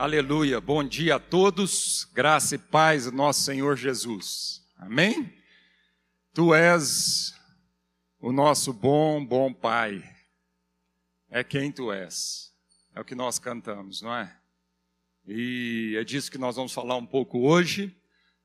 Aleluia. 0.00 0.62
Bom 0.62 0.82
dia 0.82 1.16
a 1.16 1.20
todos. 1.20 2.08
Graça 2.14 2.54
e 2.54 2.58
paz 2.58 3.04
do 3.04 3.12
nosso 3.12 3.42
Senhor 3.42 3.76
Jesus. 3.76 4.66
Amém? 4.78 5.30
Tu 6.32 6.54
és 6.54 7.34
o 8.18 8.32
nosso 8.32 8.72
bom, 8.72 9.22
bom 9.22 9.52
Pai. 9.52 10.02
É 11.28 11.44
quem 11.44 11.70
tu 11.70 11.92
és. 11.92 12.50
É 12.94 13.00
o 13.02 13.04
que 13.04 13.14
nós 13.14 13.38
cantamos, 13.38 14.00
não 14.00 14.16
é? 14.16 14.34
E 15.26 15.94
é 15.98 16.02
disso 16.02 16.30
que 16.30 16.38
nós 16.38 16.56
vamos 16.56 16.72
falar 16.72 16.96
um 16.96 17.04
pouco 17.04 17.40
hoje. 17.40 17.94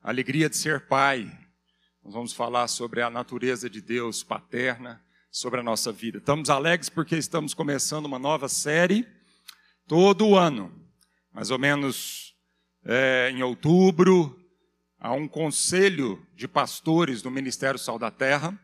A 0.02 0.10
alegria 0.10 0.50
de 0.50 0.58
ser 0.58 0.86
pai. 0.86 1.22
Nós 2.04 2.12
vamos 2.12 2.34
falar 2.34 2.68
sobre 2.68 3.00
a 3.00 3.08
natureza 3.08 3.70
de 3.70 3.80
Deus 3.80 4.22
paterna, 4.22 5.02
sobre 5.30 5.60
a 5.60 5.62
nossa 5.62 5.90
vida. 5.90 6.18
Estamos 6.18 6.50
alegres 6.50 6.90
porque 6.90 7.16
estamos 7.16 7.54
começando 7.54 8.04
uma 8.04 8.18
nova 8.18 8.46
série 8.46 9.08
todo 9.86 10.36
ano 10.36 10.84
mais 11.36 11.50
ou 11.50 11.58
menos 11.58 12.34
é, 12.82 13.30
em 13.30 13.42
outubro, 13.42 14.42
há 14.98 15.12
um 15.12 15.28
conselho 15.28 16.26
de 16.34 16.48
pastores 16.48 17.20
do 17.20 17.30
Ministério 17.30 17.78
Sal 17.78 17.98
da 17.98 18.10
Terra 18.10 18.58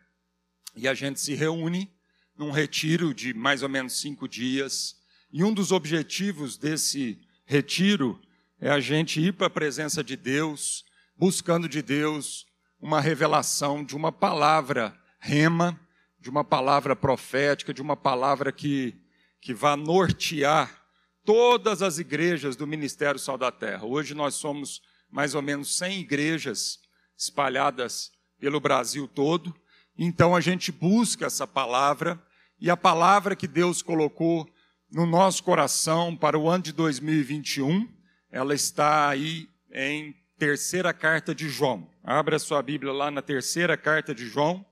e 0.74 0.88
a 0.88 0.94
gente 0.94 1.20
se 1.20 1.34
reúne 1.34 1.92
num 2.34 2.50
retiro 2.50 3.12
de 3.12 3.34
mais 3.34 3.62
ou 3.62 3.68
menos 3.68 4.00
cinco 4.00 4.26
dias. 4.26 4.96
E 5.30 5.44
um 5.44 5.52
dos 5.52 5.70
objetivos 5.70 6.56
desse 6.56 7.20
retiro 7.44 8.18
é 8.58 8.70
a 8.70 8.80
gente 8.80 9.20
ir 9.20 9.34
para 9.34 9.48
a 9.48 9.50
presença 9.50 10.02
de 10.02 10.16
Deus, 10.16 10.82
buscando 11.14 11.68
de 11.68 11.82
Deus 11.82 12.46
uma 12.80 13.02
revelação 13.02 13.84
de 13.84 13.94
uma 13.94 14.10
palavra 14.10 14.98
rema, 15.20 15.78
de 16.18 16.30
uma 16.30 16.42
palavra 16.42 16.96
profética, 16.96 17.74
de 17.74 17.82
uma 17.82 17.98
palavra 17.98 18.50
que, 18.50 18.96
que 19.42 19.52
vá 19.52 19.76
nortear 19.76 20.81
todas 21.24 21.82
as 21.82 21.98
igrejas 21.98 22.56
do 22.56 22.66
Ministério 22.66 23.18
Sal 23.18 23.38
da 23.38 23.50
Terra. 23.52 23.84
Hoje 23.84 24.14
nós 24.14 24.34
somos 24.34 24.82
mais 25.10 25.34
ou 25.34 25.42
menos 25.42 25.76
100 25.76 26.00
igrejas 26.00 26.80
espalhadas 27.16 28.10
pelo 28.38 28.60
Brasil 28.60 29.06
todo. 29.06 29.54
Então 29.96 30.34
a 30.34 30.40
gente 30.40 30.72
busca 30.72 31.26
essa 31.26 31.46
palavra 31.46 32.20
e 32.58 32.70
a 32.70 32.76
palavra 32.76 33.36
que 33.36 33.46
Deus 33.46 33.82
colocou 33.82 34.48
no 34.90 35.06
nosso 35.06 35.42
coração 35.42 36.14
para 36.14 36.38
o 36.38 36.48
ano 36.48 36.64
de 36.64 36.72
2021, 36.72 37.88
ela 38.30 38.54
está 38.54 39.08
aí 39.08 39.48
em 39.72 40.14
terceira 40.38 40.92
carta 40.92 41.34
de 41.34 41.48
João. 41.48 41.90
Abra 42.04 42.38
sua 42.38 42.62
Bíblia 42.62 42.92
lá 42.92 43.10
na 43.10 43.22
terceira 43.22 43.76
carta 43.76 44.14
de 44.14 44.26
João, 44.26 44.64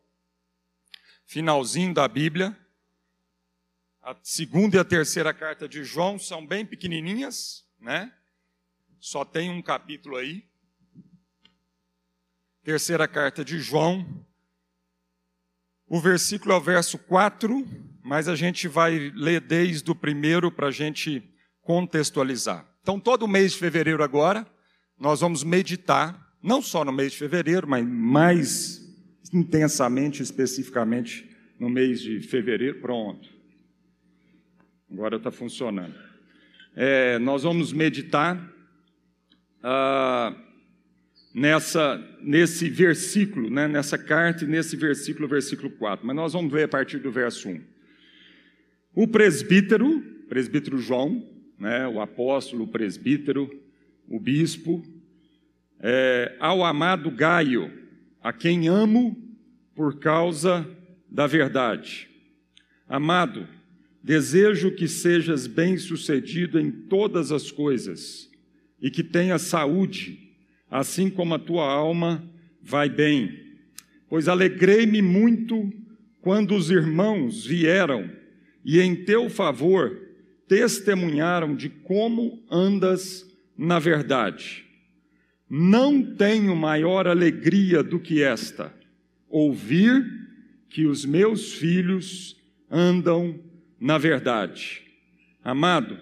finalzinho 1.27 1.95
da 1.95 2.07
Bíblia. 2.07 2.57
A 4.03 4.17
segunda 4.23 4.77
e 4.77 4.81
a 4.81 4.85
terceira 4.85 5.35
carta 5.35 5.69
de 5.69 5.85
João 5.85 6.19
são 6.19 6.47
bem 6.47 6.65
pequenininhas, 6.65 7.67
né? 7.79 8.11
Só 8.99 9.27
tem 9.27 9.51
um 9.51 9.61
capítulo 9.61 10.17
aí. 10.17 10.45
Terceira 12.63 13.07
carta 13.07 13.45
de 13.45 13.59
João. 13.59 14.27
O 15.87 16.01
versículo 16.01 16.53
é 16.53 16.57
o 16.57 16.61
verso 16.61 16.97
4, 16.99 17.67
mas 18.03 18.27
a 18.27 18.35
gente 18.35 18.69
vai 18.69 19.13
ler 19.15 19.41
desde 19.41 19.91
o 19.91 19.95
primeiro 19.95 20.51
para 20.51 20.69
a 20.69 20.73
gente 20.73 21.23
contextualizar. 21.61 22.67
Então, 22.81 22.99
todo 22.99 23.29
mês 23.29 23.53
de 23.53 23.59
fevereiro 23.59 24.03
agora, 24.03 24.47
nós 24.99 25.21
vamos 25.21 25.45
meditar, 25.45 26.35
não 26.43 26.63
só 26.63 26.87
no 26.87 26.93
mês 26.93 27.13
de 27.13 27.19
fevereiro, 27.19 27.69
mas 27.69 27.87
mais 27.87 28.81
intensamente, 29.33 30.23
especificamente 30.23 31.29
no 31.59 31.69
mês 31.69 32.01
de 32.01 32.21
fevereiro. 32.21 32.81
Pronto. 32.81 33.40
Agora 34.93 35.17
está 35.17 35.31
funcionando. 35.31 35.95
É, 36.75 37.19
nós 37.21 37.45
vamos 37.45 37.73
meditar 37.73 38.53
ah, 39.63 40.35
nessa, 41.33 42.03
nesse 42.21 42.69
versículo, 42.69 43.49
né, 43.49 43.69
nessa 43.69 43.97
carta 43.97 44.45
e 44.45 44.49
nesse 44.49 44.77
versículo, 44.77 45.29
versículo 45.29 45.71
4. 45.71 46.05
Mas 46.05 46.17
nós 46.17 46.33
vamos 46.33 46.53
ver 46.53 46.65
a 46.65 46.69
partir 46.69 46.99
do 46.99 47.11
verso 47.11 47.49
1. 47.49 47.61
O 48.95 49.07
presbítero, 49.07 50.01
presbítero 50.29 50.79
João, 50.79 51.25
né, 51.57 51.87
o 51.87 52.01
apóstolo, 52.01 52.65
o 52.65 52.69
presbítero, 52.69 53.49
o 54.09 54.19
bispo, 54.19 54.83
é, 55.79 56.37
ao 56.41 56.65
amado 56.65 57.11
Gaio, 57.13 57.73
a 58.21 58.33
quem 58.33 58.67
amo 58.67 59.17
por 59.75 60.01
causa 60.01 60.69
da 61.09 61.29
verdade. 61.29 62.09
Amado, 62.89 63.47
Desejo 64.03 64.71
que 64.71 64.89
sejas 64.89 65.47
bem-sucedido 65.47 66.59
em 66.59 66.71
todas 66.71 67.31
as 67.31 67.51
coisas 67.51 68.31
e 68.81 68.91
que 68.91 69.03
tenhas 69.03 69.43
saúde, 69.43 70.19
assim 70.71 71.11
como 71.11 71.35
a 71.35 71.39
tua 71.39 71.71
alma 71.71 72.25
vai 72.63 72.89
bem. 72.89 73.39
Pois 74.09 74.27
alegrei-me 74.27 75.03
muito 75.03 75.71
quando 76.21 76.55
os 76.55 76.71
irmãos 76.71 77.45
vieram 77.45 78.11
e 78.65 78.81
em 78.81 78.95
teu 79.05 79.29
favor 79.29 80.01
testemunharam 80.49 81.55
de 81.55 81.69
como 81.69 82.43
andas 82.51 83.27
na 83.57 83.79
verdade. 83.79 84.65
Não 85.49 86.03
tenho 86.15 86.57
maior 86.57 87.07
alegria 87.07 87.83
do 87.83 88.01
que 88.01 88.23
esta, 88.23 88.75
ouvir 89.29 90.05
que 90.69 90.87
os 90.87 91.05
meus 91.05 91.53
filhos 91.53 92.37
andam 92.71 93.39
na 93.81 93.97
verdade. 93.97 94.83
Amado, 95.43 95.99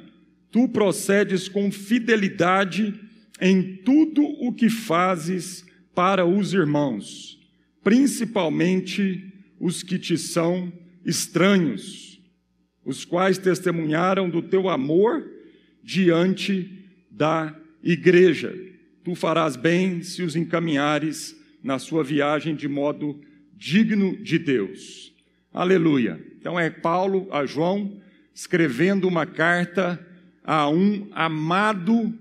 tu 0.50 0.69
procedes 0.69 1.49
com 1.49 1.71
fidelidade 1.71 2.99
em 3.41 3.77
tudo 3.77 4.22
o 4.22 4.53
que 4.53 4.69
fazes 4.69 5.65
para 5.94 6.27
os 6.27 6.53
irmãos, 6.53 7.38
principalmente 7.83 9.33
os 9.61 9.83
que 9.83 9.99
te 9.99 10.19
são 10.19 10.72
estranhos, 11.05 12.21
os 12.84 13.05
quais 13.05 13.38
testemunharam 13.38 14.28
do 14.28 14.43
teu 14.43 14.69
amor 14.69 15.25
diante 15.83 16.71
da 17.11 17.55
igreja. 17.83 18.55
Tu 19.05 19.15
farás 19.15 19.56
bem 19.56 20.03
se 20.03 20.22
os 20.22 20.37
encaminhares 20.37 21.37
na 21.62 21.78
sua 21.78 22.05
viagem 22.05 22.55
de 22.55 22.69
modo 22.69 23.21
digno 23.56 24.17
de 24.22 24.38
Deus. 24.38 25.12
Aleluia. 25.53 26.21
Então 26.39 26.59
é 26.59 26.71
Paulo 26.71 27.29
a 27.33 27.47
João 27.47 28.01
escrevendo 28.35 29.09
uma 29.09 29.27
carta 29.27 29.99
a 30.45 30.69
um 30.69 31.09
amado 31.13 32.15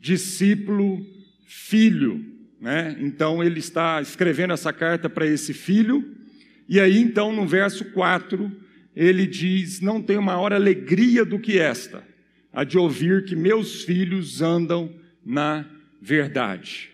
discípulo, 0.00 1.04
filho. 1.46 2.24
Né? 2.60 2.96
Então 3.00 3.42
ele 3.42 3.58
está 3.58 4.00
escrevendo 4.00 4.52
essa 4.52 4.72
carta 4.72 5.10
para 5.10 5.26
esse 5.26 5.52
filho, 5.52 6.16
e 6.68 6.78
aí 6.78 6.98
então 6.98 7.32
no 7.32 7.46
verso 7.46 7.84
4 7.86 8.50
ele 8.94 9.26
diz: 9.26 9.80
Não 9.80 10.00
tenho 10.00 10.22
maior 10.22 10.52
alegria 10.52 11.24
do 11.24 11.38
que 11.38 11.58
esta, 11.58 12.06
a 12.52 12.64
de 12.64 12.78
ouvir 12.78 13.24
que 13.24 13.34
meus 13.34 13.82
filhos 13.82 14.40
andam 14.40 14.94
na 15.24 15.66
verdade. 16.00 16.90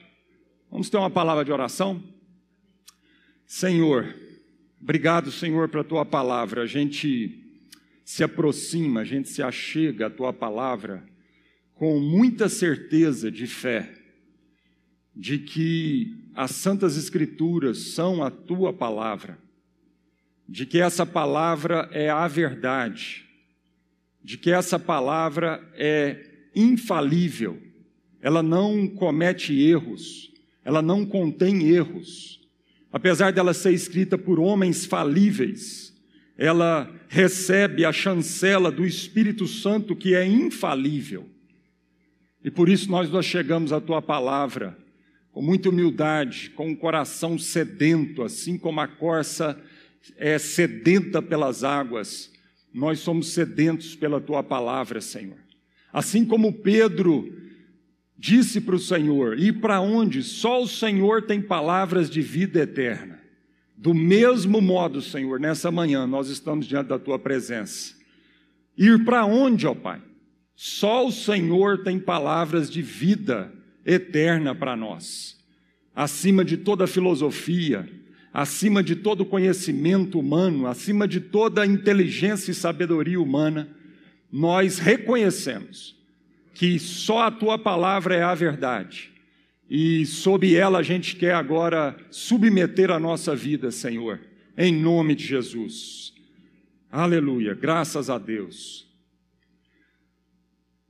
Vamos 0.70 0.90
ter 0.90 0.96
uma 0.96 1.10
palavra 1.10 1.44
de 1.44 1.52
oração? 1.52 2.02
Senhor, 3.46 4.14
Obrigado, 4.80 5.32
Senhor, 5.32 5.68
pela 5.68 5.82
tua 5.82 6.04
palavra. 6.04 6.62
A 6.62 6.66
gente 6.66 7.44
se 8.04 8.22
aproxima, 8.22 9.00
a 9.00 9.04
gente 9.04 9.28
se 9.28 9.42
achega 9.42 10.06
à 10.06 10.10
tua 10.10 10.32
palavra 10.32 11.04
com 11.74 12.00
muita 12.00 12.48
certeza 12.48 13.30
de 13.30 13.46
fé, 13.46 13.92
de 15.14 15.38
que 15.38 16.30
as 16.34 16.52
Santas 16.52 16.96
Escrituras 16.96 17.78
são 17.94 18.22
a 18.22 18.30
tua 18.30 18.72
palavra, 18.72 19.38
de 20.48 20.64
que 20.64 20.80
essa 20.80 21.04
palavra 21.04 21.88
é 21.92 22.08
a 22.08 22.26
verdade, 22.26 23.26
de 24.22 24.38
que 24.38 24.50
essa 24.50 24.78
palavra 24.78 25.62
é 25.74 26.48
infalível, 26.54 27.60
ela 28.20 28.42
não 28.42 28.88
comete 28.88 29.60
erros, 29.60 30.32
ela 30.64 30.82
não 30.82 31.04
contém 31.04 31.68
erros 31.68 32.37
Apesar 32.98 33.32
dela 33.32 33.54
ser 33.54 33.72
escrita 33.72 34.18
por 34.18 34.40
homens 34.40 34.84
falíveis, 34.84 35.94
ela 36.36 36.92
recebe 37.08 37.84
a 37.84 37.92
chancela 37.92 38.72
do 38.72 38.84
Espírito 38.84 39.46
Santo 39.46 39.94
que 39.94 40.16
é 40.16 40.26
infalível. 40.26 41.28
E 42.42 42.50
por 42.50 42.68
isso 42.68 42.90
nós 42.90 43.08
chegamos 43.24 43.72
à 43.72 43.80
tua 43.80 44.02
palavra 44.02 44.76
com 45.30 45.40
muita 45.40 45.68
humildade, 45.68 46.50
com 46.50 46.70
um 46.70 46.74
coração 46.74 47.38
sedento, 47.38 48.24
assim 48.24 48.58
como 48.58 48.80
a 48.80 48.88
corça 48.88 49.56
é 50.16 50.36
sedenta 50.36 51.22
pelas 51.22 51.62
águas. 51.62 52.32
Nós 52.74 52.98
somos 52.98 53.28
sedentos 53.28 53.94
pela 53.94 54.20
tua 54.20 54.42
palavra, 54.42 55.00
Senhor. 55.00 55.38
Assim 55.92 56.24
como 56.24 56.52
Pedro 56.52 57.32
disse 58.18 58.60
para 58.60 58.74
o 58.74 58.78
Senhor: 58.78 59.38
E 59.38 59.52
para 59.52 59.80
onde? 59.80 60.22
Só 60.22 60.62
o 60.62 60.68
Senhor 60.68 61.22
tem 61.22 61.40
palavras 61.40 62.10
de 62.10 62.20
vida 62.20 62.60
eterna. 62.60 63.20
Do 63.76 63.94
mesmo 63.94 64.60
modo, 64.60 65.00
Senhor, 65.00 65.38
nessa 65.38 65.70
manhã 65.70 66.06
nós 66.06 66.28
estamos 66.28 66.66
diante 66.66 66.88
da 66.88 66.98
tua 66.98 67.18
presença. 67.18 67.94
Ir 68.76 69.04
para 69.04 69.24
onde, 69.24 69.66
ó 69.66 69.74
Pai? 69.74 70.02
Só 70.56 71.06
o 71.06 71.12
Senhor 71.12 71.84
tem 71.84 72.00
palavras 72.00 72.68
de 72.68 72.82
vida 72.82 73.52
eterna 73.86 74.54
para 74.54 74.76
nós, 74.76 75.38
acima 75.94 76.44
de 76.44 76.56
toda 76.56 76.86
filosofia, 76.86 77.88
acima 78.34 78.82
de 78.82 78.96
todo 78.96 79.24
conhecimento 79.24 80.18
humano, 80.18 80.66
acima 80.66 81.06
de 81.06 81.20
toda 81.20 81.64
inteligência 81.64 82.50
e 82.50 82.54
sabedoria 82.54 83.20
humana, 83.20 83.68
nós 84.30 84.78
reconhecemos 84.78 85.97
que 86.58 86.76
só 86.76 87.22
a 87.22 87.30
tua 87.30 87.56
palavra 87.56 88.16
é 88.16 88.22
a 88.22 88.34
verdade. 88.34 89.12
E 89.70 90.04
sob 90.04 90.52
ela 90.52 90.80
a 90.80 90.82
gente 90.82 91.14
quer 91.14 91.32
agora 91.32 91.96
submeter 92.10 92.90
a 92.90 92.98
nossa 92.98 93.36
vida, 93.36 93.70
Senhor, 93.70 94.18
em 94.56 94.74
nome 94.74 95.14
de 95.14 95.24
Jesus. 95.24 96.12
Aleluia, 96.90 97.54
graças 97.54 98.10
a 98.10 98.18
Deus. 98.18 98.88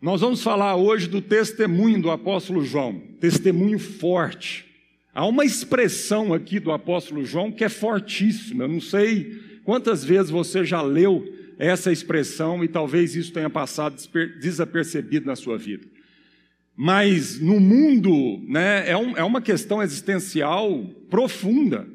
Nós 0.00 0.22
vamos 0.22 0.42
falar 0.42 0.74
hoje 0.74 1.06
do 1.06 1.20
testemunho 1.20 2.00
do 2.00 2.10
apóstolo 2.10 2.64
João, 2.64 2.98
testemunho 3.20 3.78
forte. 3.78 4.64
Há 5.12 5.26
uma 5.26 5.44
expressão 5.44 6.32
aqui 6.32 6.58
do 6.58 6.72
apóstolo 6.72 7.26
João 7.26 7.52
que 7.52 7.62
é 7.64 7.68
fortíssima. 7.68 8.64
Eu 8.64 8.68
não 8.68 8.80
sei 8.80 9.60
quantas 9.64 10.02
vezes 10.02 10.30
você 10.30 10.64
já 10.64 10.80
leu 10.80 11.30
essa 11.58 11.90
expressão 11.90 12.62
e 12.62 12.68
talvez 12.68 13.16
isso 13.16 13.32
tenha 13.32 13.50
passado 13.50 13.96
desapercebido 14.40 15.26
na 15.26 15.34
sua 15.34 15.58
vida. 15.58 15.86
Mas 16.76 17.40
no 17.40 17.58
mundo, 17.58 18.40
né, 18.46 18.88
é, 18.88 18.96
um, 18.96 19.16
é 19.16 19.24
uma 19.24 19.42
questão 19.42 19.82
existencial 19.82 20.84
profunda. 21.10 21.86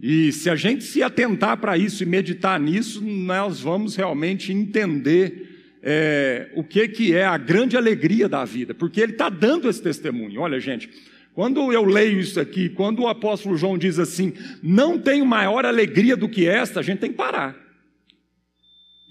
E 0.00 0.32
se 0.32 0.50
a 0.50 0.56
gente 0.56 0.82
se 0.82 1.00
atentar 1.02 1.56
para 1.58 1.78
isso 1.78 2.02
e 2.02 2.06
meditar 2.06 2.58
nisso, 2.58 3.00
nós 3.00 3.60
vamos 3.60 3.94
realmente 3.94 4.52
entender 4.52 5.78
é, 5.80 6.50
o 6.56 6.64
que, 6.64 6.88
que 6.88 7.14
é 7.14 7.24
a 7.24 7.38
grande 7.38 7.76
alegria 7.76 8.28
da 8.28 8.44
vida, 8.44 8.74
porque 8.74 9.00
ele 9.00 9.12
está 9.12 9.28
dando 9.28 9.68
esse 9.68 9.80
testemunho. 9.80 10.40
Olha, 10.40 10.58
gente, 10.58 10.90
quando 11.32 11.72
eu 11.72 11.84
leio 11.84 12.18
isso 12.18 12.40
aqui, 12.40 12.68
quando 12.68 13.02
o 13.02 13.08
apóstolo 13.08 13.56
João 13.56 13.78
diz 13.78 13.98
assim, 13.98 14.32
não 14.62 14.98
tenho 14.98 15.24
maior 15.24 15.64
alegria 15.64 16.16
do 16.16 16.28
que 16.28 16.46
esta, 16.48 16.80
a 16.80 16.82
gente 16.82 16.98
tem 16.98 17.10
que 17.10 17.16
parar. 17.16 17.63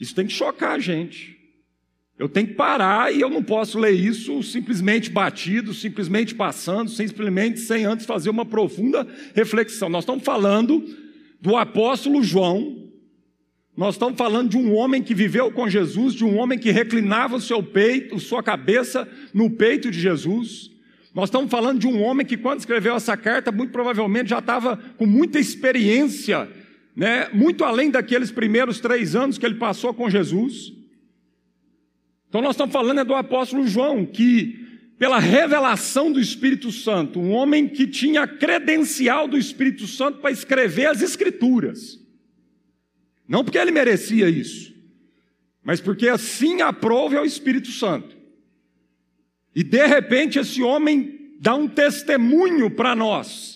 Isso 0.03 0.13
tem 0.13 0.27
que 0.27 0.33
chocar 0.33 0.75
a 0.75 0.79
gente. 0.79 1.37
Eu 2.19 2.27
tenho 2.27 2.47
que 2.47 2.53
parar 2.53 3.13
e 3.13 3.21
eu 3.21 3.29
não 3.29 3.41
posso 3.41 3.79
ler 3.79 3.91
isso 3.91 4.43
simplesmente 4.43 5.09
batido, 5.09 5.73
simplesmente 5.73 6.35
passando, 6.35 6.89
simplesmente 6.89 7.61
sem 7.61 7.85
antes 7.85 8.05
fazer 8.05 8.29
uma 8.29 8.45
profunda 8.45 9.07
reflexão. 9.33 9.87
Nós 9.87 10.03
estamos 10.03 10.23
falando 10.23 10.83
do 11.41 11.55
apóstolo 11.55 12.21
João, 12.21 12.89
nós 13.75 13.95
estamos 13.95 14.17
falando 14.17 14.49
de 14.49 14.57
um 14.57 14.75
homem 14.75 15.01
que 15.01 15.15
viveu 15.15 15.51
com 15.51 15.69
Jesus, 15.69 16.13
de 16.13 16.23
um 16.23 16.37
homem 16.37 16.59
que 16.59 16.69
reclinava 16.69 17.37
o 17.37 17.41
seu 17.41 17.63
peito, 17.63 18.19
sua 18.19 18.43
cabeça 18.43 19.07
no 19.33 19.49
peito 19.49 19.89
de 19.89 19.99
Jesus. 19.99 20.69
Nós 21.15 21.29
estamos 21.29 21.49
falando 21.49 21.79
de 21.79 21.87
um 21.87 22.01
homem 22.01 22.25
que, 22.25 22.35
quando 22.35 22.59
escreveu 22.59 22.95
essa 22.95 23.15
carta, 23.15 23.51
muito 23.53 23.71
provavelmente 23.71 24.29
já 24.29 24.39
estava 24.39 24.77
com 24.97 25.05
muita 25.05 25.39
experiência, 25.39 26.49
né? 26.95 27.29
muito 27.33 27.63
além 27.63 27.89
daqueles 27.89 28.31
primeiros 28.31 28.79
três 28.79 29.15
anos 29.15 29.37
que 29.37 29.45
ele 29.45 29.55
passou 29.55 29.93
com 29.93 30.09
Jesus. 30.09 30.73
Então, 32.29 32.41
nós 32.41 32.55
estamos 32.55 32.73
falando 32.73 32.99
é 32.99 33.05
do 33.05 33.13
apóstolo 33.13 33.67
João, 33.67 34.05
que, 34.05 34.59
pela 34.97 35.19
revelação 35.19 36.11
do 36.11 36.19
Espírito 36.19 36.71
Santo, 36.71 37.19
um 37.19 37.31
homem 37.31 37.67
que 37.67 37.85
tinha 37.85 38.25
credencial 38.27 39.27
do 39.27 39.37
Espírito 39.37 39.85
Santo 39.85 40.19
para 40.19 40.31
escrever 40.31 40.87
as 40.87 41.01
Escrituras. 41.01 41.99
Não 43.27 43.43
porque 43.43 43.57
ele 43.57 43.71
merecia 43.71 44.29
isso, 44.29 44.73
mas 45.63 45.79
porque 45.79 46.09
assim 46.09 46.61
aprove 46.61 47.15
ao 47.15 47.25
Espírito 47.25 47.69
Santo. 47.69 48.17
E 49.55 49.63
de 49.63 49.85
repente 49.85 50.39
esse 50.39 50.61
homem 50.61 51.35
dá 51.39 51.55
um 51.55 51.67
testemunho 51.67 52.71
para 52.71 52.95
nós. 52.95 53.52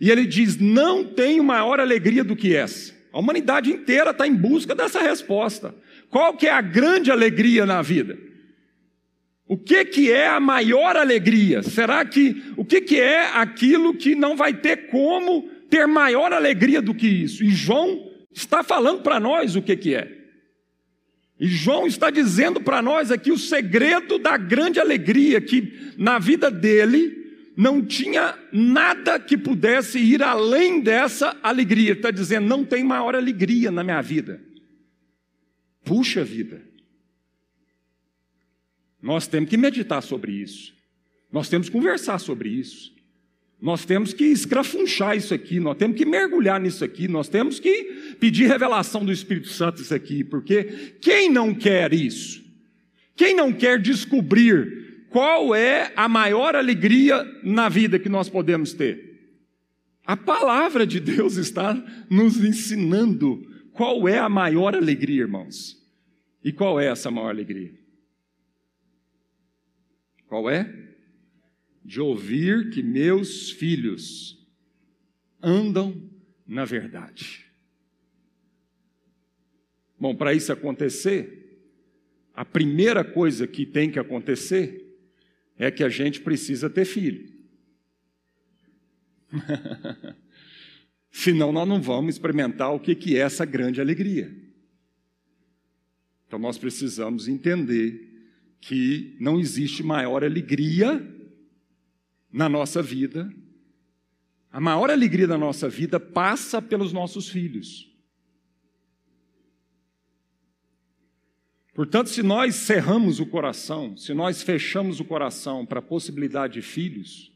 E 0.00 0.10
ele 0.10 0.26
diz: 0.26 0.56
Não 0.56 1.04
tenho 1.04 1.42
maior 1.42 1.80
alegria 1.80 2.22
do 2.22 2.36
que 2.36 2.54
essa. 2.54 2.94
A 3.12 3.18
humanidade 3.18 3.70
inteira 3.70 4.10
está 4.10 4.26
em 4.26 4.34
busca 4.34 4.74
dessa 4.74 5.00
resposta. 5.00 5.74
Qual 6.10 6.36
que 6.36 6.46
é 6.46 6.52
a 6.52 6.60
grande 6.60 7.10
alegria 7.10 7.66
na 7.66 7.82
vida? 7.82 8.18
O 9.46 9.56
que, 9.56 9.84
que 9.86 10.12
é 10.12 10.28
a 10.28 10.38
maior 10.38 10.94
alegria? 10.96 11.62
Será 11.62 12.04
que 12.04 12.52
o 12.56 12.64
que, 12.64 12.82
que 12.82 13.00
é 13.00 13.28
aquilo 13.28 13.94
que 13.94 14.14
não 14.14 14.36
vai 14.36 14.52
ter 14.52 14.88
como 14.88 15.48
ter 15.70 15.86
maior 15.86 16.32
alegria 16.32 16.82
do 16.82 16.94
que 16.94 17.06
isso? 17.06 17.42
E 17.42 17.50
João 17.50 18.10
está 18.30 18.62
falando 18.62 19.02
para 19.02 19.18
nós 19.18 19.56
o 19.56 19.62
que, 19.62 19.74
que 19.74 19.94
é. 19.94 20.18
E 21.40 21.46
João 21.46 21.86
está 21.86 22.10
dizendo 22.10 22.60
para 22.60 22.82
nós 22.82 23.10
aqui 23.10 23.30
o 23.30 23.38
segredo 23.38 24.18
da 24.18 24.36
grande 24.36 24.80
alegria, 24.80 25.40
que 25.40 25.92
na 25.96 26.18
vida 26.18 26.50
dele 26.50 27.17
não 27.58 27.84
tinha 27.84 28.38
nada 28.52 29.18
que 29.18 29.36
pudesse 29.36 29.98
ir 29.98 30.22
além 30.22 30.80
dessa 30.80 31.36
alegria. 31.42 31.90
Está 31.90 32.12
dizendo: 32.12 32.46
não 32.46 32.64
tem 32.64 32.84
maior 32.84 33.16
alegria 33.16 33.72
na 33.72 33.82
minha 33.82 34.00
vida. 34.00 34.40
Puxa 35.84 36.22
vida. 36.22 36.62
Nós 39.02 39.26
temos 39.26 39.50
que 39.50 39.56
meditar 39.56 40.00
sobre 40.02 40.30
isso. 40.30 40.72
Nós 41.32 41.48
temos 41.48 41.68
que 41.68 41.72
conversar 41.72 42.20
sobre 42.20 42.48
isso. 42.48 42.94
Nós 43.60 43.84
temos 43.84 44.12
que 44.12 44.26
escrafunchar 44.26 45.16
isso 45.16 45.34
aqui, 45.34 45.58
nós 45.58 45.76
temos 45.76 45.96
que 45.96 46.06
mergulhar 46.06 46.60
nisso 46.60 46.84
aqui, 46.84 47.08
nós 47.08 47.28
temos 47.28 47.58
que 47.58 48.14
pedir 48.20 48.46
revelação 48.46 49.04
do 49.04 49.10
Espírito 49.10 49.48
Santo 49.48 49.82
isso 49.82 49.92
aqui, 49.92 50.22
porque 50.22 50.62
quem 51.00 51.28
não 51.28 51.52
quer 51.52 51.92
isso? 51.92 52.40
Quem 53.16 53.34
não 53.34 53.52
quer 53.52 53.80
descobrir 53.80 54.87
qual 55.10 55.54
é 55.54 55.92
a 55.96 56.08
maior 56.08 56.54
alegria 56.54 57.24
na 57.42 57.68
vida 57.68 57.98
que 57.98 58.08
nós 58.08 58.28
podemos 58.28 58.72
ter? 58.72 59.06
A 60.04 60.16
palavra 60.16 60.86
de 60.86 61.00
Deus 61.00 61.36
está 61.36 61.74
nos 62.10 62.42
ensinando 62.42 63.46
qual 63.72 64.08
é 64.08 64.18
a 64.18 64.28
maior 64.28 64.74
alegria, 64.74 65.22
irmãos. 65.22 65.76
E 66.42 66.52
qual 66.52 66.80
é 66.80 66.86
essa 66.86 67.10
maior 67.10 67.30
alegria? 67.30 67.72
Qual 70.26 70.48
é? 70.48 70.88
de 71.88 72.02
ouvir 72.02 72.68
que 72.68 72.82
meus 72.82 73.50
filhos 73.50 74.46
andam 75.42 75.98
na 76.46 76.66
verdade. 76.66 77.46
Bom, 79.98 80.14
para 80.14 80.34
isso 80.34 80.52
acontecer, 80.52 81.64
a 82.34 82.44
primeira 82.44 83.02
coisa 83.02 83.46
que 83.46 83.64
tem 83.64 83.90
que 83.90 83.98
acontecer 83.98 84.87
é 85.58 85.70
que 85.70 85.82
a 85.82 85.88
gente 85.88 86.20
precisa 86.20 86.70
ter 86.70 86.84
filho. 86.84 87.28
Senão 91.10 91.50
nós 91.50 91.66
não 91.66 91.82
vamos 91.82 92.14
experimentar 92.14 92.72
o 92.72 92.78
que 92.78 93.16
é 93.16 93.20
essa 93.20 93.44
grande 93.44 93.80
alegria. 93.80 94.32
Então 96.26 96.38
nós 96.38 96.58
precisamos 96.58 97.26
entender 97.26 98.06
que 98.60 99.16
não 99.18 99.40
existe 99.40 99.82
maior 99.82 100.22
alegria 100.22 101.04
na 102.30 102.48
nossa 102.48 102.82
vida, 102.82 103.32
a 104.50 104.60
maior 104.60 104.90
alegria 104.90 105.26
da 105.26 105.38
nossa 105.38 105.68
vida 105.68 105.98
passa 105.98 106.60
pelos 106.60 106.92
nossos 106.92 107.28
filhos. 107.28 107.87
Portanto, 111.78 112.10
se 112.10 112.24
nós 112.24 112.56
cerramos 112.56 113.20
o 113.20 113.26
coração, 113.26 113.96
se 113.96 114.12
nós 114.12 114.42
fechamos 114.42 114.98
o 114.98 115.04
coração 115.04 115.64
para 115.64 115.78
a 115.78 115.80
possibilidade 115.80 116.54
de 116.54 116.60
filhos, 116.60 117.32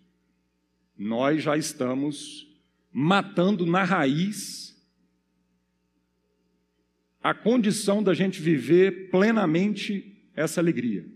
nós 0.98 1.44
já 1.44 1.56
estamos 1.56 2.52
matando 2.90 3.64
na 3.64 3.84
raiz 3.84 4.76
a 7.22 7.32
condição 7.32 8.02
da 8.02 8.12
gente 8.14 8.42
viver 8.42 9.10
plenamente 9.12 10.12
essa 10.34 10.60
alegria. 10.60 11.06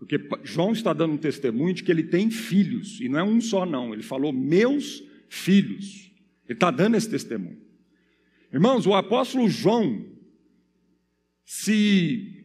Porque 0.00 0.18
João 0.42 0.72
está 0.72 0.92
dando 0.92 1.14
um 1.14 1.16
testemunho 1.16 1.74
de 1.74 1.84
que 1.84 1.92
ele 1.92 2.02
tem 2.02 2.28
filhos, 2.28 3.00
e 3.00 3.08
não 3.08 3.20
é 3.20 3.22
um 3.22 3.40
só, 3.40 3.64
não. 3.64 3.94
Ele 3.94 4.02
falou, 4.02 4.32
meus 4.32 5.00
filhos. 5.28 6.10
Ele 6.48 6.54
está 6.56 6.72
dando 6.72 6.96
esse 6.96 7.08
testemunho. 7.08 7.62
Irmãos, 8.52 8.84
o 8.84 8.94
apóstolo 8.94 9.48
João, 9.48 10.09
se 11.52 12.44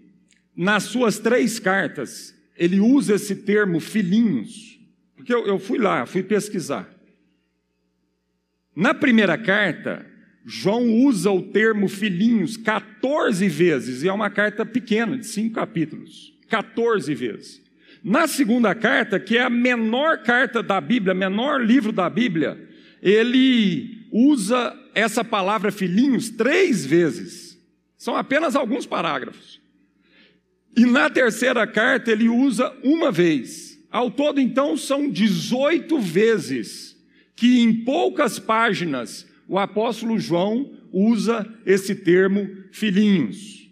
nas 0.57 0.85
suas 0.85 1.19
três 1.19 1.59
cartas 1.59 2.33
ele 2.57 2.79
usa 2.79 3.13
esse 3.13 3.35
termo 3.35 3.79
filhinhos, 3.79 4.79
porque 5.15 5.31
eu, 5.31 5.45
eu 5.45 5.59
fui 5.59 5.77
lá, 5.77 6.07
fui 6.07 6.23
pesquisar. 6.23 6.89
Na 8.75 8.95
primeira 8.95 9.37
carta, 9.37 10.03
João 10.43 10.91
usa 10.91 11.29
o 11.29 11.43
termo 11.51 11.87
filhinhos 11.87 12.57
14 12.57 13.47
vezes, 13.47 14.01
e 14.01 14.07
é 14.07 14.11
uma 14.11 14.31
carta 14.31 14.65
pequena, 14.65 15.19
de 15.19 15.27
cinco 15.27 15.53
capítulos. 15.53 16.33
14 16.49 17.13
vezes. 17.13 17.61
Na 18.03 18.27
segunda 18.27 18.73
carta, 18.73 19.19
que 19.19 19.37
é 19.37 19.43
a 19.43 19.51
menor 19.51 20.23
carta 20.23 20.63
da 20.63 20.81
Bíblia, 20.81 21.13
menor 21.13 21.63
livro 21.63 21.91
da 21.91 22.09
Bíblia, 22.09 22.57
ele 23.03 24.07
usa 24.11 24.75
essa 24.95 25.23
palavra 25.23 25.71
filhinhos 25.71 26.31
três 26.31 26.83
vezes. 26.83 27.44
São 28.05 28.15
apenas 28.15 28.55
alguns 28.55 28.85
parágrafos. 28.85 29.59
E 30.77 30.85
na 30.85 31.09
terceira 31.09 31.65
carta 31.65 32.11
ele 32.11 32.29
usa 32.29 32.71
uma 32.83 33.11
vez. 33.11 33.79
Ao 33.89 34.11
todo, 34.11 34.39
então, 34.39 34.77
são 34.77 35.09
18 35.09 35.99
vezes 35.99 36.95
que 37.35 37.61
em 37.61 37.83
poucas 37.83 38.37
páginas 38.37 39.25
o 39.47 39.57
apóstolo 39.57 40.19
João 40.19 40.71
usa 40.93 41.51
esse 41.65 41.95
termo 41.95 42.47
filhinhos. 42.71 43.71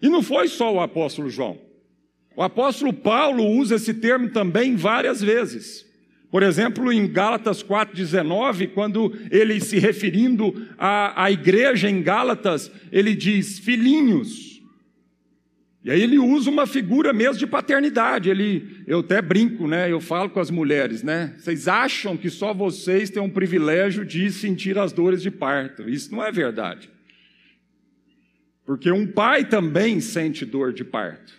E 0.00 0.08
não 0.08 0.22
foi 0.22 0.46
só 0.46 0.72
o 0.72 0.80
apóstolo 0.80 1.28
João. 1.28 1.58
O 2.36 2.42
apóstolo 2.42 2.92
Paulo 2.92 3.44
usa 3.44 3.74
esse 3.74 3.94
termo 3.94 4.30
também 4.30 4.76
várias 4.76 5.20
vezes. 5.20 5.84
Por 6.34 6.42
exemplo, 6.42 6.92
em 6.92 7.06
Gálatas 7.06 7.62
4,19, 7.62 8.72
quando 8.74 9.16
ele 9.30 9.60
se 9.60 9.78
referindo 9.78 10.66
à, 10.76 11.26
à 11.26 11.30
igreja 11.30 11.88
em 11.88 12.02
Gálatas, 12.02 12.72
ele 12.90 13.14
diz 13.14 13.60
filhinhos. 13.60 14.60
E 15.84 15.92
aí 15.92 16.02
ele 16.02 16.18
usa 16.18 16.50
uma 16.50 16.66
figura 16.66 17.12
mesmo 17.12 17.38
de 17.38 17.46
paternidade. 17.46 18.30
Ele, 18.30 18.82
eu 18.84 18.98
até 18.98 19.22
brinco, 19.22 19.68
né? 19.68 19.88
Eu 19.88 20.00
falo 20.00 20.28
com 20.28 20.40
as 20.40 20.50
mulheres, 20.50 21.04
né? 21.04 21.36
Vocês 21.38 21.68
acham 21.68 22.16
que 22.16 22.28
só 22.28 22.52
vocês 22.52 23.10
têm 23.10 23.22
um 23.22 23.30
privilégio 23.30 24.04
de 24.04 24.28
sentir 24.32 24.76
as 24.76 24.92
dores 24.92 25.22
de 25.22 25.30
parto? 25.30 25.88
Isso 25.88 26.12
não 26.12 26.20
é 26.20 26.32
verdade. 26.32 26.90
Porque 28.66 28.90
um 28.90 29.06
pai 29.06 29.44
também 29.44 30.00
sente 30.00 30.44
dor 30.44 30.72
de 30.72 30.82
parto. 30.82 31.32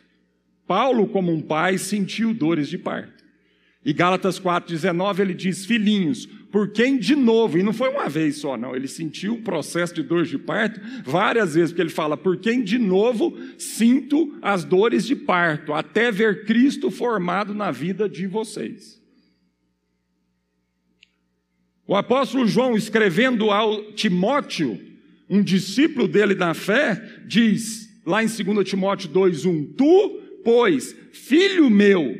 Paulo, 0.66 1.06
como 1.06 1.34
um 1.34 1.42
pai, 1.42 1.78
sentiu 1.78 2.34
dores 2.34 2.70
de 2.70 2.78
parto. 2.78 3.15
E 3.86 3.94
Gálatas 3.94 4.40
4,19 4.40 5.20
ele 5.20 5.34
diz: 5.36 5.64
Filhinhos, 5.64 6.26
por 6.52 6.70
quem 6.72 6.98
de 6.98 7.16
novo, 7.16 7.60
e 7.60 7.64
não 7.64 7.72
foi 7.72 7.90
uma 7.90 8.10
vez 8.10 8.38
só, 8.38 8.58
não, 8.58 8.76
ele 8.76 8.88
sentiu 8.88 9.36
o 9.36 9.42
processo 9.42 9.94
de 9.94 10.02
dores 10.02 10.28
de 10.28 10.40
parto 10.40 10.82
várias 11.04 11.54
vezes, 11.54 11.72
porque 11.72 11.84
ele 11.84 11.90
fala: 11.90 12.18
Por 12.18 12.38
quem 12.38 12.64
de 12.64 12.80
novo 12.80 13.38
sinto 13.60 14.36
as 14.42 14.64
dores 14.64 15.06
de 15.06 15.16
parto, 15.16 15.72
até 15.72 16.12
ver 16.12 16.46
Cristo 16.46 16.90
formado 16.90 17.54
na 17.54 17.70
vida 17.70 18.10
de 18.10 18.26
vocês. 18.26 19.00
O 21.88 21.96
apóstolo 21.96 22.48
João, 22.48 22.76
escrevendo 22.76 23.52
ao 23.52 23.92
Timóteo, 23.92 24.82
um 25.30 25.44
discípulo 25.44 26.08
dele 26.08 26.34
na 26.34 26.56
fé, 26.56 27.22
diz 27.28 27.88
lá 28.04 28.24
em 28.24 28.28
2 28.28 28.68
Timóteo 28.68 29.12
2,1: 29.12 29.76
Tu, 29.76 30.22
pois, 30.44 30.96
filho 31.12 31.70
meu, 31.70 32.16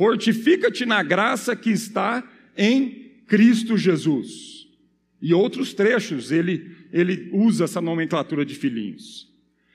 Fortifica-te 0.00 0.86
na 0.86 1.02
graça 1.02 1.54
que 1.54 1.68
está 1.68 2.26
em 2.56 3.20
Cristo 3.26 3.76
Jesus. 3.76 4.66
E 5.20 5.34
outros 5.34 5.74
trechos 5.74 6.32
ele, 6.32 6.74
ele 6.90 7.28
usa 7.34 7.64
essa 7.64 7.82
nomenclatura 7.82 8.42
de 8.42 8.54
filhinhos. 8.54 9.30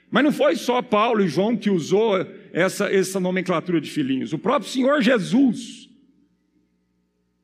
Mas 0.09 0.23
não 0.23 0.31
foi 0.31 0.55
só 0.55 0.81
Paulo 0.81 1.23
e 1.23 1.27
João 1.27 1.55
que 1.55 1.69
usou 1.69 2.15
essa, 2.51 2.91
essa 2.91 3.19
nomenclatura 3.19 3.79
de 3.79 3.87
filhinhos. 3.91 4.33
O 4.33 4.39
próprio 4.39 4.67
Senhor 4.67 4.99
Jesus, 4.99 5.87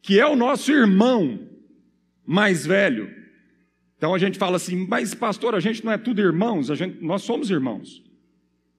que 0.02 0.20
é 0.20 0.26
o 0.26 0.36
nosso 0.36 0.72
irmão 0.72 1.48
mais 2.26 2.66
velho. 2.66 3.14
Então 3.96 4.16
a 4.16 4.18
gente 4.18 4.40
fala 4.40 4.56
assim, 4.56 4.88
mas 4.88 5.14
pastor, 5.14 5.54
a 5.54 5.60
gente 5.60 5.86
não 5.86 5.92
é 5.92 6.00
tudo 6.00 6.20
irmãos, 6.20 6.66
gente, 6.76 6.98
nós 7.00 7.22
somos 7.22 7.52
irmãos. 7.52 8.04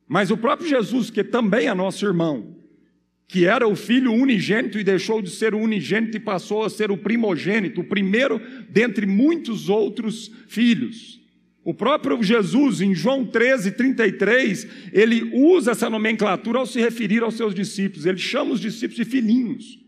Mas 0.09 0.33
o 0.33 0.37
próprio 0.37 0.69
Jesus, 0.69 1.09
que 1.09 1.23
também 1.23 1.69
é 1.69 1.75
nosso 1.75 2.05
irmão, 2.05 2.62
que 3.33 3.47
era 3.47 3.67
o 3.67 3.75
filho 3.75 4.13
unigênito 4.13 4.79
e 4.79 4.85
deixou 4.85 5.23
de 5.23 5.31
ser 5.31 5.55
o 5.55 5.59
unigênito 5.59 6.19
e 6.19 6.21
passou 6.21 6.65
a 6.65 6.69
ser 6.69 6.91
o 6.91 6.99
primogênito, 6.99 7.81
o 7.81 7.85
primeiro 7.85 8.39
dentre 8.69 9.07
muitos 9.07 9.71
outros 9.71 10.31
filhos. 10.47 11.19
O 11.65 11.73
próprio 11.73 12.23
Jesus, 12.23 12.83
em 12.83 12.95
João 12.95 13.25
13, 13.25 13.73
33, 13.73 14.67
ele 14.93 15.31
usa 15.33 15.71
essa 15.71 15.89
nomenclatura 15.89 16.59
ao 16.59 16.67
se 16.67 16.79
referir 16.79 17.23
aos 17.23 17.35
seus 17.35 17.55
discípulos. 17.55 18.05
Ele 18.05 18.19
chama 18.19 18.53
os 18.53 18.61
discípulos 18.61 18.97
de 18.97 19.05
filhinhos. 19.07 19.79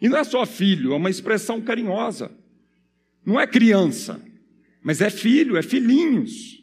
E 0.00 0.08
não 0.08 0.16
é 0.16 0.22
só 0.22 0.46
filho, 0.46 0.92
é 0.92 0.96
uma 0.96 1.10
expressão 1.10 1.60
carinhosa. 1.60 2.30
Não 3.26 3.40
é 3.40 3.48
criança, 3.48 4.24
mas 4.80 5.00
é 5.00 5.10
filho, 5.10 5.56
é 5.56 5.62
filhinhos. 5.62 6.62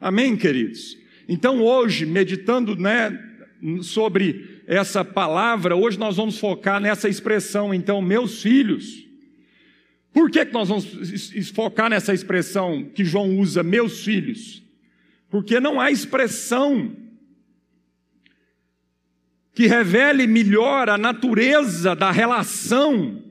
Amém, 0.00 0.36
queridos? 0.36 0.96
Então, 1.28 1.60
hoje, 1.60 2.06
meditando 2.06 2.76
né, 2.76 3.10
sobre 3.82 4.62
essa 4.66 5.04
palavra, 5.04 5.74
hoje 5.74 5.98
nós 5.98 6.16
vamos 6.16 6.38
focar 6.38 6.80
nessa 6.80 7.08
expressão, 7.08 7.72
então, 7.72 8.00
meus 8.02 8.42
filhos. 8.42 9.06
Por 10.12 10.30
que, 10.30 10.46
que 10.46 10.52
nós 10.52 10.68
vamos 10.68 10.86
focar 11.54 11.90
nessa 11.90 12.14
expressão 12.14 12.84
que 12.84 13.04
João 13.04 13.38
usa, 13.38 13.62
meus 13.62 14.02
filhos? 14.02 14.62
Porque 15.28 15.60
não 15.60 15.80
há 15.80 15.90
expressão 15.90 16.96
que 19.52 19.66
revele 19.66 20.26
melhor 20.26 20.88
a 20.88 20.98
natureza 20.98 21.94
da 21.96 22.10
relação 22.10 23.22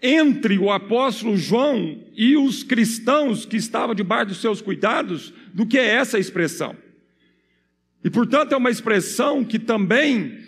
entre 0.00 0.58
o 0.58 0.70
apóstolo 0.70 1.36
João 1.36 2.04
e 2.16 2.36
os 2.36 2.62
cristãos 2.62 3.46
que 3.46 3.56
estavam 3.56 3.94
debaixo 3.94 4.26
dos 4.26 4.40
seus 4.40 4.60
cuidados 4.60 5.32
do 5.54 5.66
que 5.66 5.78
essa 5.78 6.18
expressão. 6.18 6.76
E 8.04 8.10
portanto 8.10 8.52
é 8.52 8.56
uma 8.56 8.70
expressão 8.70 9.44
que 9.44 9.58
também 9.58 10.38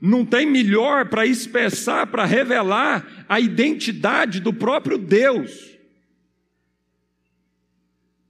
não 0.00 0.24
tem 0.24 0.46
melhor 0.46 1.08
para 1.08 1.26
expressar, 1.26 2.06
para 2.06 2.24
revelar 2.24 3.26
a 3.28 3.40
identidade 3.40 4.40
do 4.40 4.52
próprio 4.52 4.96
Deus. 4.96 5.76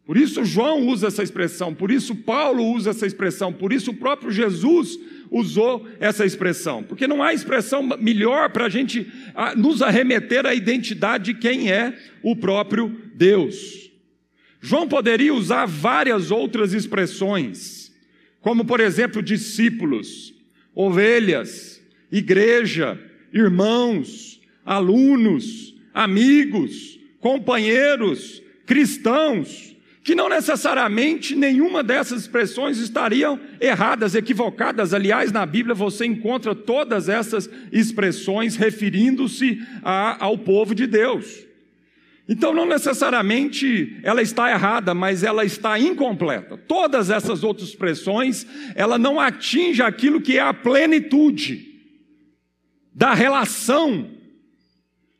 Por 0.06 0.16
isso 0.16 0.42
João 0.42 0.86
usa 0.86 1.08
essa 1.08 1.22
expressão, 1.22 1.74
por 1.74 1.90
isso 1.90 2.14
Paulo 2.14 2.64
usa 2.72 2.88
essa 2.88 3.06
expressão, 3.06 3.52
por 3.52 3.74
isso 3.74 3.90
o 3.90 3.96
próprio 3.96 4.30
Jesus 4.30 4.98
usou 5.30 5.86
essa 6.00 6.24
expressão, 6.24 6.82
porque 6.82 7.06
não 7.06 7.22
há 7.22 7.34
expressão 7.34 7.82
melhor 7.82 8.48
para 8.48 8.64
a 8.64 8.68
gente 8.70 9.06
nos 9.54 9.82
arremeter 9.82 10.46
à 10.46 10.54
identidade 10.54 11.34
de 11.34 11.38
quem 11.38 11.70
é 11.70 11.94
o 12.22 12.34
próprio 12.34 12.88
Deus. 13.14 13.90
João 14.62 14.88
poderia 14.88 15.34
usar 15.34 15.66
várias 15.66 16.30
outras 16.30 16.72
expressões, 16.72 17.77
como 18.40 18.64
por 18.64 18.80
exemplo 18.80 19.22
discípulos, 19.22 20.34
ovelhas, 20.74 21.82
igreja, 22.10 22.98
irmãos, 23.32 24.40
alunos, 24.64 25.74
amigos, 25.92 26.98
companheiros, 27.20 28.42
cristãos, 28.64 29.76
que 30.04 30.14
não 30.14 30.28
necessariamente 30.28 31.34
nenhuma 31.34 31.82
dessas 31.82 32.22
expressões 32.22 32.78
estariam 32.78 33.38
erradas, 33.60 34.14
equivocadas. 34.14 34.94
Aliás, 34.94 35.32
na 35.32 35.44
Bíblia 35.44 35.74
você 35.74 36.06
encontra 36.06 36.54
todas 36.54 37.08
essas 37.08 37.50
expressões 37.72 38.56
referindo-se 38.56 39.60
ao 39.82 40.38
povo 40.38 40.74
de 40.74 40.86
Deus. 40.86 41.47
Então, 42.28 42.52
não 42.52 42.66
necessariamente 42.66 43.98
ela 44.02 44.20
está 44.20 44.50
errada, 44.50 44.92
mas 44.92 45.22
ela 45.22 45.44
está 45.46 45.78
incompleta. 45.78 46.58
Todas 46.58 47.08
essas 47.08 47.42
outras 47.42 47.70
expressões, 47.70 48.46
ela 48.74 48.98
não 48.98 49.18
atinge 49.18 49.80
aquilo 49.80 50.20
que 50.20 50.36
é 50.36 50.42
a 50.42 50.52
plenitude 50.52 51.66
da 52.94 53.14
relação 53.14 54.10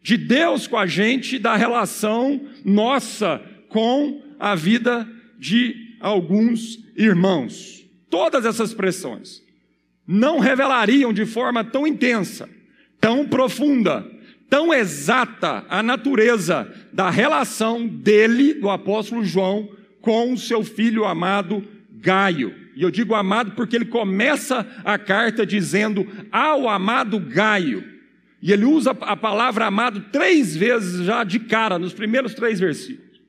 de 0.03 0.19
Deus 0.19 0.67
com 0.67 0.77
a 0.77 0.87
gente, 0.87 1.39
da 1.39 1.57
relação 1.57 2.41
nossa 2.65 3.41
com 3.69 4.23
a 4.39 4.55
vida 4.55 5.09
de 5.39 5.97
alguns 6.01 6.79
irmãos. 6.97 7.85
Todas 8.11 8.45
essas 8.45 8.71
expressões 8.71 9.43
não 10.07 10.39
revelariam 10.39 11.13
de 11.13 11.25
forma 11.25 11.65
tão 11.65 11.87
intensa, 11.87 12.49
tão 13.01 13.27
profunda, 13.27 14.07
tão 14.49 14.73
exata 14.73 15.65
a 15.69 15.83
natureza 15.83 16.73
da 16.93 17.11
relação 17.11 17.87
dele, 17.87 18.55
do 18.55 18.71
apóstolo 18.71 19.25
João, 19.25 19.69
com 20.01 20.33
o 20.33 20.39
seu 20.39 20.65
filho 20.65 21.05
amado 21.05 21.63
Gaio. 21.91 22.55
E 22.75 22.83
eu 22.83 22.91
digo 22.91 23.15
amado 23.15 23.53
porque 23.53 23.77
ele 23.77 23.85
começa 23.85 24.67
a 24.85 24.97
carta 24.99 25.45
dizendo 25.45 26.07
ao 26.31 26.69
amado 26.69 27.19
Gaio. 27.19 27.85
E 28.41 28.53
ele 28.53 28.65
usa 28.65 28.93
a 28.93 29.17
palavra 29.17 29.67
amado 29.67 30.07
três 30.13 30.57
vezes 30.57 31.05
já 31.05 31.25
de 31.25 31.41
cara, 31.41 31.79
nos 31.79 31.93
primeiros 31.93 32.35
três 32.35 32.61
versículos. 32.61 33.21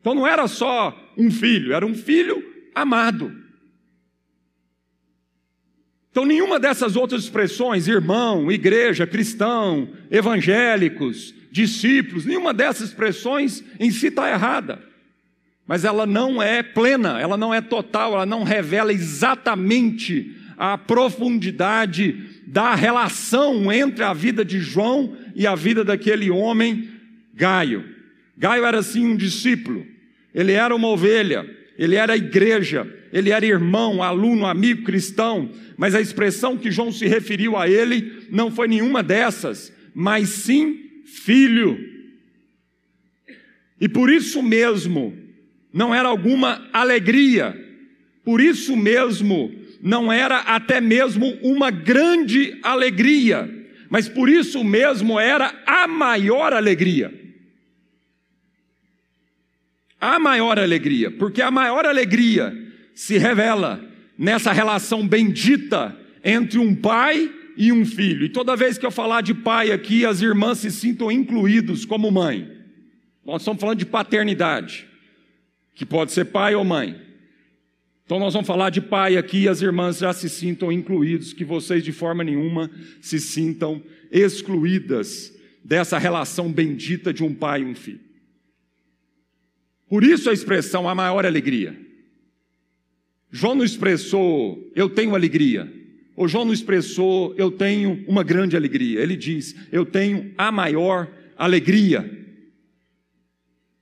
Então 0.00 0.14
não 0.14 0.26
era 0.26 0.46
só 0.46 0.96
um 1.16 1.30
filho, 1.30 1.72
era 1.72 1.84
um 1.84 1.94
filho 1.94 2.44
amado. 2.74 3.34
Então, 6.10 6.24
nenhuma 6.24 6.58
dessas 6.58 6.96
outras 6.96 7.22
expressões, 7.22 7.86
irmão, 7.86 8.50
igreja, 8.50 9.06
cristão, 9.06 9.88
evangélicos, 10.10 11.32
discípulos, 11.52 12.24
nenhuma 12.24 12.52
dessas 12.52 12.88
expressões 12.88 13.62
em 13.78 13.90
si 13.90 14.08
está 14.08 14.28
errada. 14.28 14.82
Mas 15.66 15.84
ela 15.84 16.06
não 16.06 16.42
é 16.42 16.64
plena, 16.64 17.20
ela 17.20 17.36
não 17.36 17.54
é 17.54 17.60
total, 17.60 18.14
ela 18.14 18.26
não 18.26 18.42
revela 18.42 18.92
exatamente 18.92 20.34
a 20.58 20.76
profundidade 20.76 22.42
da 22.46 22.74
relação 22.74 23.72
entre 23.72 24.02
a 24.02 24.12
vida 24.12 24.44
de 24.44 24.58
João 24.58 25.16
e 25.34 25.46
a 25.46 25.54
vida 25.54 25.84
daquele 25.84 26.28
homem 26.28 26.88
Gaio. 27.32 27.84
Gaio 28.36 28.64
era 28.64 28.80
assim 28.80 29.06
um 29.06 29.16
discípulo, 29.16 29.86
ele 30.34 30.52
era 30.52 30.74
uma 30.74 30.88
ovelha, 30.88 31.48
ele 31.78 31.94
era 31.94 32.16
igreja, 32.16 32.86
ele 33.12 33.30
era 33.30 33.44
irmão, 33.44 34.02
aluno, 34.02 34.46
amigo 34.46 34.84
cristão, 34.84 35.50
mas 35.76 35.94
a 35.94 36.00
expressão 36.00 36.56
que 36.56 36.70
João 36.70 36.92
se 36.92 37.06
referiu 37.06 37.56
a 37.56 37.68
ele 37.68 38.26
não 38.30 38.50
foi 38.50 38.68
nenhuma 38.68 39.02
dessas, 39.02 39.72
mas 39.94 40.28
sim 40.28 41.02
filho. 41.04 41.78
E 43.80 43.88
por 43.88 44.10
isso 44.10 44.42
mesmo, 44.42 45.16
não 45.72 45.94
era 45.94 46.08
alguma 46.08 46.68
alegria, 46.72 47.56
por 48.24 48.40
isso 48.40 48.76
mesmo, 48.76 49.52
não 49.82 50.12
era 50.12 50.38
até 50.40 50.80
mesmo 50.80 51.26
uma 51.42 51.70
grande 51.70 52.58
alegria, 52.62 53.48
mas 53.88 54.08
por 54.08 54.28
isso 54.28 54.62
mesmo 54.62 55.18
era 55.18 55.62
a 55.66 55.88
maior 55.88 56.52
alegria. 56.52 57.12
A 60.00 60.18
maior 60.18 60.58
alegria, 60.58 61.10
porque 61.10 61.42
a 61.42 61.50
maior 61.50 61.84
alegria 61.84 62.69
se 62.94 63.18
revela 63.18 63.84
nessa 64.18 64.52
relação 64.52 65.06
bendita 65.06 65.96
entre 66.22 66.58
um 66.58 66.74
pai 66.74 67.32
e 67.56 67.72
um 67.72 67.84
filho. 67.84 68.24
E 68.24 68.28
toda 68.28 68.56
vez 68.56 68.78
que 68.78 68.86
eu 68.86 68.90
falar 68.90 69.20
de 69.22 69.34
pai 69.34 69.70
aqui, 69.72 70.04
as 70.04 70.20
irmãs 70.20 70.58
se 70.58 70.70
sintam 70.70 71.10
incluídos 71.10 71.84
como 71.84 72.10
mãe. 72.10 72.50
Nós 73.24 73.42
estamos 73.42 73.60
falando 73.60 73.78
de 73.78 73.86
paternidade, 73.86 74.86
que 75.74 75.84
pode 75.84 76.12
ser 76.12 76.26
pai 76.26 76.54
ou 76.54 76.64
mãe. 76.64 77.00
Então 78.04 78.18
nós 78.18 78.32
vamos 78.32 78.46
falar 78.46 78.70
de 78.70 78.80
pai 78.80 79.16
aqui, 79.16 79.46
as 79.46 79.62
irmãs 79.62 79.98
já 79.98 80.12
se 80.12 80.28
sintam 80.28 80.72
incluídos, 80.72 81.32
que 81.32 81.44
vocês 81.44 81.84
de 81.84 81.92
forma 81.92 82.24
nenhuma 82.24 82.70
se 83.00 83.20
sintam 83.20 83.82
excluídas 84.10 85.32
dessa 85.64 85.96
relação 85.98 86.50
bendita 86.50 87.12
de 87.12 87.22
um 87.22 87.34
pai 87.34 87.62
e 87.62 87.64
um 87.64 87.74
filho. 87.74 88.00
Por 89.88 90.02
isso 90.02 90.30
a 90.30 90.32
expressão 90.32 90.88
a 90.88 90.94
maior 90.94 91.24
alegria. 91.24 91.89
João 93.30 93.54
não 93.54 93.64
expressou 93.64 94.70
eu 94.74 94.88
tenho 94.88 95.14
alegria. 95.14 95.72
Ou 96.16 96.28
João 96.28 96.44
não 96.44 96.52
expressou 96.52 97.34
eu 97.36 97.50
tenho 97.50 98.04
uma 98.06 98.22
grande 98.22 98.56
alegria. 98.56 99.00
Ele 99.00 99.16
diz 99.16 99.54
eu 99.70 99.86
tenho 99.86 100.32
a 100.36 100.50
maior 100.50 101.08
alegria. 101.36 102.18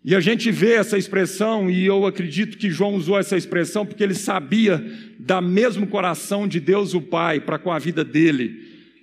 E 0.04 0.14
a 0.14 0.20
gente 0.20 0.50
vê 0.50 0.74
essa 0.74 0.96
expressão, 0.96 1.68
e 1.68 1.84
eu 1.84 2.06
acredito 2.06 2.56
que 2.56 2.70
João 2.70 2.94
usou 2.94 3.18
essa 3.18 3.36
expressão 3.36 3.84
porque 3.84 4.02
ele 4.02 4.14
sabia 4.14 4.82
da 5.18 5.40
mesmo 5.40 5.86
coração 5.86 6.48
de 6.48 6.60
Deus 6.60 6.94
o 6.94 7.00
Pai 7.02 7.40
para 7.40 7.58
com 7.58 7.70
a 7.70 7.78
vida 7.78 8.04
dele, 8.04 8.62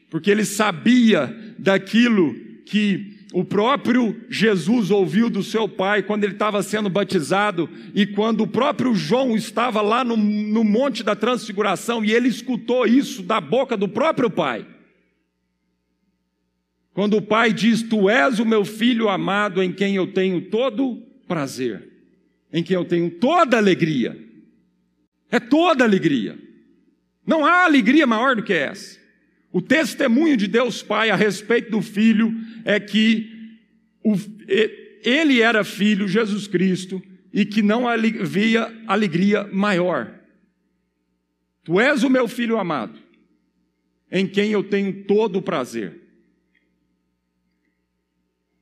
porque 0.09 0.31
ele 0.31 0.45
sabia 0.45 1.35
daquilo 1.59 2.33
que 2.65 3.14
o 3.35 3.43
próprio 3.43 4.15
Jesus 4.29 4.89
ouviu 4.89 5.29
do 5.29 5.43
seu 5.43 5.67
pai 5.67 6.01
quando 6.01 6.23
ele 6.23 6.31
estava 6.31 6.63
sendo 6.63 6.89
batizado 6.89 7.69
e 7.93 8.07
quando 8.07 8.43
o 8.43 8.47
próprio 8.47 8.95
João 8.95 9.35
estava 9.35 9.81
lá 9.81 10.05
no, 10.05 10.15
no 10.15 10.63
Monte 10.63 11.03
da 11.03 11.17
Transfiguração 11.17 12.01
e 12.01 12.13
ele 12.13 12.29
escutou 12.29 12.87
isso 12.87 13.21
da 13.21 13.41
boca 13.41 13.75
do 13.75 13.89
próprio 13.89 14.29
pai. 14.29 14.65
Quando 16.93 17.17
o 17.17 17.21
pai 17.21 17.51
diz: 17.51 17.83
Tu 17.83 18.09
és 18.09 18.39
o 18.39 18.45
meu 18.45 18.63
filho 18.63 19.09
amado 19.09 19.61
em 19.61 19.73
quem 19.73 19.97
eu 19.97 20.13
tenho 20.13 20.39
todo 20.43 21.03
prazer, 21.27 21.91
em 22.53 22.63
quem 22.63 22.75
eu 22.75 22.85
tenho 22.85 23.11
toda 23.11 23.57
alegria. 23.57 24.17
É 25.29 25.41
toda 25.41 25.83
alegria. 25.83 26.39
Não 27.27 27.45
há 27.45 27.65
alegria 27.65 28.07
maior 28.07 28.37
do 28.37 28.43
que 28.43 28.53
essa. 28.53 28.97
O 29.55 29.62
testemunho 29.62 30.35
de 30.35 30.47
Deus 30.47 30.83
Pai 30.83 31.09
a 31.09 31.15
respeito 31.15 31.71
do 31.71 31.81
Filho 31.81 32.35
é 32.65 32.77
que 32.77 33.55
o, 34.03 34.13
ele 35.01 35.39
era 35.39 35.63
filho, 35.63 36.09
Jesus 36.09 36.45
Cristo, 36.45 37.01
e 37.31 37.45
que 37.45 37.62
não 37.62 37.88
havia 37.88 38.69
alegria 38.85 39.45
maior. 39.53 40.13
Tu 41.63 41.79
és 41.79 42.03
o 42.03 42.09
meu 42.09 42.27
filho 42.27 42.59
amado, 42.59 43.00
em 44.11 44.27
quem 44.27 44.51
eu 44.51 44.61
tenho 44.61 45.05
todo 45.05 45.39
o 45.39 45.41
prazer. 45.41 46.01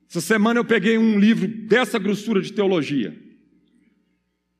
Essa 0.08 0.20
semana 0.20 0.60
eu 0.60 0.64
peguei 0.64 0.96
um 0.96 1.18
livro 1.18 1.48
dessa 1.48 1.98
grossura 1.98 2.40
de 2.40 2.52
teologia. 2.52 3.20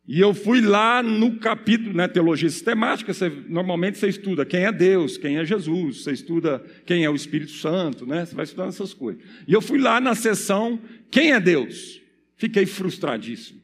E 0.07 0.21
eu 0.21 0.35
fui 0.35 0.61
lá 0.61 1.03
no 1.03 1.39
capítulo, 1.39 1.95
né, 1.95 2.07
teologia 2.07 2.51
sistemática, 2.51 3.15
você, 3.15 3.31
normalmente 3.49 3.97
você 3.97 4.09
estuda 4.09 4.45
quem 4.45 4.65
é 4.65 4.71
Deus, 4.71 5.17
quem 5.17 5.39
é 5.39 5.45
Jesus, 5.47 6.03
você 6.03 6.13
estuda 6.13 6.59
quem 6.85 7.05
é 7.05 7.11
o 7.11 7.15
Espírito 7.15 7.53
Santo, 7.53 8.05
né, 8.05 8.27
você 8.27 8.35
vai 8.35 8.45
estudando 8.45 8.69
essas 8.69 8.93
coisas. 8.93 9.23
E 9.49 9.53
eu 9.55 9.63
fui 9.63 9.79
lá 9.79 10.01
na 10.03 10.15
sessão 10.15 10.79
quem 11.11 11.33
é 11.33 11.41
Deus. 11.41 12.03
Fiquei 12.37 12.67
frustradíssimo. 12.67 13.63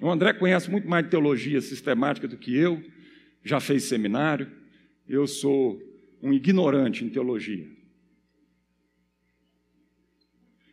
O 0.00 0.10
André 0.10 0.32
conhece 0.32 0.70
muito 0.70 0.88
mais 0.88 1.06
teologia 1.08 1.60
sistemática 1.60 2.26
do 2.26 2.38
que 2.38 2.56
eu, 2.56 2.82
já 3.44 3.60
fez 3.60 3.84
seminário, 3.84 4.50
eu 5.06 5.26
sou 5.26 5.78
um 6.22 6.32
ignorante 6.32 7.04
em 7.04 7.10
teologia. 7.10 7.68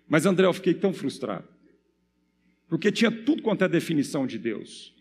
Mas 0.08 0.26
André, 0.26 0.46
eu 0.46 0.54
fiquei 0.54 0.74
tão 0.74 0.94
frustrado 0.94 1.53
porque 2.74 2.92
tinha 2.92 3.12
tudo 3.12 3.44
quanto 3.44 3.64
é 3.64 3.68
definição 3.68 4.26
de 4.26 4.40
Deus. 4.40 4.92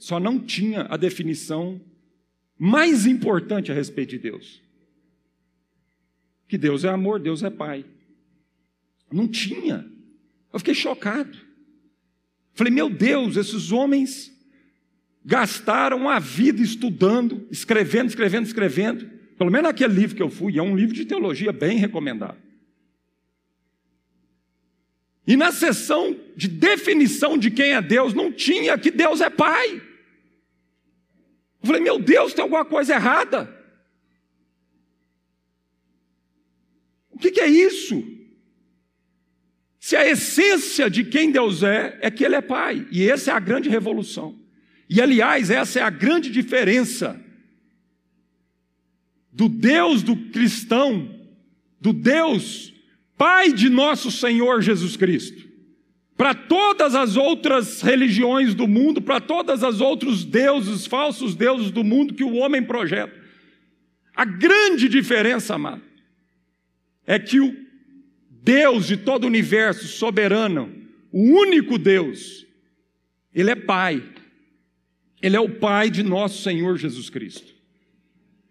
Só 0.00 0.18
não 0.18 0.36
tinha 0.40 0.82
a 0.90 0.96
definição 0.96 1.80
mais 2.58 3.06
importante 3.06 3.70
a 3.70 3.74
respeito 3.74 4.10
de 4.10 4.18
Deus. 4.18 4.60
Que 6.48 6.58
Deus 6.58 6.82
é 6.82 6.88
amor, 6.88 7.20
Deus 7.20 7.44
é 7.44 7.50
Pai. 7.50 7.84
Não 9.12 9.28
tinha. 9.28 9.88
Eu 10.52 10.58
fiquei 10.58 10.74
chocado. 10.74 11.38
Falei, 12.52 12.72
meu 12.72 12.90
Deus, 12.90 13.36
esses 13.36 13.70
homens 13.70 14.36
gastaram 15.24 16.08
a 16.08 16.18
vida 16.18 16.60
estudando, 16.60 17.46
escrevendo, 17.48 18.08
escrevendo, 18.08 18.44
escrevendo. 18.44 19.08
Pelo 19.38 19.52
menos 19.52 19.70
aquele 19.70 19.94
livro 19.94 20.16
que 20.16 20.22
eu 20.22 20.30
fui, 20.30 20.58
é 20.58 20.62
um 20.62 20.74
livro 20.74 20.96
de 20.96 21.04
teologia 21.04 21.52
bem 21.52 21.78
recomendado. 21.78 22.45
E 25.26 25.36
na 25.36 25.50
sessão 25.50 26.16
de 26.36 26.46
definição 26.46 27.36
de 27.36 27.50
quem 27.50 27.72
é 27.72 27.82
Deus, 27.82 28.14
não 28.14 28.30
tinha 28.30 28.78
que 28.78 28.90
Deus 28.90 29.20
é 29.20 29.28
Pai. 29.28 29.82
Eu 31.62 31.66
falei, 31.66 31.82
meu 31.82 31.98
Deus, 31.98 32.32
tem 32.32 32.42
alguma 32.42 32.64
coisa 32.64 32.94
errada. 32.94 33.52
O 37.10 37.18
que, 37.18 37.30
que 37.30 37.40
é 37.40 37.48
isso? 37.48 38.06
Se 39.80 39.96
a 39.96 40.06
essência 40.06 40.88
de 40.88 41.02
quem 41.02 41.32
Deus 41.32 41.62
é, 41.62 41.98
é 42.02 42.10
que 42.10 42.24
Ele 42.24 42.36
é 42.36 42.40
Pai. 42.40 42.86
E 42.92 43.10
essa 43.10 43.32
é 43.32 43.34
a 43.34 43.40
grande 43.40 43.68
revolução. 43.68 44.38
E 44.88 45.00
aliás, 45.00 45.50
essa 45.50 45.80
é 45.80 45.82
a 45.82 45.90
grande 45.90 46.30
diferença 46.30 47.20
do 49.32 49.48
Deus 49.48 50.02
do 50.02 50.16
cristão, 50.30 51.12
do 51.80 51.92
Deus 51.92 52.72
Pai 53.16 53.52
de 53.52 53.68
nosso 53.68 54.10
Senhor 54.10 54.60
Jesus 54.60 54.96
Cristo. 54.96 55.46
Para 56.16 56.34
todas 56.34 56.94
as 56.94 57.16
outras 57.16 57.82
religiões 57.82 58.54
do 58.54 58.66
mundo, 58.66 59.02
para 59.02 59.20
todos 59.20 59.62
os 59.62 59.80
outros 59.80 60.24
deuses, 60.24 60.86
falsos 60.86 61.34
deuses 61.34 61.70
do 61.70 61.84
mundo 61.84 62.14
que 62.14 62.24
o 62.24 62.34
homem 62.36 62.62
projeta. 62.62 63.14
A 64.14 64.24
grande 64.24 64.88
diferença, 64.88 65.54
amado, 65.54 65.82
é 67.06 67.18
que 67.18 67.38
o 67.38 67.54
Deus 68.30 68.86
de 68.86 68.96
todo 68.96 69.24
o 69.24 69.26
universo, 69.26 69.86
soberano, 69.88 70.72
o 71.12 71.20
único 71.20 71.76
Deus, 71.76 72.46
Ele 73.34 73.50
é 73.50 73.56
Pai. 73.56 74.02
Ele 75.20 75.36
é 75.36 75.40
o 75.40 75.50
Pai 75.50 75.90
de 75.90 76.02
nosso 76.02 76.42
Senhor 76.42 76.78
Jesus 76.78 77.10
Cristo. 77.10 77.55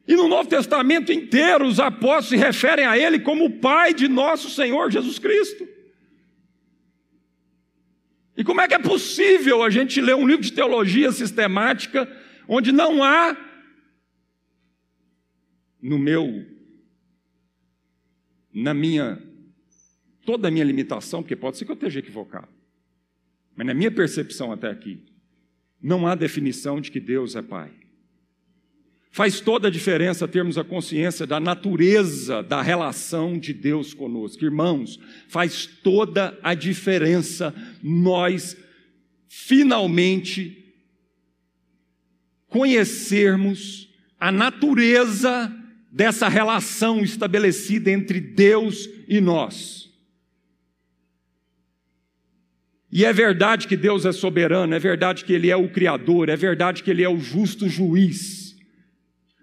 E 0.07 0.15
no 0.15 0.27
Novo 0.27 0.47
Testamento 0.47 1.11
inteiro, 1.11 1.65
os 1.65 1.79
apóstolos 1.79 2.27
se 2.27 2.35
referem 2.35 2.85
a 2.85 2.97
Ele 2.97 3.19
como 3.19 3.45
o 3.45 3.59
Pai 3.59 3.93
de 3.93 4.07
nosso 4.07 4.49
Senhor 4.49 4.91
Jesus 4.91 5.17
Cristo. 5.17 5.67
E 8.37 8.43
como 8.43 8.61
é 8.61 8.67
que 8.67 8.73
é 8.73 8.79
possível 8.79 9.63
a 9.63 9.69
gente 9.69 10.01
ler 10.01 10.15
um 10.15 10.27
livro 10.27 10.43
de 10.43 10.51
teologia 10.51 11.11
sistemática 11.11 12.07
onde 12.47 12.71
não 12.71 13.03
há, 13.03 13.35
no 15.81 15.97
meu, 15.97 16.45
na 18.53 18.73
minha, 18.73 19.21
toda 20.25 20.47
a 20.47 20.51
minha 20.51 20.65
limitação, 20.65 21.23
porque 21.23 21.35
pode 21.35 21.57
ser 21.57 21.65
que 21.65 21.71
eu 21.71 21.75
esteja 21.75 21.99
equivocado, 21.99 22.49
mas 23.55 23.65
na 23.65 23.73
minha 23.73 23.91
percepção 23.91 24.51
até 24.51 24.69
aqui, 24.69 25.03
não 25.81 26.05
há 26.05 26.13
definição 26.13 26.81
de 26.81 26.91
que 26.91 26.99
Deus 26.99 27.35
é 27.35 27.41
Pai. 27.41 27.71
Faz 29.15 29.39
toda 29.39 29.69
a 29.69 29.71
diferença 29.71 30.27
termos 30.27 30.57
a 30.57 30.63
consciência 30.65 31.25
da 31.25 31.39
natureza 31.39 32.43
da 32.43 32.61
relação 32.61 33.39
de 33.39 33.53
Deus 33.53 33.93
conosco. 33.93 34.43
Irmãos, 34.43 34.99
faz 35.29 35.65
toda 35.65 36.37
a 36.43 36.53
diferença 36.53 37.55
nós 37.81 38.57
finalmente 39.29 40.75
conhecermos 42.49 43.87
a 44.19 44.33
natureza 44.33 45.49
dessa 45.89 46.27
relação 46.27 46.99
estabelecida 46.99 47.89
entre 47.89 48.19
Deus 48.19 48.89
e 49.07 49.21
nós. 49.21 49.89
E 52.91 53.05
é 53.05 53.13
verdade 53.13 53.65
que 53.65 53.77
Deus 53.77 54.03
é 54.05 54.11
soberano, 54.11 54.75
é 54.75 54.79
verdade 54.79 55.23
que 55.23 55.31
Ele 55.31 55.49
é 55.49 55.55
o 55.55 55.69
Criador, 55.69 56.27
é 56.27 56.35
verdade 56.35 56.83
que 56.83 56.91
Ele 56.91 57.01
é 57.01 57.07
o 57.07 57.17
justo 57.17 57.69
juiz. 57.69 58.44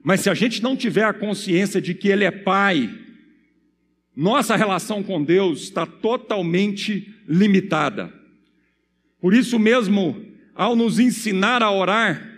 Mas 0.02 0.20
se 0.20 0.30
a 0.30 0.34
gente 0.34 0.62
não 0.62 0.76
tiver 0.76 1.04
a 1.04 1.12
consciência 1.12 1.80
de 1.80 1.94
que 1.94 2.08
Ele 2.08 2.24
é 2.24 2.30
Pai, 2.30 2.90
nossa 4.14 4.56
relação 4.56 5.02
com 5.02 5.22
Deus 5.22 5.62
está 5.62 5.86
totalmente 5.86 7.14
limitada. 7.26 8.12
Por 9.20 9.32
isso 9.32 9.58
mesmo, 9.58 10.24
ao 10.54 10.74
nos 10.74 10.98
ensinar 10.98 11.62
a 11.62 11.70
orar, 11.70 12.30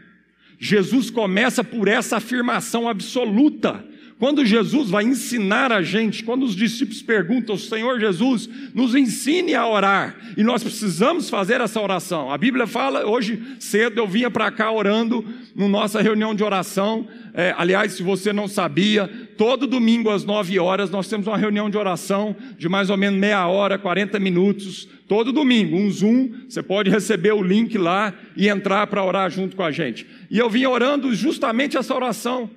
Jesus 0.58 1.10
começa 1.10 1.64
por 1.64 1.88
essa 1.88 2.18
afirmação 2.18 2.88
absoluta. 2.88 3.84
Quando 4.24 4.42
Jesus 4.42 4.88
vai 4.88 5.04
ensinar 5.04 5.70
a 5.70 5.82
gente, 5.82 6.24
quando 6.24 6.44
os 6.44 6.56
discípulos 6.56 7.02
perguntam, 7.02 7.58
Senhor 7.58 8.00
Jesus, 8.00 8.48
nos 8.72 8.94
ensine 8.94 9.54
a 9.54 9.68
orar, 9.68 10.16
e 10.34 10.42
nós 10.42 10.62
precisamos 10.62 11.28
fazer 11.28 11.60
essa 11.60 11.78
oração. 11.78 12.32
A 12.32 12.38
Bíblia 12.38 12.66
fala, 12.66 13.04
hoje 13.04 13.38
cedo 13.58 13.98
eu 13.98 14.08
vinha 14.08 14.30
para 14.30 14.50
cá 14.50 14.72
orando, 14.72 15.22
na 15.54 15.68
nossa 15.68 16.00
reunião 16.00 16.34
de 16.34 16.42
oração, 16.42 17.06
é, 17.34 17.54
aliás, 17.58 17.92
se 17.92 18.02
você 18.02 18.32
não 18.32 18.48
sabia, 18.48 19.06
todo 19.36 19.66
domingo 19.66 20.08
às 20.08 20.24
9 20.24 20.58
horas 20.58 20.88
nós 20.88 21.06
temos 21.06 21.26
uma 21.26 21.36
reunião 21.36 21.68
de 21.68 21.76
oração 21.76 22.34
de 22.56 22.66
mais 22.66 22.88
ou 22.88 22.96
menos 22.96 23.20
meia 23.20 23.46
hora, 23.46 23.76
40 23.76 24.18
minutos, 24.18 24.88
todo 25.06 25.34
domingo, 25.34 25.76
um 25.76 25.90
Zoom, 25.90 26.30
você 26.48 26.62
pode 26.62 26.88
receber 26.88 27.32
o 27.32 27.42
link 27.42 27.76
lá 27.76 28.14
e 28.34 28.48
entrar 28.48 28.86
para 28.86 29.04
orar 29.04 29.30
junto 29.30 29.54
com 29.54 29.62
a 29.62 29.70
gente. 29.70 30.06
E 30.30 30.38
eu 30.38 30.48
vim 30.48 30.64
orando 30.64 31.14
justamente 31.14 31.76
essa 31.76 31.94
oração, 31.94 32.48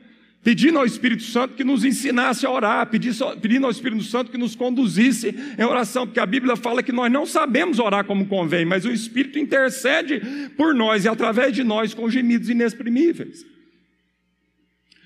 pedindo 0.47 0.79
ao 0.79 0.86
Espírito 0.86 1.23
Santo 1.23 1.55
que 1.55 1.63
nos 1.65 1.83
ensinasse 1.83 2.45
a 2.45 2.49
orar, 2.49 2.88
pedindo 2.89 3.65
ao 3.65 3.69
Espírito 3.69 4.01
Santo 4.03 4.31
que 4.31 4.38
nos 4.38 4.55
conduzisse 4.55 5.36
em 5.60 5.63
oração, 5.65 6.07
porque 6.07 6.21
a 6.21 6.25
Bíblia 6.25 6.55
fala 6.55 6.81
que 6.81 6.93
nós 6.93 7.12
não 7.12 7.25
sabemos 7.25 7.79
orar 7.79 8.05
como 8.05 8.25
convém, 8.27 8.63
mas 8.63 8.86
o 8.86 8.89
Espírito 8.89 9.38
intercede 9.38 10.21
por 10.55 10.73
nós 10.73 11.03
e 11.03 11.10
através 11.10 11.51
de 11.53 11.65
nós 11.65 11.93
com 11.93 12.10
gemidos 12.10 12.47
inexprimíveis. 12.49 13.45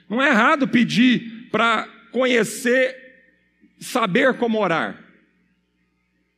Não 0.08 0.22
é 0.22 0.30
errado 0.30 0.68
pedir 0.68 1.50
para 1.52 1.88
conhecer, 2.12 2.96
saber 3.80 4.36
como 4.36 4.60
orar. 4.60 5.04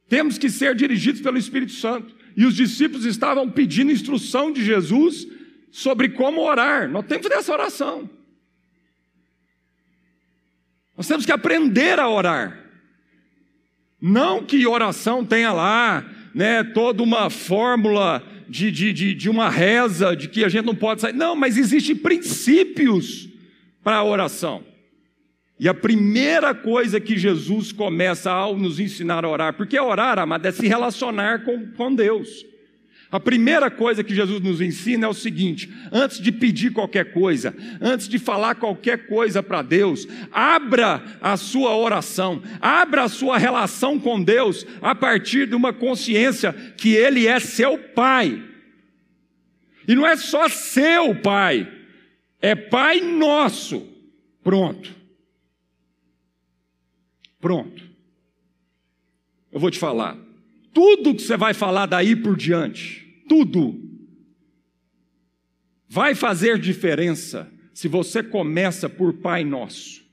Temos 0.08 0.38
que 0.38 0.50
ser 0.50 0.76
dirigidos 0.76 1.20
pelo 1.20 1.38
Espírito 1.38 1.74
Santo. 1.74 2.16
E 2.38 2.46
os 2.46 2.56
discípulos 2.56 3.04
estavam 3.04 3.50
pedindo 3.50 3.92
instrução 3.92 4.50
de 4.50 4.63
Jesus 4.63 5.28
sobre 5.74 6.08
como 6.08 6.39
orar. 6.39 6.89
Nós 6.89 7.06
temos 7.06 7.24
que 7.24 7.34
fazer 7.34 7.42
essa 7.42 7.52
oração. 7.52 8.23
Nós 11.04 11.08
temos 11.10 11.26
que 11.26 11.34
aprender 11.34 12.00
a 12.00 12.08
orar. 12.08 12.58
Não 14.02 14.42
que 14.42 14.66
oração 14.66 15.26
tenha 15.26 15.52
lá, 15.52 16.10
né, 16.34 16.63
toda 16.63 17.04
uma 17.04 17.30
fórmula 17.30 18.24
de, 18.48 18.72
de, 18.72 18.94
de, 18.94 19.13
de 19.13 19.30
uma 19.30 19.50
reza, 19.50 20.16
de 20.16 20.30
que 20.30 20.46
a 20.46 20.48
gente 20.48 20.63
não 20.63 20.74
pode 20.74 21.02
sair. 21.02 21.12
Não, 21.12 21.36
mas 21.36 21.58
existem 21.58 21.94
princípios 21.94 23.28
para 23.84 23.98
a 23.98 24.04
oração. 24.06 24.63
E 25.60 25.68
a 25.68 25.74
primeira 25.74 26.56
coisa 26.56 27.02
que 27.02 27.18
Jesus 27.18 27.74
começa 27.74 28.32
ao 28.32 28.56
nos 28.56 28.80
ensinar 28.80 29.26
a 29.26 29.30
orar, 29.30 29.54
porque 29.56 29.78
orar, 29.78 30.18
amado, 30.18 30.46
é 30.46 30.54
se 30.54 30.66
relacionar 30.70 31.44
com, 31.44 31.70
com 31.72 31.94
Deus. 31.94 32.46
A 33.13 33.19
primeira 33.19 33.69
coisa 33.69 34.04
que 34.04 34.15
Jesus 34.15 34.41
nos 34.41 34.60
ensina 34.60 35.06
é 35.06 35.08
o 35.08 35.13
seguinte: 35.13 35.71
antes 35.91 36.19
de 36.19 36.32
pedir 36.32 36.73
qualquer 36.73 37.13
coisa, 37.13 37.56
antes 37.80 38.08
de 38.08 38.17
falar 38.17 38.56
qualquer 38.56 39.06
coisa 39.06 39.43
para 39.43 39.62
Deus, 39.62 40.08
abra 40.32 41.04
a 41.21 41.38
sua 41.38 41.78
oração, 41.78 42.41
abra 42.60 43.04
a 43.04 43.08
sua 43.08 43.38
relação 43.38 43.99
com 43.99 44.19
Deus 44.19 44.65
a 44.82 44.95
partir 44.95 45.45
de 45.45 45.54
uma 45.54 45.71
consciência 45.71 46.54
que 46.76 46.95
Ele 46.95 47.28
é 47.28 47.39
seu 47.39 47.78
Pai. 47.78 48.43
E 49.88 49.93
não 49.93 50.08
é 50.08 50.17
só 50.17 50.49
seu 50.49 51.13
Pai, 51.13 51.71
é 52.41 52.56
Pai 52.56 52.99
nosso. 52.99 53.88
Pronto. 54.43 54.91
Pronto. 57.39 57.84
Eu 59.52 59.60
vou 59.60 59.69
te 59.69 59.78
falar. 59.78 60.17
Tudo 60.73 61.13
que 61.13 61.21
você 61.21 61.38
vai 61.38 61.54
falar 61.54 61.86
daí 61.86 62.15
por 62.15 62.36
diante, 62.36 63.03
tudo, 63.28 63.80
vai 65.88 66.16
fazer 66.16 66.60
diferença 66.60 67.52
se 67.74 67.88
você 67.88 68.22
começa 68.22 68.90
por 68.90 69.14
Pai 69.14 69.44
Nosso. 69.44 70.04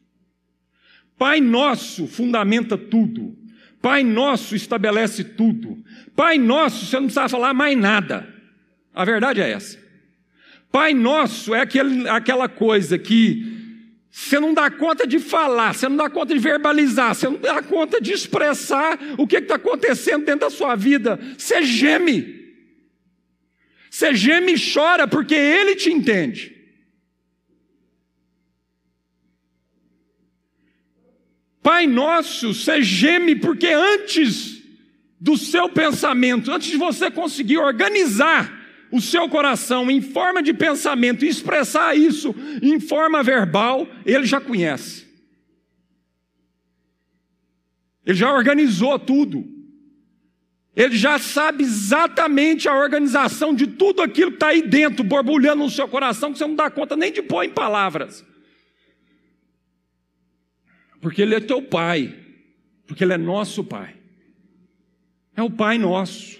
Pai 1.17 1.41
Nosso 1.41 2.07
fundamenta 2.07 2.77
tudo. 2.79 3.37
Pai 3.81 4.03
Nosso 4.03 4.55
estabelece 4.55 5.25
tudo. 5.25 5.83
Pai 6.15 6.39
Nosso, 6.39 6.87
você 6.87 6.97
não 6.97 7.07
precisa 7.07 7.29
falar 7.29 7.55
mais 7.55 7.77
nada. 7.77 8.41
A 8.95 9.05
verdade 9.05 9.41
é 9.41 9.51
essa. 9.51 9.79
Pai 10.71 10.95
nosso 10.95 11.55
é 11.55 11.61
aquele, 11.61 12.09
aquela 12.09 12.49
coisa 12.49 12.97
que 12.99 13.59
você 14.11 14.41
não 14.41 14.53
dá 14.53 14.71
conta 14.71 15.07
de 15.07 15.19
falar, 15.19 15.75
você 15.75 15.89
não 15.89 15.97
dá 15.97 16.11
conta 16.11 16.35
de 16.35 16.41
verbalizar, 16.41 17.15
você 17.15 17.29
não 17.29 17.39
dá 17.39 17.63
conta 17.63 18.01
de 18.01 18.13
expressar 18.13 18.99
o 19.17 19.27
que 19.27 19.37
está 19.37 19.55
acontecendo 19.55 20.25
dentro 20.25 20.41
da 20.41 20.51
sua 20.51 20.75
vida. 20.77 21.19
Você 21.37 21.63
geme. 21.63 22.40
Você 24.01 24.15
geme 24.15 24.55
e 24.55 24.73
chora 24.73 25.07
porque 25.07 25.35
Ele 25.35 25.77
te 25.77 25.93
entende. 25.93 26.57
Pai 31.63 31.87
nosso, 31.87 32.55
você 32.55 32.83
geme 32.83 33.37
porque 33.37 33.67
antes 33.67 34.63
do 35.21 35.37
seu 35.37 35.69
pensamento, 35.69 36.51
antes 36.51 36.71
de 36.71 36.79
você 36.79 37.11
conseguir 37.11 37.59
organizar 37.59 38.59
o 38.91 39.03
seu 39.03 39.29
coração 39.29 39.91
em 39.91 40.01
forma 40.01 40.43
de 40.43 40.55
pensamento 40.55 41.23
e 41.23 41.29
expressar 41.29 41.95
isso 41.95 42.35
em 42.63 42.81
forma 42.81 43.23
verbal, 43.23 43.87
ele 44.07 44.25
já 44.25 44.41
conhece. 44.41 45.07
Ele 48.07 48.17
já 48.17 48.33
organizou 48.33 48.99
tudo. 48.99 49.60
Ele 50.75 50.97
já 50.97 51.19
sabe 51.19 51.65
exatamente 51.65 52.69
a 52.69 52.77
organização 52.77 53.55
de 53.55 53.67
tudo 53.67 54.03
aquilo 54.03 54.31
que 54.31 54.37
está 54.37 54.49
aí 54.49 54.63
dentro, 54.63 55.03
borbulhando 55.03 55.65
no 55.65 55.71
seu 55.71 55.89
coração, 55.89 56.33
que 56.33 56.39
você 56.39 56.47
não 56.47 56.55
dá 56.55 56.71
conta 56.71 56.97
nem 56.97 57.13
de 57.13 57.23
pôr 57.23 57.45
em 57.45 57.51
palavras. 57.51 58.25
Porque 61.01 61.23
Ele 61.23 61.35
é 61.35 61.41
teu 61.41 61.61
Pai, 61.61 62.15
porque 62.87 63.03
Ele 63.03 63.15
é 63.15 63.19
nosso 63.19 63.65
Pai. 63.65 63.97
É 65.35 65.43
o 65.43 65.51
Pai 65.51 65.77
nosso. 65.77 66.39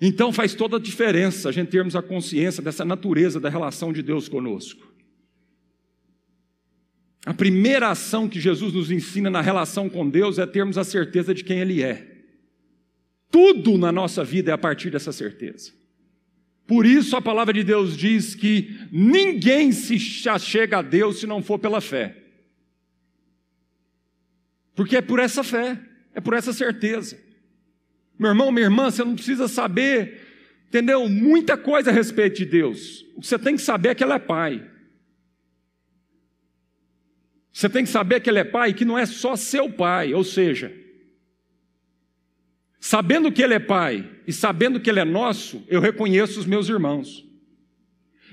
Então 0.00 0.32
faz 0.32 0.54
toda 0.54 0.76
a 0.76 0.80
diferença 0.80 1.48
a 1.48 1.52
gente 1.52 1.68
termos 1.68 1.94
a 1.94 2.02
consciência 2.02 2.62
dessa 2.62 2.84
natureza 2.84 3.38
da 3.38 3.48
relação 3.48 3.92
de 3.92 4.02
Deus 4.02 4.28
conosco. 4.28 4.92
A 7.26 7.32
primeira 7.32 7.90
ação 7.90 8.28
que 8.28 8.38
Jesus 8.38 8.74
nos 8.74 8.90
ensina 8.90 9.30
na 9.30 9.40
relação 9.40 9.88
com 9.88 10.08
Deus 10.08 10.38
é 10.38 10.46
termos 10.46 10.76
a 10.76 10.84
certeza 10.84 11.34
de 11.34 11.42
quem 11.42 11.58
Ele 11.58 11.82
é. 11.82 12.13
Tudo 13.34 13.76
na 13.76 13.90
nossa 13.90 14.22
vida 14.22 14.52
é 14.52 14.54
a 14.54 14.58
partir 14.58 14.90
dessa 14.90 15.10
certeza. 15.10 15.72
Por 16.68 16.86
isso 16.86 17.16
a 17.16 17.20
palavra 17.20 17.52
de 17.52 17.64
Deus 17.64 17.96
diz 17.96 18.32
que 18.32 18.78
ninguém 18.92 19.72
se 19.72 19.98
chega 19.98 20.78
a 20.78 20.82
Deus 20.82 21.18
se 21.18 21.26
não 21.26 21.42
for 21.42 21.58
pela 21.58 21.80
fé. 21.80 22.16
Porque 24.72 24.98
é 24.98 25.02
por 25.02 25.18
essa 25.18 25.42
fé, 25.42 25.76
é 26.14 26.20
por 26.20 26.32
essa 26.32 26.52
certeza. 26.52 27.20
Meu 28.16 28.30
irmão, 28.30 28.52
minha 28.52 28.66
irmã, 28.66 28.88
você 28.88 29.02
não 29.02 29.16
precisa 29.16 29.48
saber, 29.48 30.20
entendeu? 30.68 31.08
Muita 31.08 31.56
coisa 31.56 31.90
a 31.90 31.92
respeito 31.92 32.36
de 32.36 32.44
Deus. 32.44 33.04
O 33.16 33.20
que 33.20 33.26
você 33.26 33.36
tem 33.36 33.56
que 33.56 33.62
saber 33.62 33.88
é 33.88 33.94
que 33.96 34.04
Ele 34.04 34.12
é 34.12 34.18
Pai. 34.20 34.70
Você 37.52 37.68
tem 37.68 37.82
que 37.82 37.90
saber 37.90 38.20
que 38.20 38.30
Ele 38.30 38.38
é 38.38 38.44
Pai 38.44 38.72
que 38.72 38.84
não 38.84 38.96
é 38.96 39.04
só 39.06 39.34
seu 39.34 39.68
Pai, 39.68 40.14
ou 40.14 40.22
seja, 40.22 40.83
sabendo 42.84 43.32
que 43.32 43.42
Ele 43.42 43.54
é 43.54 43.58
Pai 43.58 44.06
e 44.26 44.32
sabendo 44.32 44.78
que 44.78 44.90
Ele 44.90 45.00
é 45.00 45.06
nosso, 45.06 45.64
eu 45.68 45.80
reconheço 45.80 46.38
os 46.38 46.44
meus 46.44 46.68
irmãos. 46.68 47.24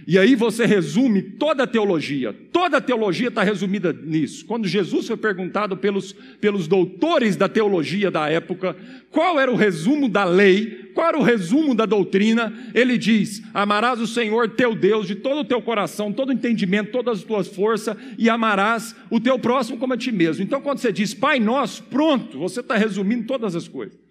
E 0.05 0.19
aí 0.19 0.35
você 0.35 0.65
resume 0.65 1.21
toda 1.21 1.63
a 1.63 1.67
teologia, 1.67 2.35
toda 2.51 2.75
a 2.75 2.81
teologia 2.81 3.29
está 3.29 3.43
resumida 3.43 3.93
nisso. 3.93 4.45
Quando 4.45 4.67
Jesus 4.67 5.07
foi 5.07 5.15
perguntado 5.15 5.77
pelos, 5.77 6.11
pelos 6.41 6.67
doutores 6.67 7.37
da 7.37 7.47
teologia 7.47 8.11
da 8.11 8.27
época 8.27 8.75
qual 9.09 9.39
era 9.39 9.49
o 9.49 9.55
resumo 9.55 10.09
da 10.09 10.25
lei, 10.25 10.91
qual 10.93 11.07
era 11.07 11.17
o 11.17 11.23
resumo 11.23 11.73
da 11.73 11.85
doutrina, 11.85 12.53
ele 12.73 12.97
diz: 12.97 13.41
Amarás 13.53 14.01
o 14.01 14.07
Senhor 14.07 14.49
teu 14.49 14.75
Deus 14.75 15.07
de 15.07 15.15
todo 15.15 15.41
o 15.41 15.45
teu 15.45 15.61
coração, 15.61 16.11
todo 16.11 16.27
o 16.27 16.33
entendimento, 16.33 16.91
todas 16.91 17.19
as 17.19 17.23
tuas 17.23 17.47
forças, 17.47 17.95
e 18.17 18.29
amarás 18.29 18.93
o 19.09 19.17
teu 19.17 19.39
próximo 19.39 19.77
como 19.77 19.93
a 19.93 19.97
ti 19.97 20.11
mesmo. 20.11 20.43
Então, 20.43 20.59
quando 20.59 20.79
você 20.79 20.91
diz 20.91 21.13
Pai 21.13 21.39
Nosso, 21.39 21.83
pronto, 21.83 22.37
você 22.37 22.59
está 22.59 22.75
resumindo 22.75 23.25
todas 23.25 23.55
as 23.55 23.69
coisas. 23.69 24.10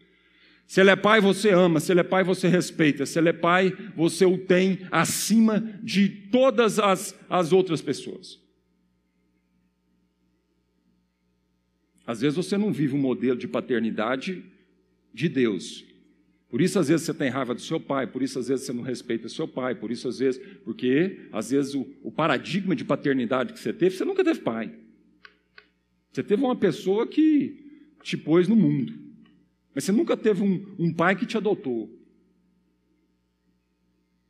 Se 0.70 0.80
ele 0.80 0.90
é 0.90 0.94
pai, 0.94 1.20
você 1.20 1.50
ama. 1.50 1.80
Se 1.80 1.90
ele 1.90 1.98
é 1.98 2.04
pai, 2.04 2.22
você 2.22 2.46
respeita. 2.46 3.04
Se 3.04 3.18
ele 3.18 3.30
é 3.30 3.32
pai, 3.32 3.76
você 3.96 4.24
o 4.24 4.38
tem 4.38 4.86
acima 4.88 5.58
de 5.82 6.08
todas 6.08 6.78
as, 6.78 7.12
as 7.28 7.52
outras 7.52 7.82
pessoas. 7.82 8.40
Às 12.06 12.20
vezes 12.20 12.36
você 12.36 12.56
não 12.56 12.72
vive 12.72 12.94
um 12.94 13.00
modelo 13.00 13.36
de 13.36 13.48
paternidade 13.48 14.44
de 15.12 15.28
Deus, 15.28 15.84
Por 16.48 16.60
isso, 16.60 16.78
às 16.78 16.86
vezes, 16.86 17.04
você 17.04 17.14
tem 17.14 17.28
raiva 17.28 17.52
do 17.52 17.60
seu 17.60 17.80
pai, 17.80 18.06
por 18.06 18.22
isso, 18.22 18.38
às 18.38 18.46
vezes, 18.46 18.64
você 18.64 18.72
não 18.72 18.84
respeita 18.84 19.28
seu 19.28 19.48
pai, 19.48 19.74
por 19.74 19.90
isso, 19.90 20.06
às 20.06 20.20
vezes, 20.20 20.40
porque, 20.64 21.28
às 21.32 21.50
vezes, 21.50 21.74
o, 21.74 21.84
o 22.00 22.12
paradigma 22.12 22.76
de 22.76 22.84
paternidade 22.84 23.52
que 23.52 23.58
você 23.58 23.72
teve, 23.72 23.96
você 23.96 24.04
nunca 24.04 24.22
teve 24.22 24.38
pai. 24.38 24.72
Você 26.12 26.22
teve 26.22 26.44
uma 26.44 26.54
pessoa 26.54 27.08
que 27.08 27.56
te 28.04 28.16
pôs 28.16 28.46
no 28.46 28.54
mundo, 28.54 29.09
mas 29.74 29.84
você 29.84 29.92
nunca 29.92 30.16
teve 30.16 30.42
um, 30.42 30.74
um 30.78 30.92
pai 30.92 31.16
que 31.16 31.26
te 31.26 31.36
adotou. 31.36 31.96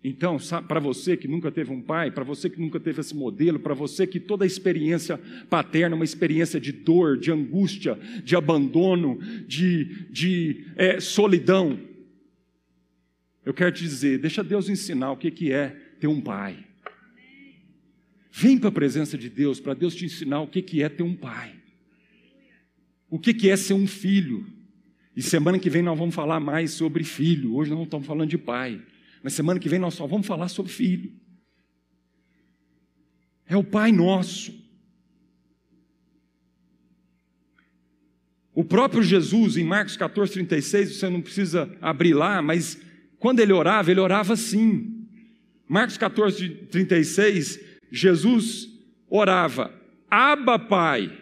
Então, 0.03 0.38
para 0.66 0.81
você 0.81 1.14
que 1.16 1.29
nunca 1.29 1.50
teve 1.53 1.70
um 1.70 1.83
pai, 1.83 2.11
para 2.11 2.24
você 2.24 2.48
que 2.48 2.59
nunca 2.59 2.81
teve 2.81 3.00
esse 3.00 3.14
modelo, 3.14 3.61
para 3.61 3.74
você 3.74 4.07
que 4.07 4.18
toda 4.18 4.44
a 4.44 4.46
experiência 4.46 5.18
paterna 5.50 5.94
é 5.94 5.96
uma 5.96 6.05
experiência 6.05 6.59
de 6.59 6.72
dor, 6.72 7.18
de 7.18 7.31
angústia, 7.31 7.98
de 8.24 8.35
abandono, 8.35 9.18
de, 9.46 10.09
de 10.11 10.64
é, 10.76 10.98
solidão, 11.00 11.79
eu 13.44 13.55
quero 13.55 13.72
te 13.72 13.83
dizer, 13.83 14.18
deixa 14.18 14.44
Deus 14.44 14.68
ensinar 14.68 15.12
o 15.12 15.16
que, 15.16 15.31
que 15.31 15.53
é 15.53 15.68
ter 15.98 16.07
um 16.07 16.20
pai. 16.20 16.64
Vem 18.31 18.59
para 18.59 18.68
a 18.68 18.72
presença 18.72 19.18
de 19.18 19.29
Deus, 19.29 19.61
para 19.61 19.74
Deus 19.74 19.94
te 19.94 20.05
ensinar 20.05 20.40
o 20.40 20.46
que, 20.46 20.62
que 20.62 20.83
é 20.83 20.88
ter 20.88 21.03
um 21.03 21.16
pai. 21.16 21.55
O 23.09 23.18
que, 23.18 23.35
que 23.35 23.50
é 23.50 23.57
ser 23.57 23.74
um 23.74 23.87
filho. 23.87 24.46
E 25.16 25.23
semana 25.23 25.59
que 25.59 25.68
vem 25.68 25.83
nós 25.83 25.99
vamos 25.99 26.14
falar 26.14 26.40
mais 26.40 26.73
sobre 26.73 27.05
filho. 27.05 27.55
Hoje 27.55 27.70
nós 27.70 27.79
não 27.79 27.85
estamos 27.85 28.07
falando 28.07 28.29
de 28.29 28.38
pai. 28.38 28.81
Mas 29.23 29.35
semana 29.35 29.61
que 29.61 29.68
vem 29.68 29.79
nós 29.79 29.94
só 29.94 30.07
vamos 30.07 30.27
falar 30.27 30.49
sobre 30.49 30.73
filho. 30.73 31.12
É 33.46 33.57
o 33.57 33.64
Pai 33.64 33.90
Nosso. 33.90 34.59
O 38.55 38.64
próprio 38.64 39.03
Jesus, 39.03 39.57
em 39.57 39.64
Marcos 39.64 39.96
14, 39.96 40.33
36, 40.33 40.96
você 40.96 41.09
não 41.09 41.20
precisa 41.20 41.77
abrir 41.81 42.14
lá, 42.14 42.40
mas 42.42 42.81
quando 43.18 43.40
ele 43.40 43.53
orava, 43.53 43.90
ele 43.90 44.01
orava 44.01 44.35
assim. 44.35 45.07
Marcos 45.68 45.96
14, 45.96 46.49
36, 46.66 47.61
Jesus 47.90 48.68
orava: 49.09 49.73
Aba, 50.11 50.59
Pai, 50.59 51.16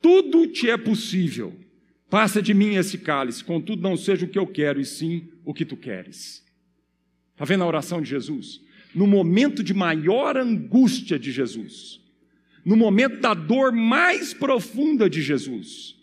tudo 0.00 0.46
te 0.46 0.68
é 0.70 0.76
possível. 0.76 1.61
Passa 2.12 2.42
de 2.42 2.52
mim 2.52 2.74
esse 2.74 2.98
cálice, 2.98 3.42
contudo 3.42 3.80
não 3.80 3.96
seja 3.96 4.26
o 4.26 4.28
que 4.28 4.38
eu 4.38 4.46
quero, 4.46 4.78
e 4.78 4.84
sim 4.84 5.30
o 5.46 5.54
que 5.54 5.64
tu 5.64 5.78
queres. 5.78 6.44
Está 7.32 7.46
vendo 7.46 7.64
a 7.64 7.66
oração 7.66 8.02
de 8.02 8.10
Jesus? 8.10 8.60
No 8.94 9.06
momento 9.06 9.64
de 9.64 9.72
maior 9.72 10.36
angústia 10.36 11.18
de 11.18 11.32
Jesus, 11.32 12.02
no 12.66 12.76
momento 12.76 13.18
da 13.18 13.32
dor 13.32 13.72
mais 13.72 14.34
profunda 14.34 15.08
de 15.08 15.22
Jesus, 15.22 15.96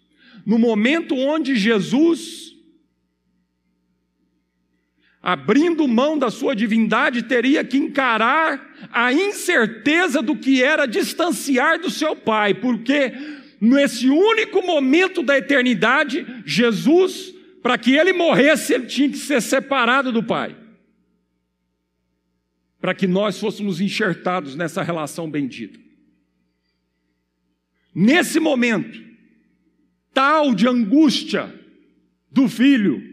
no 0.43 0.57
momento 0.57 1.15
onde 1.15 1.55
Jesus, 1.55 2.55
abrindo 5.21 5.87
mão 5.87 6.17
da 6.17 6.31
sua 6.31 6.55
divindade, 6.55 7.21
teria 7.21 7.63
que 7.63 7.77
encarar 7.77 8.67
a 8.91 9.13
incerteza 9.13 10.23
do 10.23 10.35
que 10.35 10.63
era 10.63 10.87
distanciar 10.87 11.79
do 11.79 11.91
seu 11.91 12.15
Pai, 12.15 12.55
porque 12.55 13.13
nesse 13.59 14.09
único 14.09 14.61
momento 14.61 15.21
da 15.21 15.37
eternidade, 15.37 16.25
Jesus, 16.45 17.33
para 17.61 17.77
que 17.77 17.95
ele 17.95 18.13
morresse, 18.13 18.73
ele 18.73 18.85
tinha 18.85 19.09
que 19.09 19.17
ser 19.17 19.41
separado 19.41 20.11
do 20.11 20.23
Pai 20.23 20.55
para 22.79 22.95
que 22.95 23.07
nós 23.07 23.39
fôssemos 23.39 23.81
enxertados 23.81 24.55
nessa 24.55 24.81
relação 24.81 25.29
bendita. 25.29 25.79
Nesse 27.93 28.39
momento, 28.39 29.03
tal 30.13 30.55
de 30.55 30.67
angústia 30.67 31.53
do 32.31 32.47
filho, 32.47 33.03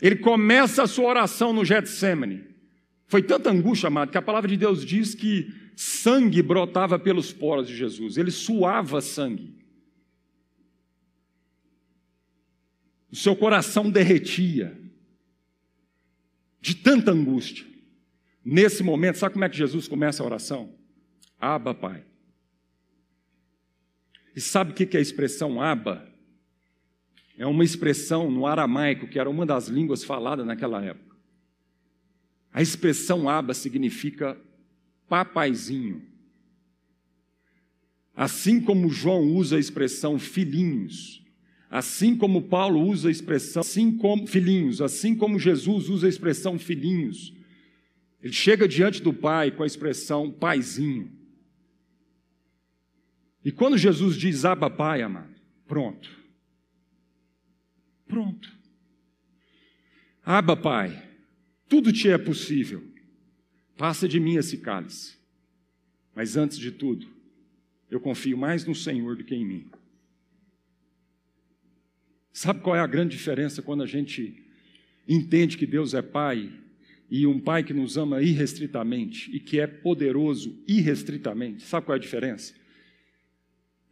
ele 0.00 0.16
começa 0.16 0.82
a 0.82 0.86
sua 0.86 1.08
oração 1.08 1.52
no 1.52 1.64
Getsemane. 1.64 2.44
Foi 3.06 3.22
tanta 3.22 3.50
angústia, 3.50 3.88
amado, 3.88 4.10
que 4.10 4.18
a 4.18 4.22
palavra 4.22 4.48
de 4.48 4.56
Deus 4.56 4.84
diz 4.84 5.14
que 5.14 5.52
sangue 5.74 6.42
brotava 6.42 6.98
pelos 6.98 7.32
poros 7.32 7.68
de 7.68 7.76
Jesus, 7.76 8.16
ele 8.16 8.30
suava 8.30 9.00
sangue. 9.00 9.54
O 13.10 13.16
seu 13.16 13.36
coração 13.36 13.90
derretia 13.90 14.80
de 16.60 16.74
tanta 16.74 17.10
angústia. 17.10 17.66
Nesse 18.44 18.82
momento, 18.82 19.18
sabe 19.18 19.34
como 19.34 19.44
é 19.44 19.48
que 19.48 19.56
Jesus 19.56 19.86
começa 19.86 20.22
a 20.22 20.26
oração? 20.26 20.74
Aba, 21.38 21.74
Pai. 21.74 22.04
E 24.34 24.40
sabe 24.40 24.72
o 24.72 24.74
que 24.74 24.96
é 24.96 24.98
a 24.98 25.02
expressão 25.02 25.60
aba? 25.60 26.08
É 27.36 27.46
uma 27.46 27.64
expressão 27.64 28.30
no 28.30 28.46
aramaico, 28.46 29.06
que 29.06 29.18
era 29.18 29.28
uma 29.28 29.44
das 29.44 29.68
línguas 29.68 30.04
faladas 30.04 30.46
naquela 30.46 30.82
época. 30.82 31.16
A 32.52 32.62
expressão 32.62 33.28
aba 33.28 33.54
significa 33.54 34.38
papaizinho. 35.12 36.00
Assim 38.16 38.62
como 38.62 38.88
João 38.88 39.20
usa 39.34 39.56
a 39.56 39.60
expressão 39.60 40.18
filhinhos, 40.18 41.22
assim 41.68 42.16
como 42.16 42.40
Paulo 42.40 42.80
usa 42.80 43.08
a 43.08 43.12
expressão 43.12 43.60
assim 43.60 43.94
como 43.98 44.26
filhinhos, 44.26 44.80
assim 44.80 45.14
como 45.14 45.38
Jesus 45.38 45.90
usa 45.90 46.06
a 46.06 46.08
expressão 46.08 46.58
filhinhos, 46.58 47.34
ele 48.22 48.32
chega 48.32 48.66
diante 48.66 49.02
do 49.02 49.12
Pai 49.12 49.50
com 49.50 49.62
a 49.62 49.66
expressão 49.66 50.30
paizinho. 50.30 51.12
E 53.44 53.52
quando 53.52 53.76
Jesus 53.76 54.16
diz 54.16 54.46
Abba 54.46 54.70
Pai, 54.70 55.02
amado, 55.02 55.34
pronto. 55.66 56.08
Pronto. 58.08 58.50
Abba 60.24 60.56
Pai, 60.56 61.06
tudo 61.68 61.92
te 61.92 62.08
é 62.08 62.16
possível. 62.16 62.91
Passa 63.82 64.06
de 64.06 64.20
mim 64.20 64.36
esse 64.36 64.58
cálice. 64.58 65.14
Mas 66.14 66.36
antes 66.36 66.56
de 66.56 66.70
tudo, 66.70 67.08
eu 67.90 67.98
confio 67.98 68.38
mais 68.38 68.64
no 68.64 68.76
Senhor 68.76 69.16
do 69.16 69.24
que 69.24 69.34
em 69.34 69.44
mim. 69.44 69.66
Sabe 72.32 72.60
qual 72.60 72.76
é 72.76 72.78
a 72.78 72.86
grande 72.86 73.16
diferença 73.16 73.60
quando 73.60 73.82
a 73.82 73.86
gente 73.86 74.40
entende 75.08 75.58
que 75.58 75.66
Deus 75.66 75.94
é 75.94 76.00
Pai 76.00 76.52
e 77.10 77.26
um 77.26 77.40
pai 77.40 77.64
que 77.64 77.74
nos 77.74 77.96
ama 77.96 78.22
irrestritamente 78.22 79.34
e 79.34 79.40
que 79.40 79.58
é 79.58 79.66
poderoso 79.66 80.56
irrestritamente. 80.68 81.64
Sabe 81.64 81.86
qual 81.86 81.96
é 81.96 81.98
a 81.98 82.00
diferença? 82.00 82.54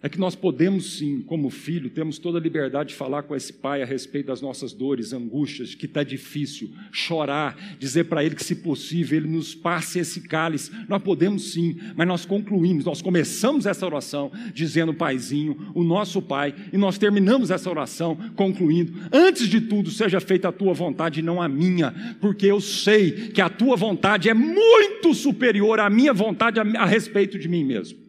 É 0.03 0.09
que 0.09 0.19
nós 0.19 0.35
podemos 0.35 0.97
sim, 0.97 1.21
como 1.21 1.51
filho, 1.51 1.91
temos 1.91 2.19
toda 2.19 2.39
a 2.39 2.41
liberdade 2.41 2.91
de 2.91 2.95
falar 2.95 3.23
com 3.25 3.37
esse 3.37 3.53
pai 3.53 3.83
a 3.83 3.85
respeito 3.85 4.29
das 4.29 4.41
nossas 4.41 4.73
dores, 4.73 5.13
angústias, 5.13 5.75
que 5.75 5.85
está 5.85 6.03
difícil, 6.03 6.71
chorar, 6.91 7.77
dizer 7.79 8.05
para 8.05 8.25
ele 8.25 8.35
que, 8.35 8.43
se 8.43 8.55
possível, 8.55 9.19
ele 9.19 9.29
nos 9.29 9.55
passe 9.55 9.99
esse 9.99 10.23
cálice. 10.23 10.71
Nós 10.89 11.03
podemos 11.03 11.53
sim, 11.53 11.79
mas 11.95 12.09
nós 12.09 12.25
concluímos, 12.25 12.87
nós 12.87 13.03
começamos 13.03 13.67
essa 13.67 13.85
oração 13.85 14.33
dizendo, 14.55 14.95
Paizinho, 14.95 15.71
o 15.75 15.85
nosso 15.85 16.23
Pai, 16.23 16.55
e 16.73 16.79
nós 16.79 16.97
terminamos 16.97 17.51
essa 17.51 17.69
oração 17.69 18.17
concluindo: 18.35 18.95
Antes 19.13 19.49
de 19.49 19.61
tudo, 19.61 19.91
seja 19.91 20.19
feita 20.19 20.49
a 20.49 20.53
tua 20.53 20.73
vontade 20.73 21.21
e 21.21 21.23
não 21.23 21.43
a 21.43 21.49
minha, 21.49 22.17
porque 22.23 22.47
eu 22.47 22.59
sei 22.59 23.29
que 23.29 23.41
a 23.43 23.51
tua 23.51 23.77
vontade 23.77 24.31
é 24.31 24.35
muito 24.35 25.13
superior 25.13 25.79
à 25.79 25.91
minha 25.91 26.15
vontade 26.15 26.59
a, 26.59 26.63
a 26.63 26.87
respeito 26.87 27.39
de 27.39 27.47
mim 27.47 27.65
mesmo. 27.65 28.00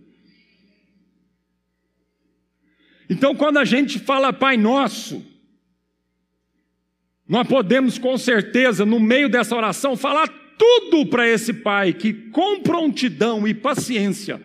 Então, 3.12 3.36
quando 3.36 3.58
a 3.58 3.66
gente 3.66 4.00
fala 4.00 4.32
Pai 4.32 4.56
Nosso, 4.56 5.22
nós 7.28 7.46
podemos 7.46 7.98
com 7.98 8.18
certeza, 8.18 8.86
no 8.86 9.02
meio 9.02 9.28
dessa 9.28 9.54
oração, 9.54 9.98
falar 9.98 10.30
tudo 10.58 11.06
para 11.08 11.28
esse 11.28 11.56
Pai 11.56 11.92
que, 11.92 12.14
com 12.14 12.62
prontidão 12.62 13.46
e 13.46 13.54
paciência, 13.54 14.42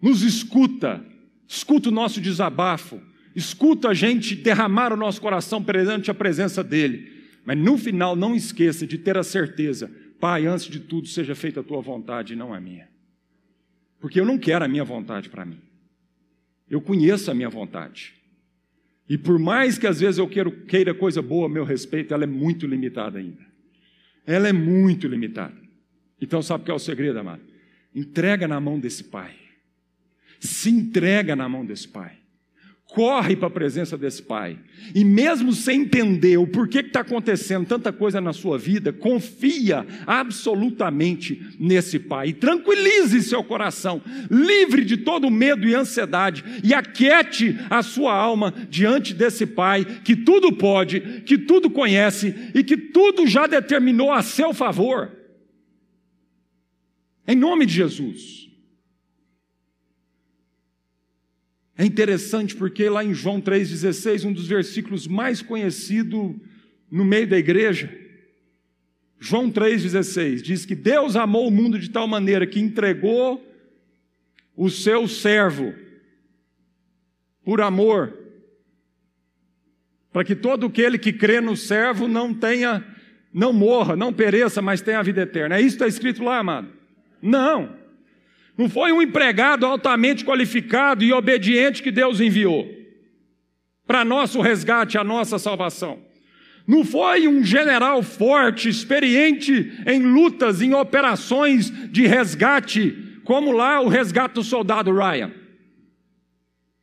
nos 0.00 0.22
escuta, 0.22 1.04
escuta 1.46 1.90
o 1.90 1.92
nosso 1.92 2.22
desabafo, 2.22 3.02
escuta 3.36 3.90
a 3.90 3.94
gente 3.94 4.34
derramar 4.34 4.90
o 4.90 4.96
nosso 4.96 5.20
coração 5.20 5.62
perante 5.62 6.10
a 6.10 6.14
presença 6.14 6.64
dEle. 6.64 7.12
Mas 7.44 7.58
no 7.58 7.76
final, 7.76 8.16
não 8.16 8.34
esqueça 8.34 8.86
de 8.86 8.96
ter 8.96 9.18
a 9.18 9.22
certeza, 9.22 9.94
Pai, 10.18 10.46
antes 10.46 10.70
de 10.70 10.80
tudo, 10.80 11.06
seja 11.06 11.34
feita 11.34 11.60
a 11.60 11.62
tua 11.62 11.82
vontade 11.82 12.32
e 12.32 12.36
não 12.36 12.54
a 12.54 12.58
minha. 12.58 12.88
Porque 14.00 14.18
eu 14.18 14.24
não 14.24 14.38
quero 14.38 14.64
a 14.64 14.68
minha 14.68 14.84
vontade 14.84 15.28
para 15.28 15.44
mim. 15.44 15.60
Eu 16.68 16.80
conheço 16.80 17.30
a 17.30 17.34
minha 17.34 17.48
vontade. 17.48 18.14
E 19.08 19.18
por 19.18 19.38
mais 19.38 19.76
que 19.76 19.86
às 19.86 20.00
vezes 20.00 20.18
eu 20.18 20.28
queira, 20.28 20.50
queira 20.50 20.94
coisa 20.94 21.20
boa 21.20 21.46
a 21.46 21.48
meu 21.48 21.64
respeito, 21.64 22.14
ela 22.14 22.24
é 22.24 22.26
muito 22.26 22.66
limitada 22.66 23.18
ainda. 23.18 23.44
Ela 24.26 24.48
é 24.48 24.52
muito 24.52 25.06
limitada. 25.06 25.54
Então, 26.20 26.40
sabe 26.40 26.62
o 26.62 26.64
que 26.64 26.70
é 26.70 26.74
o 26.74 26.78
segredo, 26.78 27.18
amado? 27.18 27.42
Entrega 27.94 28.48
na 28.48 28.58
mão 28.58 28.80
desse 28.80 29.04
pai. 29.04 29.34
Se 30.40 30.70
entrega 30.70 31.36
na 31.36 31.48
mão 31.48 31.64
desse 31.64 31.86
pai. 31.86 32.23
Corre 32.94 33.34
para 33.34 33.48
a 33.48 33.50
presença 33.50 33.98
desse 33.98 34.22
pai. 34.22 34.56
E 34.94 35.04
mesmo 35.04 35.52
sem 35.52 35.80
entender 35.80 36.36
o 36.36 36.46
porquê 36.46 36.80
que 36.80 36.90
está 36.90 37.00
acontecendo 37.00 37.66
tanta 37.66 37.92
coisa 37.92 38.20
na 38.20 38.32
sua 38.32 38.56
vida, 38.56 38.92
confia 38.92 39.84
absolutamente 40.06 41.42
nesse 41.58 41.98
pai. 41.98 42.28
E 42.28 42.32
tranquilize 42.32 43.20
seu 43.24 43.42
coração, 43.42 44.00
livre 44.30 44.84
de 44.84 44.98
todo 44.98 45.28
medo 45.28 45.66
e 45.66 45.74
ansiedade, 45.74 46.44
e 46.62 46.72
aquiete 46.72 47.58
a 47.68 47.82
sua 47.82 48.14
alma 48.14 48.54
diante 48.70 49.12
desse 49.12 49.44
pai 49.44 49.84
que 49.84 50.14
tudo 50.14 50.52
pode, 50.52 51.22
que 51.26 51.36
tudo 51.36 51.68
conhece 51.68 52.52
e 52.54 52.62
que 52.62 52.76
tudo 52.76 53.26
já 53.26 53.48
determinou 53.48 54.12
a 54.12 54.22
seu 54.22 54.54
favor. 54.54 55.10
Em 57.26 57.34
nome 57.34 57.66
de 57.66 57.74
Jesus. 57.74 58.43
É 61.76 61.84
interessante 61.84 62.54
porque 62.54 62.88
lá 62.88 63.04
em 63.04 63.12
João 63.12 63.40
3,16, 63.40 64.24
um 64.24 64.32
dos 64.32 64.46
versículos 64.46 65.06
mais 65.06 65.42
conhecidos 65.42 66.36
no 66.90 67.04
meio 67.04 67.26
da 67.26 67.36
igreja, 67.36 67.92
João 69.18 69.50
3,16 69.50 70.42
diz 70.42 70.64
que 70.64 70.74
Deus 70.74 71.16
amou 71.16 71.48
o 71.48 71.50
mundo 71.50 71.78
de 71.78 71.90
tal 71.90 72.06
maneira 72.06 72.46
que 72.46 72.60
entregou 72.60 73.44
o 74.56 74.70
seu 74.70 75.08
servo 75.08 75.74
por 77.44 77.60
amor, 77.60 78.16
para 80.12 80.24
que 80.24 80.34
todo 80.36 80.66
aquele 80.66 80.96
que 80.96 81.12
crê 81.12 81.40
no 81.40 81.56
servo 81.56 82.06
não 82.06 82.32
tenha, 82.32 82.84
não 83.32 83.52
morra, 83.52 83.96
não 83.96 84.12
pereça, 84.12 84.62
mas 84.62 84.80
tenha 84.80 85.00
a 85.00 85.02
vida 85.02 85.22
eterna. 85.22 85.56
É 85.56 85.60
isso 85.60 85.76
que 85.76 85.84
está 85.84 85.88
escrito 85.88 86.22
lá, 86.22 86.38
amado? 86.38 86.68
Não. 87.20 87.83
Não 88.56 88.68
foi 88.68 88.92
um 88.92 89.02
empregado 89.02 89.66
altamente 89.66 90.24
qualificado 90.24 91.02
e 91.02 91.12
obediente 91.12 91.82
que 91.82 91.90
Deus 91.90 92.20
enviou 92.20 92.84
para 93.86 94.04
nosso 94.04 94.40
resgate, 94.40 94.96
a 94.96 95.04
nossa 95.04 95.38
salvação. 95.38 95.98
Não 96.66 96.84
foi 96.84 97.28
um 97.28 97.44
general 97.44 98.02
forte, 98.02 98.68
experiente 98.68 99.72
em 99.86 100.00
lutas, 100.00 100.62
em 100.62 100.72
operações 100.72 101.70
de 101.90 102.06
resgate, 102.06 103.20
como 103.24 103.52
lá 103.52 103.80
o 103.80 103.88
resgate 103.88 104.34
do 104.34 104.42
soldado 104.42 104.92
Ryan. 104.92 105.30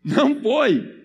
Não 0.04 0.40
foi. 0.40 1.02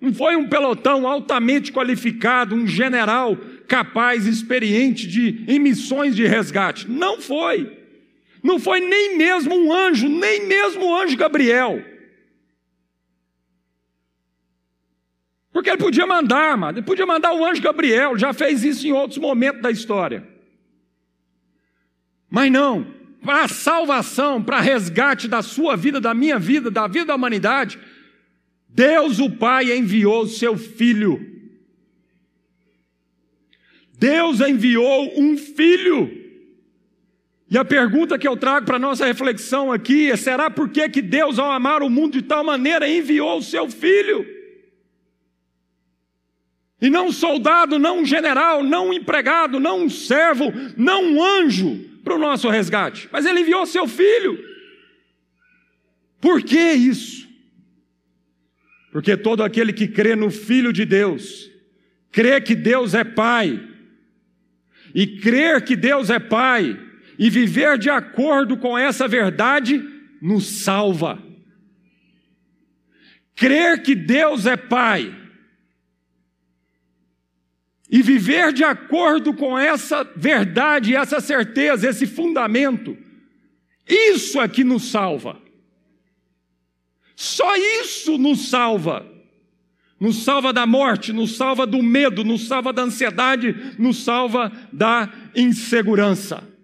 Não 0.00 0.12
foi 0.12 0.36
um 0.36 0.48
pelotão 0.48 1.06
altamente 1.06 1.72
qualificado, 1.72 2.54
um 2.54 2.66
general 2.66 3.36
capaz, 3.66 4.26
experiente 4.26 5.08
de, 5.08 5.44
em 5.48 5.58
missões 5.58 6.14
de 6.14 6.26
resgate. 6.26 6.88
Não 6.88 7.20
foi. 7.20 7.85
Não 8.46 8.60
foi 8.60 8.78
nem 8.78 9.18
mesmo 9.18 9.56
um 9.56 9.72
anjo, 9.72 10.08
nem 10.08 10.46
mesmo 10.46 10.86
o 10.86 10.96
anjo 10.96 11.16
Gabriel. 11.16 11.84
Porque 15.52 15.68
ele 15.68 15.78
podia 15.78 16.06
mandar, 16.06 16.56
mano, 16.56 16.78
ele 16.78 16.86
podia 16.86 17.04
mandar 17.04 17.34
o 17.34 17.44
anjo 17.44 17.60
Gabriel, 17.60 18.16
já 18.16 18.32
fez 18.32 18.62
isso 18.62 18.86
em 18.86 18.92
outros 18.92 19.18
momentos 19.18 19.60
da 19.60 19.68
história. 19.68 20.24
Mas 22.30 22.52
não, 22.52 22.86
para 23.20 23.48
salvação, 23.48 24.40
para 24.40 24.60
resgate 24.60 25.26
da 25.26 25.42
sua 25.42 25.76
vida, 25.76 26.00
da 26.00 26.14
minha 26.14 26.38
vida, 26.38 26.70
da 26.70 26.86
vida 26.86 27.06
da 27.06 27.16
humanidade, 27.16 27.80
Deus 28.68 29.18
o 29.18 29.28
Pai 29.28 29.76
enviou 29.76 30.22
o 30.22 30.28
seu 30.28 30.56
filho. 30.56 31.34
Deus 33.98 34.40
enviou 34.40 35.20
um 35.20 35.36
filho. 35.36 36.25
E 37.48 37.56
a 37.56 37.64
pergunta 37.64 38.18
que 38.18 38.26
eu 38.26 38.36
trago 38.36 38.66
para 38.66 38.78
nossa 38.78 39.06
reflexão 39.06 39.72
aqui 39.72 40.10
é: 40.10 40.16
será 40.16 40.50
por 40.50 40.68
que, 40.68 40.88
que 40.88 41.00
Deus, 41.00 41.38
ao 41.38 41.50
amar 41.50 41.82
o 41.82 41.90
mundo 41.90 42.14
de 42.14 42.22
tal 42.22 42.42
maneira, 42.42 42.88
enviou 42.88 43.38
o 43.38 43.42
seu 43.42 43.70
filho? 43.70 44.26
E 46.80 46.90
não 46.90 47.06
um 47.06 47.12
soldado, 47.12 47.78
não 47.78 48.00
um 48.00 48.04
general, 48.04 48.62
não 48.62 48.88
um 48.88 48.92
empregado, 48.92 49.58
não 49.58 49.84
um 49.84 49.88
servo, 49.88 50.52
não 50.76 51.04
um 51.04 51.24
anjo 51.24 51.78
para 52.04 52.14
o 52.14 52.18
nosso 52.18 52.48
resgate, 52.48 53.08
mas 53.10 53.24
ele 53.24 53.40
enviou 53.40 53.64
seu 53.64 53.86
filho. 53.88 54.38
Por 56.20 56.42
que 56.42 56.72
isso? 56.72 57.26
Porque 58.92 59.16
todo 59.16 59.42
aquele 59.42 59.72
que 59.72 59.88
crê 59.88 60.14
no 60.14 60.30
Filho 60.30 60.72
de 60.72 60.84
Deus, 60.84 61.50
crê 62.10 62.40
que 62.40 62.54
Deus 62.54 62.94
é 62.94 63.04
Pai, 63.04 63.60
e 64.94 65.18
crer 65.18 65.62
que 65.62 65.76
Deus 65.76 66.08
é 66.10 66.18
Pai, 66.18 66.78
e 67.18 67.30
viver 67.30 67.78
de 67.78 67.90
acordo 67.90 68.56
com 68.56 68.76
essa 68.76 69.08
verdade 69.08 69.82
nos 70.20 70.46
salva. 70.46 71.22
Crer 73.34 73.82
que 73.82 73.94
Deus 73.94 74.46
é 74.46 74.56
Pai 74.56 75.14
e 77.88 78.02
viver 78.02 78.52
de 78.52 78.64
acordo 78.64 79.32
com 79.32 79.58
essa 79.58 80.02
verdade, 80.16 80.96
essa 80.96 81.20
certeza, 81.20 81.88
esse 81.88 82.06
fundamento, 82.06 82.96
isso 83.88 84.40
é 84.40 84.48
que 84.48 84.64
nos 84.64 84.90
salva. 84.90 85.40
Só 87.14 87.56
isso 87.56 88.18
nos 88.18 88.48
salva. 88.48 89.06
Nos 89.98 90.24
salva 90.24 90.52
da 90.52 90.66
morte, 90.66 91.12
nos 91.12 91.36
salva 91.36 91.66
do 91.66 91.82
medo, 91.82 92.22
nos 92.22 92.46
salva 92.46 92.72
da 92.72 92.82
ansiedade, 92.82 93.74
nos 93.78 94.04
salva 94.04 94.52
da 94.70 95.10
insegurança. 95.34 96.55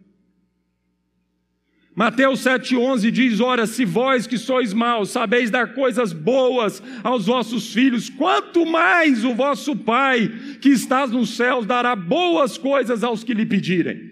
Mateus 1.95 2.41
7,11 2.41 3.11
diz: 3.11 3.41
Ora, 3.41 3.67
se 3.67 3.85
vós 3.85 4.27
que 4.27 4.39
sois 4.39 4.73
maus 4.73 5.11
sabeis 5.11 5.51
dar 5.51 5.75
coisas 5.75 6.13
boas 6.13 6.83
aos 7.05 7.27
vossos 7.27 7.73
filhos, 7.73 8.09
quanto 8.09 8.65
mais 8.65 9.25
o 9.25 9.35
vosso 9.35 9.77
Pai 9.77 10.29
que 10.61 10.71
estás 10.71 11.11
nos 11.11 11.37
céus 11.37 11.67
dará 11.67 11.95
boas 11.95 12.57
coisas 12.57 13.05
aos 13.05 13.23
que 13.23 13.35
lhe 13.35 13.45
pedirem. 13.45 14.11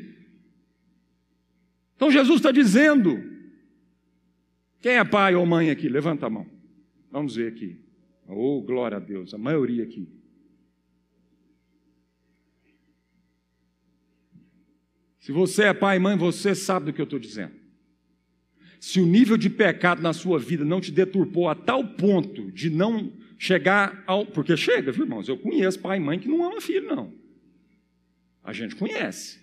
Então 1.97 2.11
Jesus 2.11 2.37
está 2.37 2.51
dizendo: 2.51 3.19
quem 4.83 4.93
é 4.93 5.05
pai 5.05 5.35
ou 5.35 5.47
mãe 5.47 5.71
aqui? 5.71 5.89
Levanta 5.89 6.27
a 6.27 6.31
mão. 6.31 6.47
Vamos 7.11 7.37
ver 7.37 7.49
aqui. 7.51 7.81
Oh, 8.29 8.61
glória 8.61 8.99
a 8.99 9.01
Deus, 9.01 9.33
a 9.33 9.39
maioria 9.39 9.85
aqui. 9.85 10.07
Se 15.19 15.33
você 15.33 15.65
é 15.65 15.75
pai 15.75 15.97
e 15.97 16.01
mãe, 16.01 16.17
você 16.17 16.55
sabe 16.55 16.87
do 16.87 16.93
que 16.93 17.01
eu 17.01 17.05
estou 17.05 17.19
dizendo 17.19 17.60
se 18.81 18.99
o 18.99 19.05
nível 19.05 19.37
de 19.37 19.51
pecado 19.51 20.01
na 20.01 20.15
sua 20.15 20.39
vida 20.39 20.65
não 20.65 20.81
te 20.81 20.91
deturpou 20.91 21.51
a 21.51 21.55
tal 21.55 21.87
ponto 21.87 22.51
de 22.51 22.71
não 22.71 23.13
chegar 23.39 24.03
ao. 24.07 24.25
Porque 24.25 24.57
chega, 24.57 24.91
viu, 24.91 25.05
irmãos? 25.05 25.29
Eu 25.29 25.37
conheço 25.37 25.79
pai 25.79 25.99
e 25.99 26.01
mãe 26.01 26.19
que 26.19 26.27
não 26.27 26.43
ama 26.43 26.63
filho, 26.63 26.87
não. 26.87 27.13
A 28.43 28.55
gente 28.55 28.75
conhece. 28.75 29.39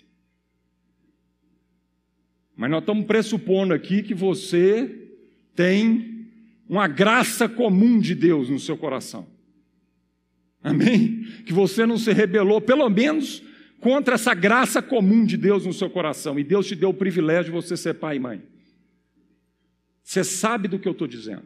Mas 2.56 2.71
nós 2.71 2.82
estamos 2.82 3.06
pressupondo 3.06 3.76
aqui 3.76 4.02
que 4.02 4.15
você 4.15 5.12
tem 5.56 6.26
uma 6.67 6.88
graça 6.88 7.47
comum 7.47 8.00
de 8.00 8.15
Deus 8.15 8.50
no 8.50 8.60
seu 8.60 8.76
coração. 8.76 9.28
Amém? 10.63 11.28
Que 11.45 11.54
você 11.54 11.86
não 11.86 12.00
se 12.00 12.12
rebelou, 12.12 12.60
pelo 12.60 12.89
menos, 12.89 13.43
contra 13.80 14.15
essa 14.15 14.34
graça 14.34 14.82
comum 14.82 15.23
de 15.23 15.38
Deus 15.38 15.63
no 15.63 15.73
seu 15.73 15.91
coração. 15.91 16.39
E 16.39 16.43
Deus 16.43 16.65
te 16.65 16.76
deu 16.76 16.89
o 16.89 16.93
privilégio 16.93 17.45
de 17.45 17.52
você 17.52 17.78
ser 17.78 17.93
pai 17.93 18.15
e 18.15 18.19
mãe. 18.19 18.57
Você 20.08 20.24
sabe 20.24 20.70
do 20.70 20.80
que 20.80 20.88
eu 20.88 20.93
estou 20.93 21.06
dizendo. 21.06 21.43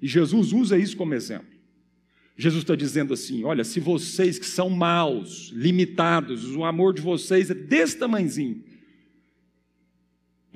E 0.00 0.08
Jesus 0.08 0.54
usa 0.54 0.78
isso 0.78 0.96
como 0.96 1.12
exemplo. 1.12 1.46
Jesus 2.38 2.62
está 2.62 2.74
dizendo 2.74 3.12
assim: 3.12 3.44
olha, 3.44 3.62
se 3.62 3.80
vocês 3.80 4.38
que 4.38 4.46
são 4.46 4.70
maus, 4.70 5.52
limitados, 5.54 6.56
o 6.56 6.64
amor 6.64 6.94
de 6.94 7.02
vocês 7.02 7.50
é 7.50 7.54
desse 7.54 7.98
tamanhozinho, 7.98 8.64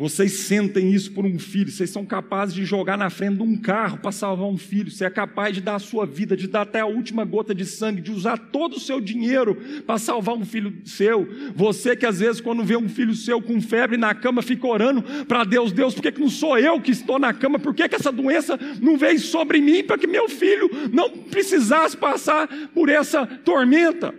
vocês 0.03 0.33
sentem 0.33 0.93
isso 0.93 1.13
por 1.13 1.25
um 1.25 1.39
filho, 1.39 1.71
vocês 1.71 1.89
são 1.89 2.05
capazes 2.05 2.53
de 2.53 2.65
jogar 2.65 2.99
na 2.99 3.09
frente 3.09 3.37
de 3.37 3.43
um 3.45 3.57
carro 3.57 3.99
para 3.99 4.11
salvar 4.11 4.49
um 4.49 4.59
filho, 4.59 4.91
você 4.91 5.05
é 5.05 5.11
capaz 5.11 5.55
de 5.55 5.61
dar 5.61 5.77
a 5.77 5.79
sua 5.79 6.05
vida, 6.05 6.37
de 6.37 6.49
dar 6.49 6.63
até 6.63 6.81
a 6.81 6.87
última 6.87 7.25
gota 7.25 7.55
de 7.55 7.65
sangue, 7.65 8.01
de 8.01 8.11
usar 8.11 8.37
todo 8.37 8.79
o 8.79 8.81
seu 8.81 9.01
dinheiro 9.01 9.55
para 9.87 9.99
salvar 9.99 10.35
um 10.35 10.45
filho 10.45 10.75
seu. 10.85 11.29
Você 11.55 11.95
que 11.95 12.05
às 12.05 12.19
vezes, 12.19 12.41
quando 12.41 12.65
vê 12.65 12.77
um 12.77 12.89
filho 12.89 13.15
seu 13.15 13.41
com 13.41 13.61
febre 13.61 13.97
na 13.97 14.13
cama, 14.13 14.43
fica 14.43 14.67
orando 14.67 15.05
para 15.27 15.45
Deus: 15.45 15.71
Deus, 15.71 15.95
por 15.95 16.03
que, 16.03 16.11
que 16.11 16.21
não 16.21 16.29
sou 16.29 16.59
eu 16.59 16.81
que 16.81 16.91
estou 16.91 17.21
na 17.21 17.33
cama? 17.33 17.61
Por 17.61 17.73
que, 17.73 17.89
que 17.89 17.95
essa 17.95 18.11
doença 18.11 18.59
não 18.81 18.97
veio 18.97 19.21
sobre 19.21 19.61
mim 19.61 19.85
para 19.85 19.99
que 19.99 20.09
meu 20.09 20.29
filho 20.29 20.69
não 20.93 21.11
precisasse 21.11 21.97
passar 21.97 22.49
por 22.75 22.89
essa 22.89 23.25
tormenta? 23.25 24.13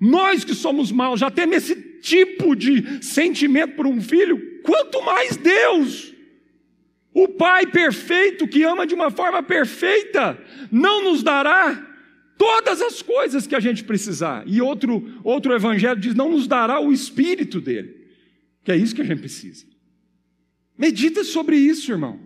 Nós 0.00 0.42
que 0.42 0.56
somos 0.56 0.90
maus 0.90 1.20
já 1.20 1.30
temos 1.30 1.58
esse 1.58 1.76
tipo 2.00 2.56
de 2.56 3.00
sentimento 3.00 3.76
por 3.76 3.86
um 3.86 4.00
filho, 4.00 4.50
quanto 4.62 5.02
mais 5.02 5.36
Deus, 5.36 6.12
o 7.14 7.28
Pai 7.28 7.66
perfeito, 7.66 8.48
que 8.48 8.62
ama 8.62 8.86
de 8.86 8.94
uma 8.94 9.10
forma 9.10 9.42
perfeita, 9.42 10.38
não 10.70 11.04
nos 11.04 11.22
dará 11.22 11.88
todas 12.38 12.80
as 12.80 13.02
coisas 13.02 13.46
que 13.46 13.54
a 13.54 13.60
gente 13.60 13.84
precisar. 13.84 14.44
E 14.46 14.60
outro, 14.60 15.20
outro 15.22 15.52
evangelho 15.52 16.00
diz: 16.00 16.14
não 16.14 16.30
nos 16.30 16.46
dará 16.46 16.80
o 16.80 16.92
Espírito 16.92 17.60
dele, 17.60 18.08
que 18.64 18.72
é 18.72 18.76
isso 18.76 18.94
que 18.94 19.02
a 19.02 19.04
gente 19.04 19.20
precisa. 19.20 19.66
Medita 20.76 21.22
sobre 21.22 21.56
isso, 21.56 21.92
irmão. 21.92 22.18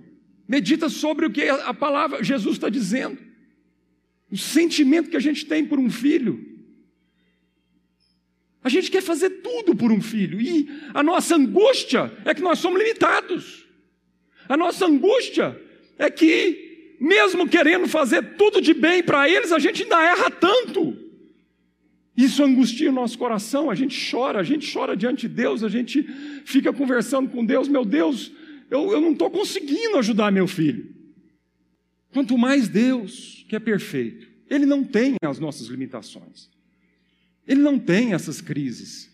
Medita 0.49 0.89
sobre 0.89 1.27
o 1.27 1.31
que 1.31 1.49
a 1.49 1.75
palavra 1.75 2.23
Jesus 2.23 2.55
está 2.55 2.69
dizendo. 2.69 3.19
o 4.31 4.37
sentimento 4.37 5.11
que 5.11 5.17
a 5.17 5.21
gente 5.21 5.45
tem 5.45 5.65
por 5.65 5.79
um 5.79 5.91
filho. 5.91 6.56
A 8.67 8.69
gente 8.69 8.91
quer 8.91 9.01
fazer 9.01 9.31
tudo 9.31 9.77
por 9.77 9.93
um 9.93 10.01
filho, 10.01 10.41
e 10.41 10.69
a 10.93 11.01
nossa 11.01 11.37
angústia 11.37 12.13
é 12.25 12.35
que 12.35 12.43
nós 12.43 12.59
somos 12.59 12.81
limitados. 12.81 13.65
A 14.49 14.57
nossa 14.57 14.87
angústia 14.87 15.57
é 15.97 16.11
que, 16.11 16.97
mesmo 16.99 17.49
querendo 17.49 17.87
fazer 17.87 18.35
tudo 18.35 18.61
de 18.61 18.75
bem 18.75 19.05
para 19.05 19.31
eles, 19.31 19.53
a 19.53 19.61
gente 19.61 19.85
ainda 19.85 20.03
erra 20.03 20.29
tanto. 20.33 20.99
Isso 22.17 22.43
angustia 22.43 22.91
o 22.91 22.93
nosso 22.93 23.17
coração, 23.17 23.71
a 23.71 23.75
gente 23.77 24.11
chora, 24.11 24.41
a 24.41 24.43
gente 24.43 24.69
chora 24.73 24.97
diante 24.97 25.29
de 25.29 25.35
Deus, 25.37 25.63
a 25.63 25.69
gente 25.69 26.03
fica 26.45 26.73
conversando 26.73 27.31
com 27.31 27.47
Deus, 27.47 27.69
meu 27.69 27.85
Deus, 27.85 28.33
eu, 28.69 28.91
eu 28.91 29.01
não 29.01 29.13
estou 29.13 29.31
conseguindo 29.31 29.97
ajudar 29.97 30.33
meu 30.33 30.49
filho. 30.49 30.93
Quanto 32.13 32.37
mais 32.37 32.67
Deus, 32.67 33.47
que 33.49 33.55
é 33.55 33.61
perfeito, 33.61 34.27
Ele 34.51 34.67
não 34.67 34.83
tem 34.83 35.15
as 35.23 35.39
nossas 35.39 35.69
limitações, 35.69 36.51
Ele 37.47 37.61
não 37.61 37.79
tem 37.79 38.13
essas 38.13 38.41
crises, 38.41 39.11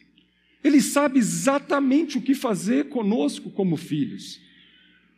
Ele 0.65 0.81
sabe 0.81 1.19
exatamente 1.19 2.19
o 2.19 2.23
que 2.23 2.35
fazer 2.35 2.89
conosco 2.89 3.51
como 3.51 3.77
filhos. 3.77 4.41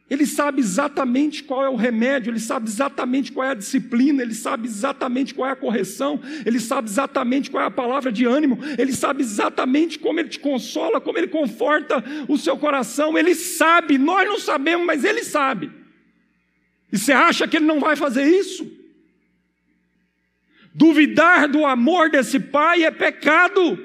Ele 0.08 0.26
sabe 0.26 0.60
exatamente 0.60 1.42
qual 1.42 1.64
é 1.64 1.68
o 1.68 1.76
remédio, 1.76 2.30
ele 2.30 2.38
sabe 2.38 2.68
exatamente 2.68 3.32
qual 3.32 3.46
é 3.46 3.50
a 3.50 3.54
disciplina, 3.54 4.22
ele 4.22 4.34
sabe 4.34 4.68
exatamente 4.68 5.34
qual 5.34 5.48
é 5.48 5.52
a 5.52 5.56
correção, 5.56 6.20
ele 6.44 6.60
sabe 6.60 6.90
exatamente 6.90 7.50
qual 7.50 7.62
é 7.62 7.66
a 7.66 7.70
palavra 7.70 8.12
de 8.12 8.26
ânimo, 8.26 8.58
ele 8.78 8.92
sabe 8.92 9.22
exatamente 9.22 9.98
como 9.98 10.20
ele 10.20 10.28
te 10.28 10.38
consola, 10.38 11.00
como 11.00 11.16
ele 11.16 11.28
conforta 11.28 12.04
o 12.28 12.36
seu 12.36 12.56
coração. 12.58 13.16
Ele 13.16 13.34
sabe, 13.34 13.96
nós 13.96 14.28
não 14.28 14.38
sabemos, 14.38 14.86
mas 14.86 15.04
ele 15.04 15.24
sabe. 15.24 15.70
E 16.92 16.98
você 16.98 17.12
acha 17.12 17.48
que 17.48 17.56
ele 17.56 17.66
não 17.66 17.80
vai 17.80 17.96
fazer 17.96 18.24
isso? 18.24 18.83
Duvidar 20.74 21.46
do 21.46 21.64
amor 21.64 22.10
desse 22.10 22.40
pai 22.40 22.82
é 22.82 22.90
pecado. 22.90 23.78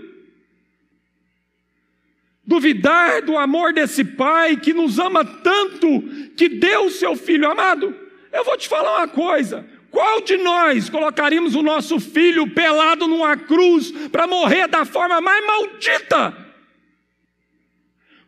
Duvidar 2.44 3.22
do 3.22 3.38
amor 3.38 3.74
desse 3.74 4.04
pai 4.04 4.58
que 4.58 4.74
nos 4.74 4.98
ama 4.98 5.24
tanto, 5.24 6.02
que 6.36 6.50
deu 6.50 6.86
o 6.86 6.90
seu 6.90 7.16
filho 7.16 7.48
amado. 7.48 7.96
Eu 8.34 8.44
vou 8.44 8.58
te 8.58 8.68
falar 8.68 8.98
uma 8.98 9.08
coisa: 9.08 9.70
qual 9.92 10.22
de 10.22 10.38
nós 10.38 10.90
colocaríamos 10.90 11.54
o 11.54 11.62
nosso 11.62 12.00
filho 12.00 12.50
pelado 12.50 13.08
numa 13.08 13.38
cruz 13.38 13.92
para 14.12 14.26
morrer 14.26 14.68
da 14.68 14.84
forma 14.84 15.22
mais 15.22 15.46
maldita? 15.46 16.36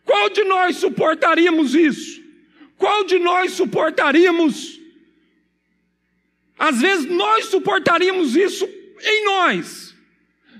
Qual 0.06 0.30
de 0.30 0.44
nós 0.44 0.76
suportaríamos 0.76 1.74
isso? 1.74 2.22
Qual 2.78 3.04
de 3.06 3.18
nós 3.18 3.54
suportaríamos? 3.54 4.81
Às 6.62 6.80
vezes 6.80 7.08
nós 7.08 7.46
suportaríamos 7.46 8.36
isso 8.36 8.70
em 9.04 9.26
nós. 9.26 9.96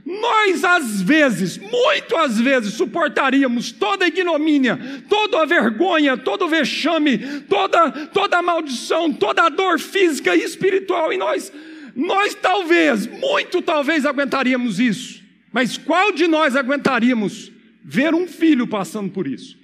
Nós, 0.04 0.64
às 0.64 1.00
vezes, 1.00 1.60
muito 1.60 2.18
às 2.18 2.42
vezes, 2.42 2.74
suportaríamos 2.74 3.72
toda 3.72 4.06
a 4.06 4.08
ignomínia, 4.08 5.04
toda 5.08 5.44
a 5.44 5.46
vergonha, 5.46 6.18
todo 6.18 6.46
o 6.46 6.48
vexame, 6.48 7.20
toda, 7.42 7.92
toda 8.08 8.40
a 8.40 8.42
maldição, 8.42 9.14
toda 9.14 9.44
a 9.44 9.50
dor 9.50 9.80
física 9.80 10.36
e 10.36 10.42
espiritual 10.44 11.14
em 11.14 11.20
nós. 11.20 11.54
Nós 11.96 12.34
talvez, 12.34 13.06
muito 13.06 13.62
talvez, 13.62 14.04
aguentaríamos 14.04 14.80
isso. 14.80 15.22
Mas 15.54 15.78
qual 15.78 16.12
de 16.12 16.26
nós 16.26 16.56
aguentaríamos 16.56 17.52
ver 17.84 18.16
um 18.16 18.28
filho 18.28 18.66
passando 18.66 19.12
por 19.12 19.28
isso? 19.28 19.56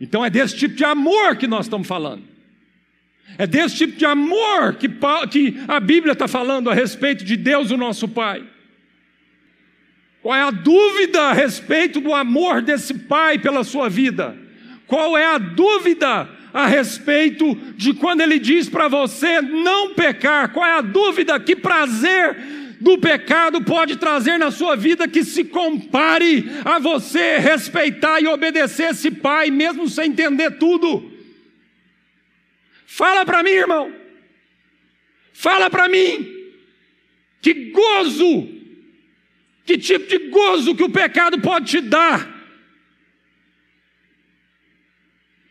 Então 0.00 0.24
é 0.24 0.30
desse 0.30 0.56
tipo 0.56 0.76
de 0.76 0.84
amor 0.84 1.36
que 1.36 1.48
nós 1.48 1.66
estamos 1.66 1.88
falando. 1.88 2.29
É 3.38 3.46
desse 3.46 3.76
tipo 3.76 3.96
de 3.96 4.04
amor 4.04 4.74
que, 4.74 4.88
que 5.30 5.60
a 5.66 5.80
Bíblia 5.80 6.12
está 6.12 6.28
falando 6.28 6.68
a 6.68 6.74
respeito 6.74 7.24
de 7.24 7.36
Deus, 7.36 7.70
o 7.70 7.76
nosso 7.76 8.08
Pai. 8.08 8.44
Qual 10.22 10.34
é 10.34 10.42
a 10.42 10.50
dúvida 10.50 11.22
a 11.22 11.32
respeito 11.32 12.00
do 12.00 12.14
amor 12.14 12.60
desse 12.60 12.92
Pai 12.92 13.38
pela 13.38 13.64
sua 13.64 13.88
vida? 13.88 14.36
Qual 14.86 15.16
é 15.16 15.24
a 15.24 15.38
dúvida 15.38 16.28
a 16.52 16.66
respeito 16.66 17.54
de 17.76 17.94
quando 17.94 18.20
Ele 18.20 18.38
diz 18.38 18.68
para 18.68 18.88
você 18.88 19.40
não 19.40 19.94
pecar? 19.94 20.52
Qual 20.52 20.66
é 20.66 20.72
a 20.72 20.82
dúvida? 20.82 21.40
Que 21.40 21.56
prazer 21.56 22.36
do 22.80 22.98
pecado 22.98 23.62
pode 23.62 23.96
trazer 23.96 24.38
na 24.38 24.50
sua 24.50 24.74
vida 24.76 25.08
que 25.08 25.22
se 25.24 25.44
compare 25.44 26.50
a 26.64 26.78
você 26.78 27.38
respeitar 27.38 28.20
e 28.20 28.26
obedecer 28.26 28.90
esse 28.90 29.10
Pai, 29.10 29.50
mesmo 29.50 29.88
sem 29.88 30.10
entender 30.10 30.58
tudo? 30.58 31.09
Fala 32.92 33.24
para 33.24 33.40
mim, 33.44 33.50
irmão. 33.50 33.94
Fala 35.32 35.70
para 35.70 35.88
mim. 35.88 36.28
Que 37.40 37.70
gozo, 37.70 38.48
que 39.64 39.78
tipo 39.78 40.08
de 40.08 40.28
gozo 40.28 40.74
que 40.74 40.82
o 40.82 40.90
pecado 40.90 41.40
pode 41.40 41.66
te 41.66 41.80
dar, 41.80 42.28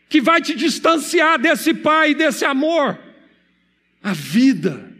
que 0.06 0.20
vai 0.20 0.42
te 0.42 0.54
distanciar 0.54 1.40
desse 1.40 1.72
Pai, 1.72 2.14
desse 2.14 2.44
amor. 2.44 3.00
A 4.02 4.12
vida 4.12 4.92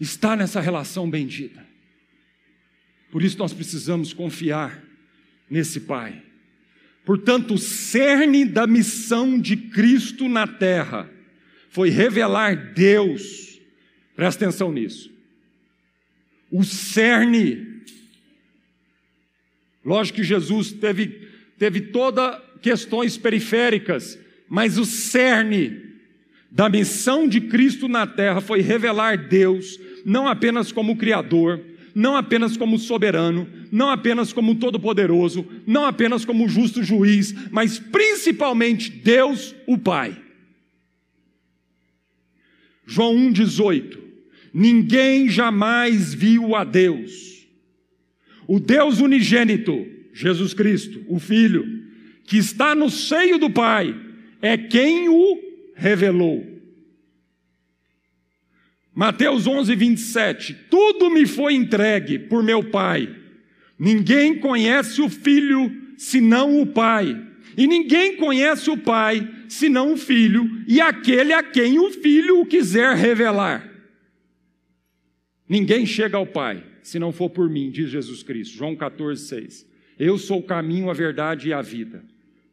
está 0.00 0.34
nessa 0.34 0.62
relação 0.62 1.10
bendita. 1.10 1.64
Por 3.10 3.22
isso 3.22 3.38
nós 3.38 3.52
precisamos 3.52 4.14
confiar 4.14 4.82
nesse 5.48 5.80
Pai. 5.80 6.22
Portanto, 7.04 7.54
o 7.54 7.58
cerne 7.58 8.46
da 8.46 8.66
missão 8.66 9.38
de 9.38 9.58
Cristo 9.58 10.26
na 10.26 10.46
terra 10.46 11.17
foi 11.68 11.90
revelar 11.90 12.72
Deus. 12.72 13.60
Presta 14.16 14.44
atenção 14.44 14.72
nisso. 14.72 15.10
O 16.50 16.64
cerne. 16.64 17.82
Lógico 19.84 20.16
que 20.16 20.24
Jesus 20.24 20.72
teve, 20.72 21.28
teve 21.58 21.80
toda 21.80 22.42
questões 22.60 23.16
periféricas, 23.16 24.18
mas 24.48 24.78
o 24.78 24.84
cerne 24.84 25.88
da 26.50 26.68
missão 26.68 27.28
de 27.28 27.42
Cristo 27.42 27.88
na 27.88 28.06
terra 28.06 28.40
foi 28.40 28.60
revelar 28.60 29.28
Deus, 29.28 29.78
não 30.04 30.26
apenas 30.26 30.72
como 30.72 30.96
Criador, 30.96 31.60
não 31.94 32.16
apenas 32.16 32.56
como 32.56 32.78
soberano, 32.78 33.46
não 33.70 33.90
apenas 33.90 34.32
como 34.32 34.54
todo-poderoso, 34.54 35.46
não 35.66 35.84
apenas 35.84 36.24
como 36.24 36.48
justo 36.48 36.82
juiz, 36.82 37.34
mas 37.50 37.78
principalmente 37.78 38.90
Deus, 38.90 39.54
o 39.66 39.76
Pai. 39.76 40.27
João 42.88 43.14
1,18: 43.14 43.98
Ninguém 44.52 45.28
jamais 45.28 46.14
viu 46.14 46.56
a 46.56 46.64
Deus. 46.64 47.46
O 48.46 48.58
Deus 48.58 48.98
unigênito, 48.98 49.86
Jesus 50.14 50.54
Cristo, 50.54 51.04
o 51.06 51.18
Filho, 51.18 51.66
que 52.24 52.38
está 52.38 52.74
no 52.74 52.88
seio 52.88 53.38
do 53.38 53.50
Pai, 53.50 53.94
é 54.40 54.56
quem 54.56 55.06
o 55.10 55.38
revelou. 55.74 56.46
Mateus 58.94 59.46
11, 59.46 59.74
27. 59.76 60.54
Tudo 60.70 61.10
me 61.10 61.26
foi 61.26 61.52
entregue 61.54 62.18
por 62.18 62.42
meu 62.42 62.70
Pai. 62.70 63.14
Ninguém 63.78 64.38
conhece 64.38 65.02
o 65.02 65.10
Filho 65.10 65.70
senão 65.98 66.58
o 66.58 66.66
Pai. 66.66 67.27
E 67.58 67.66
ninguém 67.66 68.14
conhece 68.14 68.70
o 68.70 68.76
Pai 68.76 69.28
senão 69.48 69.94
o 69.94 69.96
Filho, 69.96 70.48
e 70.68 70.80
aquele 70.80 71.32
a 71.32 71.42
quem 71.42 71.80
o 71.80 71.90
Filho 71.90 72.40
o 72.40 72.46
quiser 72.46 72.94
revelar. 72.94 73.68
Ninguém 75.48 75.84
chega 75.84 76.16
ao 76.16 76.24
Pai 76.24 76.64
se 76.84 77.00
não 77.00 77.10
for 77.10 77.28
por 77.28 77.50
mim, 77.50 77.68
diz 77.68 77.90
Jesus 77.90 78.22
Cristo. 78.22 78.56
João 78.56 78.76
14, 78.76 79.26
6. 79.26 79.66
Eu 79.98 80.16
sou 80.18 80.38
o 80.38 80.42
caminho, 80.44 80.88
a 80.88 80.92
verdade 80.92 81.48
e 81.48 81.52
a 81.52 81.60
vida. 81.60 82.04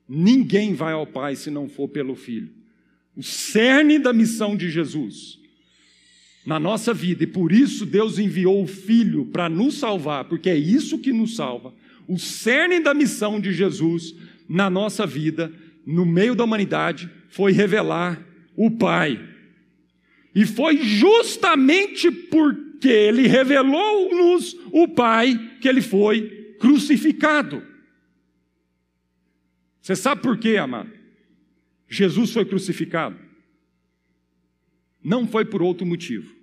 Ninguém 0.10 0.74
vai 0.74 0.94
ao 0.94 1.06
Pai 1.06 1.36
se 1.36 1.52
não 1.52 1.70
for 1.70 1.88
pelo 1.88 2.16
Filho. 2.16 2.50
O 3.16 3.22
cerne 3.22 4.00
da 4.00 4.12
missão 4.12 4.58
de 4.58 4.72
Jesus 4.72 5.40
na 6.48 6.60
nossa 6.60 6.96
vida, 6.96 7.26
e 7.26 7.28
por 7.28 7.52
isso 7.52 7.86
Deus 7.86 8.18
enviou 8.18 8.64
o 8.64 8.68
Filho 8.68 9.28
para 9.28 9.50
nos 9.50 9.76
salvar, 9.76 10.26
porque 10.26 10.50
é 10.50 10.58
isso 10.58 10.98
que 10.98 11.14
nos 11.14 11.36
salva. 11.36 11.76
O 12.08 12.18
cerne 12.18 12.80
da 12.80 12.94
missão 12.94 13.40
de 13.40 13.54
Jesus 13.54 14.16
na 14.48 14.70
nossa 14.70 15.06
vida 15.06 15.52
no 15.86 16.06
meio 16.06 16.36
da 16.36 16.44
humanidade 16.44 17.10
foi 17.30 17.52
revelar 17.52 18.22
o 18.56 18.72
Pai. 18.72 19.20
E 20.34 20.46
foi 20.46 20.78
justamente 20.78 22.12
porque 22.12 22.88
ele 22.88 23.28
revelou-nos 23.28 24.56
o 24.72 24.88
Pai 24.88 25.58
que 25.62 25.68
ele 25.68 25.82
foi 25.82 26.56
crucificado. 26.60 27.64
Você 29.82 29.96
sabe 29.96 30.22
por 30.22 30.38
quê, 30.38 30.58
amado? 30.58 30.92
Jesus 31.88 32.32
foi 32.32 32.44
crucificado. 32.44 33.18
Não 35.04 35.28
foi 35.28 35.46
por 35.46 35.62
outro 35.62 35.86
motivo, 35.86 36.36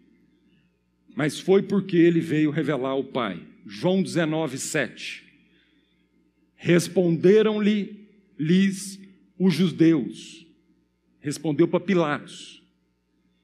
mas 1.16 1.40
foi 1.40 1.62
porque 1.62 1.96
ele 1.96 2.20
veio 2.20 2.52
revelar 2.52 2.94
o 2.94 3.02
Pai. 3.02 3.42
João 3.66 4.02
19, 4.02 4.56
7. 4.56 5.21
Responderam-lhe 6.64 8.06
lhes 8.38 8.96
os 9.36 9.52
judeus. 9.52 10.46
Respondeu 11.20 11.66
para 11.66 11.80
Pilatos. 11.80 12.62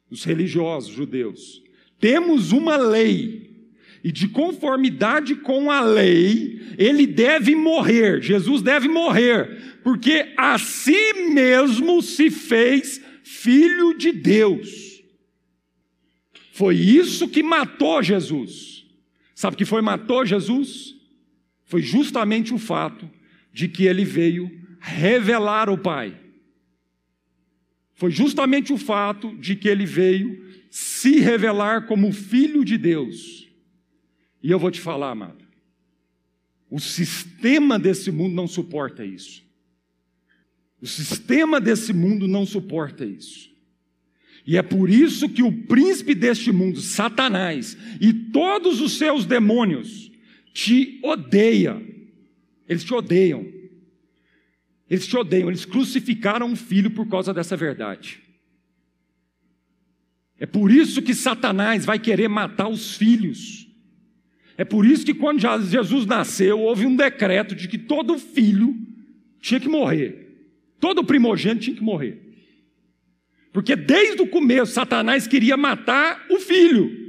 os 0.08 0.22
religiosos 0.22 0.94
judeus. 0.94 1.60
Temos 1.98 2.52
uma 2.52 2.76
lei, 2.76 3.66
e 4.04 4.12
de 4.12 4.28
conformidade 4.28 5.34
com 5.34 5.68
a 5.68 5.80
lei, 5.80 6.60
ele 6.78 7.08
deve 7.08 7.56
morrer, 7.56 8.22
Jesus 8.22 8.62
deve 8.62 8.86
morrer, 8.86 9.80
porque 9.82 10.32
a 10.36 10.56
si 10.56 11.12
mesmo 11.30 12.00
se 12.00 12.30
fez 12.30 13.02
filho 13.24 13.98
de 13.98 14.12
Deus. 14.12 15.02
Foi 16.52 16.76
isso 16.76 17.28
que 17.28 17.42
matou 17.42 18.00
Jesus. 18.00 18.86
Sabe 19.34 19.54
o 19.54 19.58
que 19.58 19.64
foi 19.64 19.82
matou 19.82 20.24
Jesus? 20.24 20.97
Foi 21.68 21.82
justamente 21.82 22.54
o 22.54 22.58
fato 22.58 23.08
de 23.52 23.68
que 23.68 23.84
ele 23.84 24.04
veio 24.04 24.50
revelar 24.80 25.68
o 25.68 25.76
Pai. 25.76 26.18
Foi 27.94 28.10
justamente 28.10 28.72
o 28.72 28.78
fato 28.78 29.36
de 29.36 29.54
que 29.54 29.68
ele 29.68 29.84
veio 29.84 30.48
se 30.70 31.20
revelar 31.20 31.86
como 31.86 32.10
filho 32.10 32.64
de 32.64 32.78
Deus. 32.78 33.46
E 34.42 34.50
eu 34.50 34.58
vou 34.58 34.70
te 34.70 34.80
falar, 34.80 35.10
amado, 35.10 35.44
o 36.70 36.80
sistema 36.80 37.78
desse 37.78 38.10
mundo 38.10 38.34
não 38.34 38.46
suporta 38.46 39.04
isso. 39.04 39.44
O 40.80 40.86
sistema 40.86 41.60
desse 41.60 41.92
mundo 41.92 42.26
não 42.26 42.46
suporta 42.46 43.04
isso. 43.04 43.50
E 44.46 44.56
é 44.56 44.62
por 44.62 44.88
isso 44.88 45.28
que 45.28 45.42
o 45.42 45.52
príncipe 45.52 46.14
deste 46.14 46.50
mundo, 46.50 46.80
Satanás, 46.80 47.76
e 48.00 48.10
todos 48.14 48.80
os 48.80 48.96
seus 48.96 49.26
demônios 49.26 50.07
te 50.53 51.01
odeia. 51.03 51.80
Eles 52.68 52.84
te 52.84 52.92
odeiam. 52.94 53.46
Eles 54.88 55.07
te 55.07 55.16
odeiam, 55.16 55.49
eles 55.49 55.64
crucificaram 55.64 56.46
um 56.46 56.57
filho 56.57 56.90
por 56.90 57.07
causa 57.09 57.32
dessa 57.34 57.57
verdade. 57.57 58.22
É 60.38 60.46
por 60.46 60.70
isso 60.70 61.03
que 61.03 61.14
Satanás 61.14 61.84
vai 61.84 61.99
querer 61.99 62.28
matar 62.28 62.68
os 62.68 62.96
filhos. 62.96 63.68
É 64.57 64.64
por 64.64 64.86
isso 64.86 65.05
que 65.05 65.14
quando 65.14 65.40
Jesus 65.40 66.07
nasceu, 66.07 66.61
houve 66.61 66.86
um 66.86 66.96
decreto 66.96 67.55
de 67.55 67.68
que 67.68 67.78
todo 67.78 68.18
filho 68.18 68.74
tinha 69.40 69.61
que 69.61 69.68
morrer. 69.68 70.49
Todo 70.80 71.05
primogênito 71.05 71.64
tinha 71.64 71.76
que 71.76 71.82
morrer. 71.82 72.28
Porque 73.53 73.74
desde 73.74 74.22
o 74.22 74.26
começo 74.26 74.72
Satanás 74.72 75.26
queria 75.26 75.57
matar 75.57 76.26
o 76.30 76.38
filho. 76.38 77.07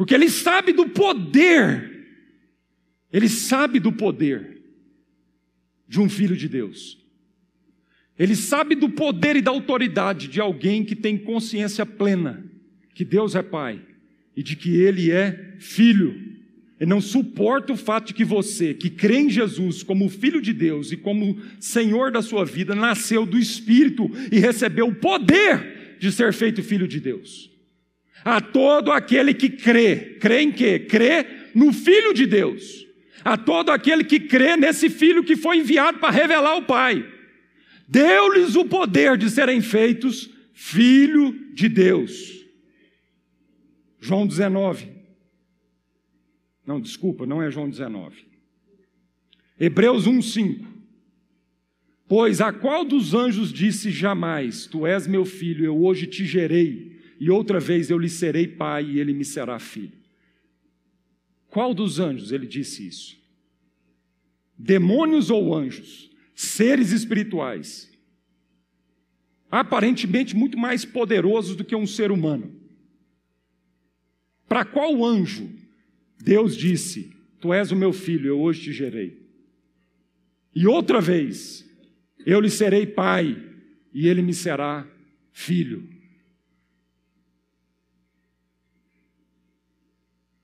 Porque 0.00 0.14
ele 0.14 0.30
sabe 0.30 0.72
do 0.72 0.88
poder. 0.88 2.06
Ele 3.12 3.28
sabe 3.28 3.78
do 3.78 3.92
poder 3.92 4.62
de 5.86 6.00
um 6.00 6.08
filho 6.08 6.34
de 6.34 6.48
Deus. 6.48 6.96
Ele 8.18 8.34
sabe 8.34 8.74
do 8.74 8.88
poder 8.88 9.36
e 9.36 9.42
da 9.42 9.50
autoridade 9.50 10.26
de 10.26 10.40
alguém 10.40 10.86
que 10.86 10.96
tem 10.96 11.18
consciência 11.18 11.84
plena 11.84 12.42
que 12.94 13.04
Deus 13.04 13.34
é 13.34 13.42
Pai 13.42 13.78
e 14.34 14.42
de 14.42 14.56
que 14.56 14.74
ele 14.74 15.10
é 15.10 15.56
filho. 15.58 16.18
Ele 16.80 16.88
não 16.88 17.02
suporta 17.02 17.74
o 17.74 17.76
fato 17.76 18.06
de 18.06 18.14
que 18.14 18.24
você, 18.24 18.72
que 18.72 18.88
crê 18.88 19.18
em 19.18 19.28
Jesus 19.28 19.82
como 19.82 20.08
filho 20.08 20.40
de 20.40 20.54
Deus 20.54 20.92
e 20.92 20.96
como 20.96 21.38
Senhor 21.60 22.10
da 22.10 22.22
sua 22.22 22.46
vida, 22.46 22.74
nasceu 22.74 23.26
do 23.26 23.38
Espírito 23.38 24.10
e 24.32 24.38
recebeu 24.38 24.88
o 24.88 24.94
poder 24.94 25.98
de 26.00 26.10
ser 26.10 26.32
feito 26.32 26.62
filho 26.62 26.88
de 26.88 26.98
Deus. 27.00 27.49
A 28.24 28.40
todo 28.40 28.92
aquele 28.92 29.32
que 29.32 29.48
crê, 29.48 30.16
crê 30.20 30.42
em 30.42 30.52
quê? 30.52 30.78
Crê 30.78 31.26
no 31.54 31.72
Filho 31.72 32.12
de 32.12 32.26
Deus. 32.26 32.86
A 33.24 33.36
todo 33.36 33.70
aquele 33.70 34.04
que 34.04 34.20
crê 34.20 34.56
nesse 34.56 34.88
Filho 34.90 35.24
que 35.24 35.36
foi 35.36 35.58
enviado 35.58 35.98
para 35.98 36.10
revelar 36.10 36.56
o 36.56 36.62
Pai. 36.62 37.06
Deu-lhes 37.88 38.54
o 38.56 38.64
poder 38.64 39.16
de 39.16 39.28
serem 39.28 39.60
feitos 39.60 40.30
filho 40.52 41.32
de 41.54 41.68
Deus. 41.68 42.44
João 43.98 44.26
19. 44.26 44.88
Não, 46.66 46.80
desculpa, 46.80 47.26
não 47.26 47.42
é 47.42 47.50
João 47.50 47.68
19. 47.68 48.26
Hebreus 49.58 50.06
1:5. 50.06 50.66
Pois 52.06 52.40
a 52.40 52.52
qual 52.52 52.84
dos 52.84 53.14
anjos 53.14 53.52
disse 53.52 53.90
jamais: 53.90 54.66
Tu 54.66 54.86
és 54.86 55.06
meu 55.06 55.24
filho, 55.24 55.64
eu 55.64 55.82
hoje 55.82 56.06
te 56.06 56.24
gerei, 56.24 56.89
e 57.20 57.30
outra 57.30 57.60
vez 57.60 57.90
eu 57.90 57.98
lhe 57.98 58.08
serei 58.08 58.48
pai 58.48 58.84
e 58.86 58.98
ele 58.98 59.12
me 59.12 59.26
será 59.26 59.58
filho? 59.58 59.92
Qual 61.48 61.74
dos 61.74 62.00
anjos 62.00 62.32
ele 62.32 62.46
disse 62.46 62.86
isso? 62.86 63.20
Demônios 64.56 65.28
ou 65.28 65.54
anjos? 65.54 66.10
Seres 66.34 66.92
espirituais. 66.92 67.92
Aparentemente 69.50 70.34
muito 70.34 70.56
mais 70.56 70.86
poderosos 70.86 71.54
do 71.54 71.64
que 71.64 71.76
um 71.76 71.86
ser 71.86 72.10
humano. 72.10 72.58
Para 74.48 74.64
qual 74.64 75.04
anjo 75.04 75.50
Deus 76.18 76.56
disse: 76.56 77.12
Tu 77.40 77.52
és 77.52 77.70
o 77.70 77.76
meu 77.76 77.92
filho, 77.92 78.28
eu 78.28 78.40
hoje 78.40 78.62
te 78.62 78.72
gerei? 78.72 79.20
E 80.54 80.66
outra 80.66 81.00
vez, 81.00 81.68
eu 82.24 82.40
lhe 82.40 82.50
serei 82.50 82.86
pai 82.86 83.36
e 83.92 84.08
ele 84.08 84.22
me 84.22 84.32
será 84.32 84.86
filho. 85.32 85.99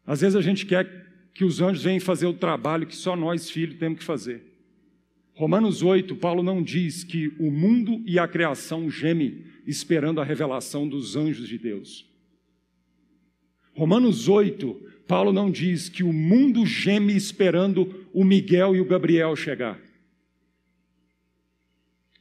Às 0.06 0.20
vezes 0.20 0.36
a 0.36 0.40
gente 0.40 0.64
quer 0.64 1.06
que 1.34 1.44
os 1.44 1.60
anjos 1.60 1.82
venham 1.82 2.00
fazer 2.00 2.26
o 2.26 2.32
trabalho 2.32 2.86
que 2.86 2.96
só 2.96 3.16
nós, 3.16 3.50
filhos, 3.50 3.78
temos 3.78 3.98
que 3.98 4.04
fazer. 4.04 4.42
Romanos 5.34 5.82
8, 5.82 6.16
Paulo 6.16 6.42
não 6.42 6.62
diz 6.62 7.04
que 7.04 7.28
o 7.38 7.50
mundo 7.50 8.02
e 8.06 8.18
a 8.18 8.26
criação 8.26 8.88
gemem 8.88 9.44
esperando 9.66 10.20
a 10.20 10.24
revelação 10.24 10.88
dos 10.88 11.14
anjos 11.14 11.46
de 11.46 11.58
Deus. 11.58 12.08
Romanos 13.74 14.28
8, 14.28 14.74
Paulo 15.06 15.32
não 15.32 15.50
diz 15.50 15.90
que 15.90 16.02
o 16.02 16.12
mundo 16.12 16.64
geme 16.64 17.14
esperando 17.14 18.08
o 18.14 18.24
Miguel 18.24 18.74
e 18.74 18.80
o 18.80 18.86
Gabriel 18.86 19.36
chegar. 19.36 19.78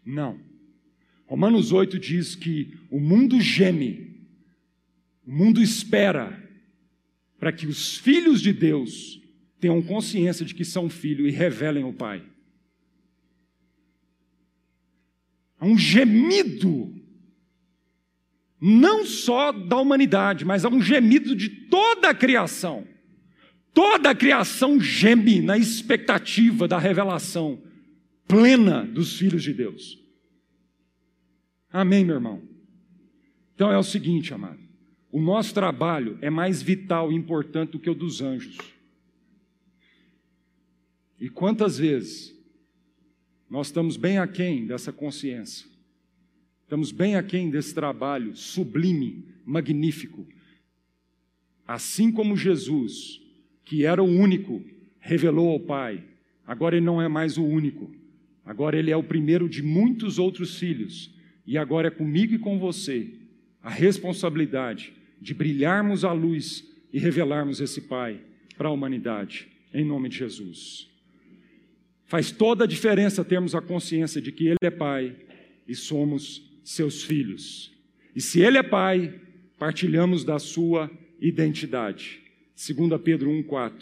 Não. 0.05 0.38
Romanos 1.25 1.71
8 1.71 1.97
diz 1.97 2.36
que 2.36 2.77
o 2.91 2.99
mundo 2.99 3.39
geme, 3.39 4.27
o 5.25 5.31
mundo 5.31 5.61
espera 5.61 6.44
para 7.45 7.53
que 7.53 7.67
os 7.67 7.95
filhos 7.95 8.41
de 8.41 8.51
Deus 8.51 9.21
tenham 9.59 9.79
consciência 9.79 10.43
de 10.43 10.55
que 10.55 10.65
são 10.65 10.89
filhos 10.89 11.27
e 11.27 11.29
revelem 11.29 11.83
o 11.83 11.93
Pai. 11.93 12.25
Há 15.59 15.67
um 15.67 15.77
gemido 15.77 16.91
não 18.59 19.05
só 19.05 19.51
da 19.51 19.77
humanidade, 19.77 20.43
mas 20.43 20.65
há 20.65 20.69
um 20.69 20.81
gemido 20.81 21.35
de 21.35 21.47
toda 21.47 22.09
a 22.09 22.15
criação. 22.15 22.87
Toda 23.75 24.09
a 24.09 24.15
criação 24.15 24.79
geme 24.79 25.39
na 25.39 25.55
expectativa 25.55 26.67
da 26.67 26.79
revelação 26.79 27.61
plena 28.27 28.83
dos 28.83 29.19
filhos 29.19 29.43
de 29.43 29.53
Deus. 29.53 29.99
Amém, 31.71 32.03
meu 32.03 32.15
irmão? 32.15 32.41
Então 33.53 33.71
é 33.71 33.77
o 33.77 33.83
seguinte, 33.83 34.33
amado: 34.33 34.64
o 35.16 35.22
nosso 35.22 35.53
trabalho 35.53 36.18
é 36.22 36.30
mais 36.30 36.61
vital 36.61 37.09
e 37.09 37.16
importante 37.16 37.72
do 37.72 37.80
que 37.80 37.89
o 37.89 37.95
dos 37.95 38.22
anjos. 38.22 38.57
E 41.18 41.30
quantas 41.30 41.78
vezes 41.78 42.38
nós 43.49 43.68
estamos 43.68 43.95
bem 43.95 44.18
aquém 44.18 44.68
dessa 44.68 44.91
consciência? 44.91 45.68
Estamos 46.63 46.91
bem 46.91 47.16
aquém 47.16 47.49
desse 47.49 47.74
trabalho 47.74 48.36
sublime, 48.36 49.24
magnífico. 49.45 50.28
Assim 51.66 52.11
como 52.11 52.36
Jesus, 52.36 53.22
que 53.63 53.86
era 53.86 54.03
o 54.03 54.05
único, 54.05 54.61
revelou 54.99 55.49
ao 55.49 55.61
Pai, 55.61 56.03
agora 56.45 56.76
ele 56.76 56.86
não 56.86 57.01
é 57.01 57.07
mais 57.07 57.38
o 57.38 57.45
único. 57.45 57.89
Agora 58.43 58.78
ele 58.78 58.91
é 58.91 58.97
o 58.97 59.01
primeiro 59.01 59.47
de 59.47 59.63
muitos 59.63 60.20
outros 60.20 60.59
filhos. 60.59 61.09
E 61.47 61.57
agora 61.57 61.88
é 61.88 61.91
comigo 61.91 62.34
e 62.34 62.38
com 62.38 62.59
você 62.59 63.13
a 63.63 63.70
responsabilidade 63.70 65.04
de 65.22 65.34
brilharmos 65.34 66.03
a 66.03 66.11
luz 66.11 66.63
e 66.91 66.99
revelarmos 66.99 67.59
esse 67.61 67.82
Pai 67.82 68.22
para 68.57 68.70
a 68.70 68.72
humanidade, 68.72 69.47
em 69.74 69.84
nome 69.84 70.09
de 70.09 70.18
Jesus. 70.18 70.89
Faz 72.05 72.32
toda 72.32 72.63
a 72.63 72.68
diferença 72.68 73.24
termos 73.26 73.55
a 73.55 73.61
consciência 73.61 74.22
de 74.22 74.32
que 74.32 74.47
Ele 74.47 74.57
é 74.61 74.72
Pai 74.72 75.16
e 75.68 75.76
somos 75.76 76.45
seus 76.63 77.03
filhos. 77.03 77.72
E 78.16 78.22
se 78.22 78.41
ele 78.41 78.57
é 78.57 78.63
pai, 78.63 79.13
partilhamos 79.57 80.24
da 80.24 80.39
sua 80.39 80.89
identidade. 81.20 82.22
2 82.55 83.01
Pedro 83.01 83.30
1,4. 83.30 83.74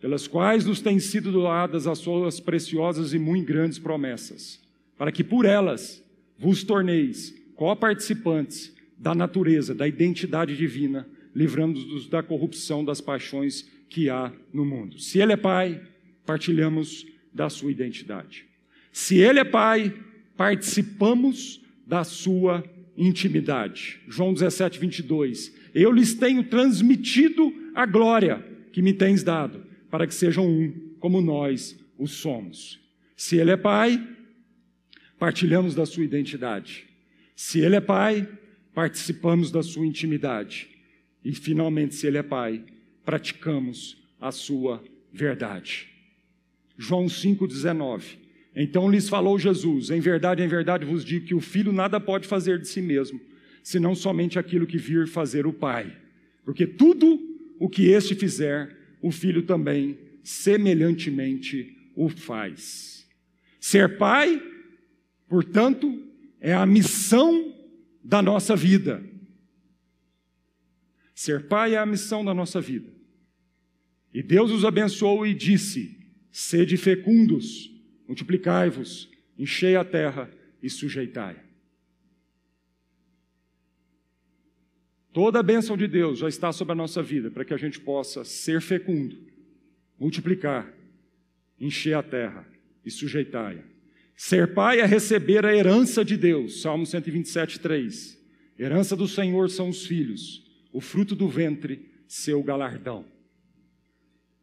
Pelas 0.00 0.26
quais 0.26 0.64
nos 0.64 0.80
têm 0.80 0.98
sido 0.98 1.30
doadas 1.30 1.86
as 1.86 1.98
suas 1.98 2.40
preciosas 2.40 3.12
e 3.12 3.18
muito 3.18 3.46
grandes 3.46 3.78
promessas, 3.78 4.60
para 4.96 5.12
que 5.12 5.24
por 5.24 5.44
elas 5.44 6.02
vos 6.38 6.62
torneis 6.62 7.34
co-participantes 7.56 8.72
da 8.98 9.14
natureza, 9.14 9.74
da 9.74 9.86
identidade 9.86 10.56
divina, 10.56 11.08
livrando-nos 11.34 12.08
da 12.08 12.22
corrupção 12.22 12.84
das 12.84 13.00
paixões 13.00 13.70
que 13.88 14.10
há 14.10 14.32
no 14.52 14.64
mundo. 14.64 14.98
Se 14.98 15.20
Ele 15.20 15.32
é 15.32 15.36
Pai, 15.36 15.80
partilhamos 16.26 17.06
da 17.32 17.48
sua 17.48 17.70
identidade. 17.70 18.46
Se 18.92 19.16
Ele 19.16 19.38
é 19.38 19.44
Pai, 19.44 19.94
participamos 20.36 21.62
da 21.86 22.04
sua 22.04 22.64
intimidade. 22.96 24.00
João 24.08 24.34
17, 24.34 24.78
22. 24.78 25.54
Eu 25.72 25.92
lhes 25.92 26.14
tenho 26.14 26.42
transmitido 26.44 27.52
a 27.74 27.86
glória 27.86 28.44
que 28.72 28.82
me 28.82 28.92
tens 28.92 29.22
dado, 29.22 29.64
para 29.90 30.06
que 30.06 30.14
sejam 30.14 30.46
um, 30.46 30.94
como 30.98 31.20
nós 31.20 31.78
o 31.96 32.06
somos. 32.06 32.80
Se 33.16 33.36
Ele 33.36 33.52
é 33.52 33.56
Pai, 33.56 34.04
partilhamos 35.18 35.74
da 35.74 35.86
Sua 35.86 36.04
identidade. 36.04 36.86
Se 37.34 37.60
Ele 37.60 37.76
é 37.76 37.80
Pai, 37.80 38.28
participamos 38.78 39.50
da 39.50 39.60
Sua 39.60 39.84
intimidade. 39.84 40.68
E, 41.24 41.32
finalmente, 41.32 41.96
se 41.96 42.06
Ele 42.06 42.16
é 42.16 42.22
Pai, 42.22 42.64
praticamos 43.04 44.00
a 44.20 44.30
Sua 44.30 44.80
verdade. 45.12 45.88
João 46.76 47.06
5,19. 47.06 48.04
Então 48.54 48.88
lhes 48.88 49.08
falou 49.08 49.36
Jesus: 49.36 49.90
Em 49.90 49.98
verdade, 49.98 50.44
em 50.44 50.46
verdade 50.46 50.84
vos 50.84 51.04
digo 51.04 51.26
que 51.26 51.34
o 51.34 51.40
filho 51.40 51.72
nada 51.72 51.98
pode 51.98 52.28
fazer 52.28 52.60
de 52.60 52.68
si 52.68 52.80
mesmo, 52.80 53.20
senão 53.64 53.96
somente 53.96 54.38
aquilo 54.38 54.64
que 54.64 54.78
vir 54.78 55.08
fazer 55.08 55.44
o 55.44 55.52
Pai. 55.52 55.92
Porque 56.44 56.64
tudo 56.64 57.18
o 57.58 57.68
que 57.68 57.86
este 57.88 58.14
fizer, 58.14 58.76
o 59.02 59.10
filho 59.10 59.42
também 59.42 59.98
semelhantemente 60.22 61.76
o 61.96 62.08
faz. 62.08 63.04
Ser 63.58 63.98
pai, 63.98 64.40
portanto, 65.28 66.00
é 66.40 66.54
a 66.54 66.64
missão 66.64 67.57
da 68.08 68.22
nossa 68.22 68.56
vida. 68.56 69.04
Ser 71.14 71.46
pai 71.46 71.74
é 71.74 71.78
a 71.78 71.84
missão 71.84 72.24
da 72.24 72.32
nossa 72.32 72.58
vida. 72.58 72.90
E 74.14 74.22
Deus 74.22 74.50
os 74.50 74.64
abençoou 74.64 75.26
e 75.26 75.34
disse: 75.34 76.10
Sede 76.32 76.78
fecundos 76.78 77.70
multiplicai-vos, 78.08 79.10
enchei 79.38 79.76
a 79.76 79.84
terra 79.84 80.30
e 80.62 80.70
sujeitai. 80.70 81.36
Toda 85.12 85.40
a 85.40 85.42
bênção 85.42 85.76
de 85.76 85.86
Deus 85.86 86.18
já 86.18 86.28
está 86.28 86.50
sobre 86.50 86.72
a 86.72 86.76
nossa 86.76 87.02
vida 87.02 87.30
para 87.30 87.44
que 87.44 87.52
a 87.52 87.58
gente 87.58 87.78
possa 87.78 88.24
ser 88.24 88.62
fecundo, 88.62 89.18
multiplicar, 89.98 90.72
encher 91.60 91.94
a 91.94 92.02
terra 92.02 92.48
e 92.82 92.90
sujeitai-a. 92.90 93.77
Ser 94.18 94.52
pai 94.52 94.80
é 94.80 94.84
receber 94.84 95.46
a 95.46 95.54
herança 95.54 96.04
de 96.04 96.16
Deus, 96.16 96.60
Salmo 96.60 96.84
127, 96.84 97.60
3. 97.60 98.18
Herança 98.58 98.96
do 98.96 99.06
Senhor 99.06 99.48
são 99.48 99.68
os 99.68 99.86
filhos, 99.86 100.44
o 100.72 100.80
fruto 100.80 101.14
do 101.14 101.28
ventre, 101.28 101.88
seu 102.08 102.42
galardão. 102.42 103.04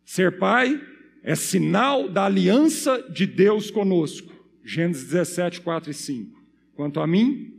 Ser 0.06 0.40
pai 0.40 0.82
é 1.22 1.36
sinal 1.36 2.08
da 2.08 2.24
aliança 2.24 3.06
de 3.12 3.28
Deus 3.28 3.70
conosco. 3.70 4.34
Gênesis 4.64 5.08
17, 5.08 5.60
4 5.60 5.92
e 5.92 5.94
5. 5.94 6.42
Quanto 6.74 7.02
a 7.02 7.06
mim, 7.06 7.54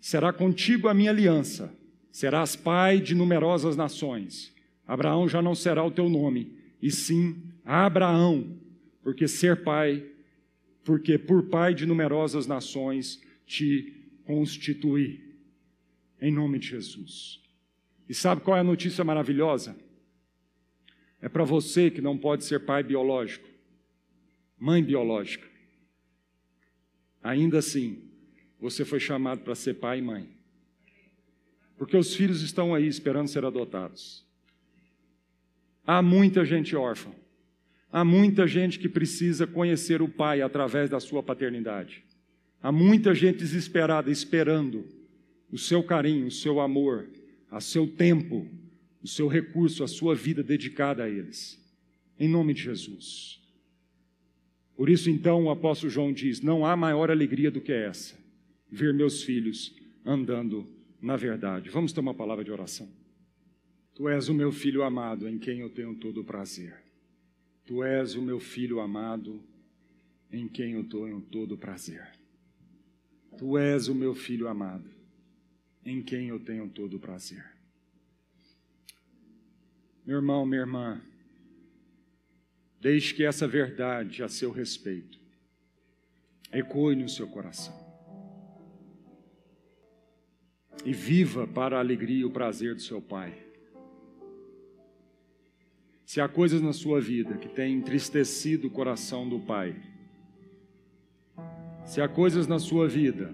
será 0.00 0.32
contigo 0.32 0.88
a 0.88 0.92
minha 0.92 1.12
aliança, 1.12 1.72
serás 2.10 2.56
pai 2.56 2.98
de 2.98 3.14
numerosas 3.14 3.76
nações. 3.76 4.52
Abraão 4.84 5.28
já 5.28 5.40
não 5.40 5.54
será 5.54 5.84
o 5.84 5.92
teu 5.92 6.08
nome, 6.08 6.52
e 6.82 6.90
sim 6.90 7.40
Abraão, 7.64 8.58
porque 9.04 9.28
ser 9.28 9.62
pai, 9.62 10.04
porque 10.84 11.18
por 11.18 11.48
pai 11.48 11.74
de 11.74 11.86
numerosas 11.86 12.46
nações 12.46 13.20
te 13.46 14.10
constituí. 14.24 15.28
Em 16.20 16.32
nome 16.32 16.58
de 16.58 16.68
Jesus. 16.68 17.40
E 18.08 18.14
sabe 18.14 18.42
qual 18.42 18.56
é 18.56 18.60
a 18.60 18.64
notícia 18.64 19.02
maravilhosa? 19.04 19.76
É 21.20 21.28
para 21.28 21.44
você 21.44 21.90
que 21.90 22.00
não 22.00 22.16
pode 22.16 22.44
ser 22.44 22.60
pai 22.60 22.82
biológico, 22.82 23.48
mãe 24.58 24.82
biológica. 24.82 25.48
Ainda 27.22 27.58
assim, 27.58 28.10
você 28.58 28.84
foi 28.84 29.00
chamado 29.00 29.42
para 29.42 29.54
ser 29.54 29.74
pai 29.74 29.98
e 29.98 30.02
mãe. 30.02 30.28
Porque 31.76 31.96
os 31.96 32.14
filhos 32.14 32.42
estão 32.42 32.74
aí 32.74 32.86
esperando 32.86 33.28
ser 33.28 33.44
adotados. 33.44 34.26
Há 35.86 36.02
muita 36.02 36.44
gente 36.44 36.76
órfã. 36.76 37.10
Há 37.92 38.04
muita 38.04 38.46
gente 38.46 38.78
que 38.78 38.88
precisa 38.88 39.46
conhecer 39.46 40.00
o 40.00 40.08
pai 40.08 40.42
através 40.42 40.88
da 40.88 41.00
sua 41.00 41.22
paternidade. 41.22 42.04
Há 42.62 42.70
muita 42.70 43.14
gente 43.14 43.38
desesperada 43.38 44.10
esperando 44.10 44.84
o 45.50 45.58
seu 45.58 45.82
carinho, 45.82 46.26
o 46.26 46.30
seu 46.30 46.60
amor, 46.60 47.08
a 47.50 47.60
seu 47.60 47.86
tempo, 47.86 48.46
o 49.02 49.08
seu 49.08 49.26
recurso, 49.26 49.82
a 49.82 49.88
sua 49.88 50.14
vida 50.14 50.42
dedicada 50.42 51.04
a 51.04 51.08
eles. 51.08 51.58
Em 52.18 52.28
nome 52.28 52.54
de 52.54 52.62
Jesus. 52.62 53.40
Por 54.76 54.88
isso, 54.88 55.10
então, 55.10 55.44
o 55.44 55.50
apóstolo 55.50 55.90
João 55.90 56.12
diz: 56.12 56.40
Não 56.40 56.64
há 56.64 56.76
maior 56.76 57.10
alegria 57.10 57.50
do 57.50 57.60
que 57.60 57.72
essa, 57.72 58.14
ver 58.70 58.94
meus 58.94 59.22
filhos 59.22 59.74
andando 60.04 60.66
na 61.00 61.16
verdade. 61.16 61.70
Vamos 61.70 61.92
ter 61.92 62.00
uma 62.00 62.14
palavra 62.14 62.44
de 62.44 62.52
oração. 62.52 62.88
Tu 63.94 64.08
és 64.08 64.28
o 64.28 64.34
meu 64.34 64.52
filho 64.52 64.82
amado, 64.82 65.28
em 65.28 65.38
quem 65.38 65.60
eu 65.60 65.70
tenho 65.70 65.94
todo 65.96 66.20
o 66.20 66.24
prazer. 66.24 66.89
Tu 67.70 67.84
és 67.84 68.16
o 68.16 68.20
meu 68.20 68.40
filho 68.40 68.80
amado, 68.80 69.40
em 70.32 70.48
quem 70.48 70.72
eu 70.72 70.82
tenho 70.82 71.20
todo 71.20 71.56
prazer. 71.56 72.04
Tu 73.38 73.56
és 73.56 73.86
o 73.86 73.94
meu 73.94 74.12
filho 74.12 74.48
amado, 74.48 74.90
em 75.84 76.02
quem 76.02 76.30
eu 76.30 76.40
tenho 76.40 76.68
todo 76.68 76.98
prazer. 76.98 77.48
Meu 80.04 80.16
irmão, 80.16 80.44
minha 80.44 80.62
irmã, 80.62 81.00
deixe 82.80 83.14
que 83.14 83.22
essa 83.24 83.46
verdade 83.46 84.20
a 84.24 84.28
seu 84.28 84.50
respeito 84.50 85.20
ecoe 86.50 86.96
no 86.96 87.08
seu 87.08 87.28
coração. 87.28 87.78
E 90.84 90.92
viva 90.92 91.46
para 91.46 91.76
a 91.76 91.78
alegria 91.78 92.22
e 92.22 92.24
o 92.24 92.32
prazer 92.32 92.74
do 92.74 92.82
seu 92.82 93.00
Pai. 93.00 93.49
Se 96.10 96.20
há 96.20 96.28
coisas 96.28 96.60
na 96.60 96.72
sua 96.72 97.00
vida 97.00 97.36
que 97.36 97.48
têm 97.48 97.76
entristecido 97.76 98.66
o 98.66 98.70
coração 98.70 99.28
do 99.28 99.38
Pai, 99.38 99.76
se 101.84 102.00
há 102.00 102.08
coisas 102.08 102.48
na 102.48 102.58
sua 102.58 102.88
vida 102.88 103.32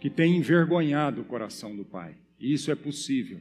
que 0.00 0.08
têm 0.08 0.38
envergonhado 0.38 1.20
o 1.20 1.24
coração 1.26 1.76
do 1.76 1.84
Pai, 1.84 2.16
e 2.40 2.54
isso 2.54 2.70
é 2.70 2.74
possível, 2.74 3.38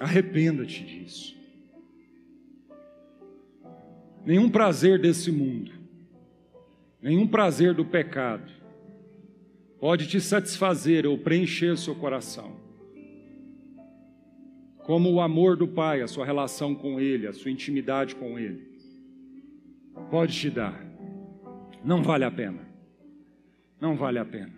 Arrependa-te 0.00 0.84
disso. 0.84 1.36
Nenhum 4.26 4.50
prazer 4.50 5.00
desse 5.00 5.30
mundo, 5.30 5.70
nenhum 7.00 7.28
prazer 7.28 7.72
do 7.72 7.84
pecado, 7.84 8.61
pode 9.82 10.06
te 10.06 10.20
satisfazer 10.20 11.08
ou 11.08 11.18
preencher 11.18 11.76
seu 11.76 11.92
coração. 11.92 12.52
Como 14.84 15.10
o 15.10 15.20
amor 15.20 15.56
do 15.56 15.66
Pai, 15.66 16.02
a 16.02 16.06
sua 16.06 16.24
relação 16.24 16.72
com 16.72 17.00
Ele, 17.00 17.26
a 17.26 17.32
sua 17.32 17.50
intimidade 17.50 18.14
com 18.14 18.38
Ele, 18.38 18.62
pode 20.08 20.38
te 20.38 20.48
dar. 20.48 20.86
Não 21.84 22.00
vale 22.00 22.22
a 22.22 22.30
pena. 22.30 22.60
Não 23.80 23.96
vale 23.96 24.20
a 24.20 24.24
pena. 24.24 24.52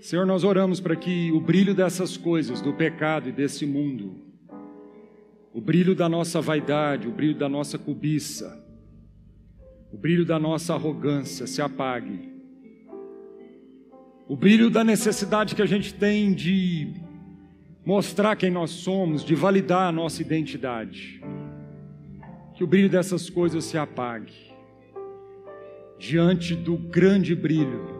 Senhor, 0.00 0.26
nós 0.26 0.42
oramos 0.42 0.80
para 0.80 0.96
que 0.96 1.30
o 1.30 1.40
brilho 1.40 1.76
dessas 1.76 2.16
coisas, 2.16 2.60
do 2.60 2.72
pecado 2.72 3.28
e 3.28 3.32
desse 3.32 3.64
mundo, 3.64 4.16
o 5.54 5.60
brilho 5.60 5.94
da 5.94 6.08
nossa 6.08 6.40
vaidade, 6.40 7.06
o 7.06 7.12
brilho 7.12 7.38
da 7.38 7.48
nossa 7.48 7.78
cobiça, 7.78 8.66
o 9.92 9.96
brilho 9.96 10.26
da 10.26 10.40
nossa 10.40 10.74
arrogância 10.74 11.46
se 11.46 11.62
apague. 11.62 12.37
O 14.28 14.36
brilho 14.36 14.68
da 14.68 14.84
necessidade 14.84 15.54
que 15.54 15.62
a 15.62 15.66
gente 15.66 15.94
tem 15.94 16.34
de 16.34 16.92
mostrar 17.82 18.36
quem 18.36 18.50
nós 18.50 18.70
somos, 18.70 19.24
de 19.24 19.34
validar 19.34 19.88
a 19.88 19.92
nossa 19.92 20.20
identidade. 20.20 21.22
Que 22.54 22.62
o 22.62 22.66
brilho 22.66 22.90
dessas 22.90 23.30
coisas 23.30 23.64
se 23.64 23.78
apague 23.78 24.34
diante 25.98 26.54
do 26.54 26.76
grande 26.76 27.34
brilho 27.34 27.96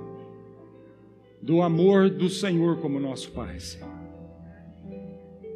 do 1.41 1.63
amor 1.63 2.11
do 2.11 2.29
Senhor 2.29 2.79
como 2.79 3.01
nosso 3.01 3.31
Pai, 3.31 3.59
Senhor. 3.59 3.89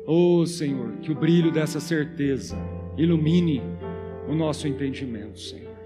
Oh, 0.07 0.47
Senhor, 0.47 0.97
que 1.03 1.13
o 1.13 1.15
brilho 1.15 1.53
dessa 1.53 1.81
certeza 1.81 2.57
ilumine 2.97 3.61
o 4.27 4.35
nosso 4.35 4.67
entendimento, 4.67 5.39
Senhor. 5.39 5.77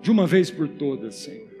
De 0.00 0.10
uma 0.10 0.26
vez 0.26 0.50
por 0.50 0.66
todas, 0.66 1.16
Senhor. 1.16 1.53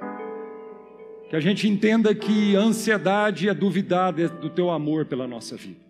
Que 1.28 1.36
a 1.36 1.40
gente 1.40 1.68
entenda 1.68 2.14
que 2.14 2.56
a 2.56 2.60
ansiedade 2.60 3.48
é 3.48 3.54
duvidar 3.54 4.12
do 4.12 4.50
teu 4.50 4.70
amor 4.70 5.06
pela 5.06 5.26
nossa 5.26 5.56
vida. 5.56 5.80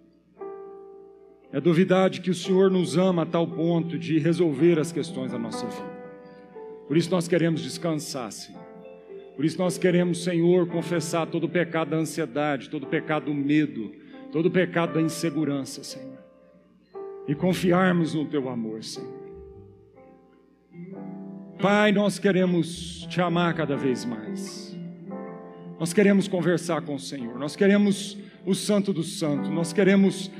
É 1.53 1.61
duvidar 1.61 2.11
de 2.11 2.21
que 2.21 2.31
o 2.31 2.35
Senhor 2.35 2.71
nos 2.71 2.97
ama 2.97 3.23
a 3.23 3.27
tal 3.27 3.47
ponto 3.47 3.99
de 3.99 4.19
resolver 4.19 4.79
as 4.79 4.91
questões 4.91 5.33
da 5.33 5.39
nossa 5.39 5.67
vida. 5.67 5.95
Por 6.89 6.97
isso 6.97 7.11
nós 7.11 7.29
queremos 7.29 7.63
descansar, 7.63 8.33
Senhor 8.33 8.65
por 9.37 9.45
isso 9.45 9.59
nós 9.59 9.77
queremos, 9.77 10.23
Senhor, 10.23 10.67
confessar 10.69 11.27
todo 11.27 11.45
o 11.45 11.49
pecado 11.49 11.91
da 11.91 11.97
ansiedade, 11.97 12.71
todo 12.71 12.85
o 12.85 12.87
pecado 12.87 13.27
do 13.27 13.35
medo, 13.35 13.93
todo 14.31 14.47
o 14.47 14.51
pecado 14.51 14.95
da 14.95 15.03
insegurança, 15.03 15.83
Senhor. 15.83 16.19
E 17.27 17.35
confiarmos 17.35 18.15
no 18.15 18.27
teu 18.27 18.49
amor, 18.49 18.85
Senhor. 18.85 19.25
Pai, 21.61 21.91
nós 21.91 22.19
queremos 22.19 23.07
te 23.09 23.21
amar 23.21 23.55
cada 23.55 23.77
vez 23.77 24.05
mais. 24.05 24.64
Nós 25.79 25.93
queremos 25.93 26.29
conversar 26.29 26.83
com 26.83 26.95
o 26.95 27.01
Senhor. 27.01 27.39
Nós 27.39 27.57
queremos 27.57 28.17
o 28.47 28.55
Santo 28.55 28.93
dos 28.93 29.19
Santos. 29.19 29.51
Nós 29.51 29.73
queremos 29.73 30.31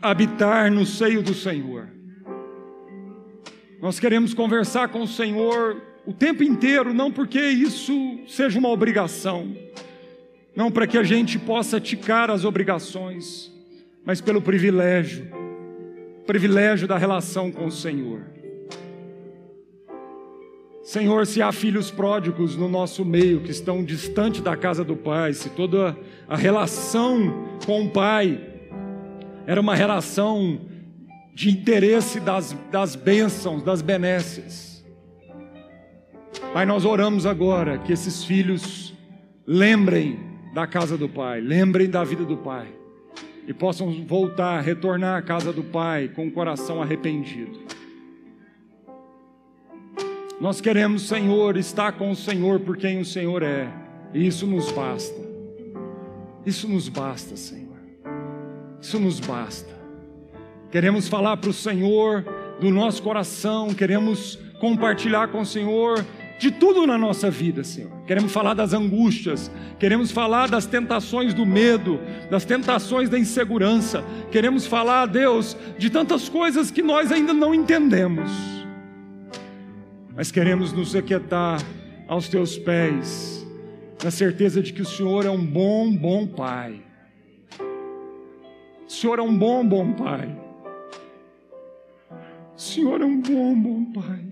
habitar 0.00 0.70
no 0.70 0.84
seio 0.84 1.22
do 1.22 1.34
Senhor. 1.34 1.88
Nós 3.80 4.00
queremos 4.00 4.34
conversar 4.34 4.88
com 4.88 5.02
o 5.02 5.08
Senhor 5.08 5.80
o 6.04 6.12
tempo 6.12 6.42
inteiro, 6.42 6.92
não 6.92 7.12
porque 7.12 7.40
isso 7.40 8.18
seja 8.26 8.58
uma 8.58 8.68
obrigação, 8.68 9.56
não 10.56 10.70
para 10.70 10.86
que 10.86 10.98
a 10.98 11.02
gente 11.02 11.38
possa 11.38 11.80
ticar 11.80 12.30
as 12.30 12.44
obrigações, 12.44 13.50
mas 14.04 14.20
pelo 14.20 14.42
privilégio, 14.42 15.30
privilégio 16.26 16.88
da 16.88 16.98
relação 16.98 17.52
com 17.52 17.66
o 17.66 17.70
Senhor. 17.70 18.39
Senhor, 20.82 21.26
se 21.26 21.42
há 21.42 21.52
filhos 21.52 21.90
pródigos 21.90 22.56
no 22.56 22.68
nosso 22.68 23.04
meio 23.04 23.40
que 23.40 23.50
estão 23.50 23.84
distante 23.84 24.40
da 24.40 24.56
casa 24.56 24.82
do 24.82 24.96
Pai, 24.96 25.34
se 25.34 25.50
toda 25.50 25.96
a 26.26 26.36
relação 26.36 27.58
com 27.66 27.84
o 27.84 27.90
Pai 27.90 28.40
era 29.46 29.60
uma 29.60 29.74
relação 29.74 30.60
de 31.34 31.50
interesse 31.50 32.18
das, 32.18 32.56
das 32.70 32.96
bênçãos, 32.96 33.62
das 33.62 33.82
benécias. 33.82 34.84
Pai, 36.52 36.64
nós 36.64 36.84
oramos 36.84 37.26
agora 37.26 37.78
que 37.78 37.92
esses 37.92 38.24
filhos 38.24 38.94
lembrem 39.46 40.18
da 40.54 40.66
casa 40.66 40.96
do 40.96 41.08
Pai, 41.08 41.40
lembrem 41.40 41.88
da 41.88 42.02
vida 42.04 42.24
do 42.24 42.36
Pai 42.36 42.68
e 43.46 43.52
possam 43.52 44.04
voltar, 44.06 44.60
retornar 44.60 45.18
à 45.18 45.22
casa 45.22 45.52
do 45.52 45.62
Pai 45.62 46.08
com 46.08 46.26
o 46.26 46.30
coração 46.30 46.80
arrependido. 46.80 47.60
Nós 50.40 50.58
queremos, 50.58 51.02
Senhor, 51.02 51.58
estar 51.58 51.92
com 51.92 52.10
o 52.10 52.16
Senhor 52.16 52.60
por 52.60 52.78
quem 52.78 52.98
o 52.98 53.04
Senhor 53.04 53.42
é, 53.42 53.68
e 54.14 54.26
isso 54.26 54.46
nos 54.46 54.72
basta. 54.72 55.20
Isso 56.46 56.66
nos 56.66 56.88
basta, 56.88 57.36
Senhor. 57.36 57.76
Isso 58.80 58.98
nos 58.98 59.20
basta. 59.20 59.68
Queremos 60.70 61.08
falar 61.08 61.36
para 61.36 61.50
o 61.50 61.52
Senhor 61.52 62.24
do 62.58 62.70
nosso 62.70 63.02
coração, 63.02 63.74
queremos 63.74 64.38
compartilhar 64.58 65.28
com 65.28 65.42
o 65.42 65.46
Senhor 65.46 66.06
de 66.38 66.50
tudo 66.50 66.86
na 66.86 66.96
nossa 66.96 67.30
vida, 67.30 67.62
Senhor. 67.62 67.90
Queremos 68.06 68.32
falar 68.32 68.54
das 68.54 68.72
angústias, 68.72 69.50
queremos 69.78 70.10
falar 70.10 70.48
das 70.48 70.64
tentações 70.64 71.34
do 71.34 71.44
medo, 71.44 72.00
das 72.30 72.46
tentações 72.46 73.10
da 73.10 73.18
insegurança, 73.18 74.02
queremos 74.32 74.66
falar, 74.66 75.04
Deus, 75.04 75.54
de 75.76 75.90
tantas 75.90 76.30
coisas 76.30 76.70
que 76.70 76.80
nós 76.80 77.12
ainda 77.12 77.34
não 77.34 77.54
entendemos. 77.54 78.59
Mas 80.14 80.30
queremos 80.30 80.72
nos 80.72 80.94
aquietar 80.94 81.60
aos 82.08 82.28
teus 82.28 82.58
pés, 82.58 83.46
na 84.02 84.10
certeza 84.10 84.62
de 84.62 84.72
que 84.72 84.82
o 84.82 84.86
Senhor 84.86 85.24
é 85.24 85.30
um 85.30 85.44
bom, 85.44 85.94
bom 85.94 86.26
Pai. 86.26 86.82
O 88.86 88.90
Senhor 88.90 89.18
é 89.18 89.22
um 89.22 89.36
bom, 89.36 89.64
bom 89.66 89.92
Pai. 89.92 90.36
O 92.56 92.60
Senhor 92.60 93.00
é 93.00 93.04
um 93.04 93.20
bom, 93.20 93.54
bom 93.54 93.84
Pai. 93.92 94.24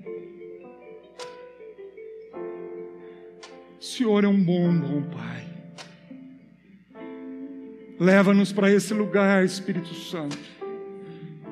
O 3.80 3.84
Senhor 3.84 4.24
é 4.24 4.28
um 4.28 4.42
bom, 4.42 4.76
bom 4.80 5.02
Pai. 5.02 5.46
Leva-nos 7.98 8.52
para 8.52 8.70
esse 8.70 8.92
lugar, 8.94 9.44
Espírito 9.44 9.94
Santo. 9.94 10.38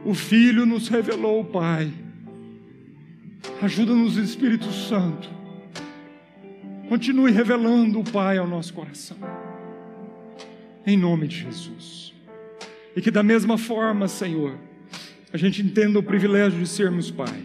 O 0.05 0.14
Filho 0.14 0.66
nos 0.66 0.89
revelou 0.89 1.41
o 1.41 1.45
Pai. 1.45 1.93
Ajuda-nos, 3.63 4.17
Espírito 4.17 4.71
Santo. 4.73 5.29
Continue 6.89 7.33
revelando 7.33 8.01
o 8.01 8.05
Pai 8.05 8.39
ao 8.39 8.47
nosso 8.47 8.73
coração. 8.75 9.17
Em 10.87 10.97
nome 10.97 11.27
de 11.27 11.41
Jesus. 11.41 12.15
E 12.95 13.03
que 13.03 13.11
da 13.11 13.23
mesma 13.23 13.59
forma, 13.59 14.09
Senhor, 14.09 14.57
a 15.33 15.37
gente 15.37 15.63
entenda 15.63 15.99
o 15.99 16.03
privilégio 16.03 16.59
de 16.59 16.69
sermos 16.69 17.11
Pai, 17.11 17.43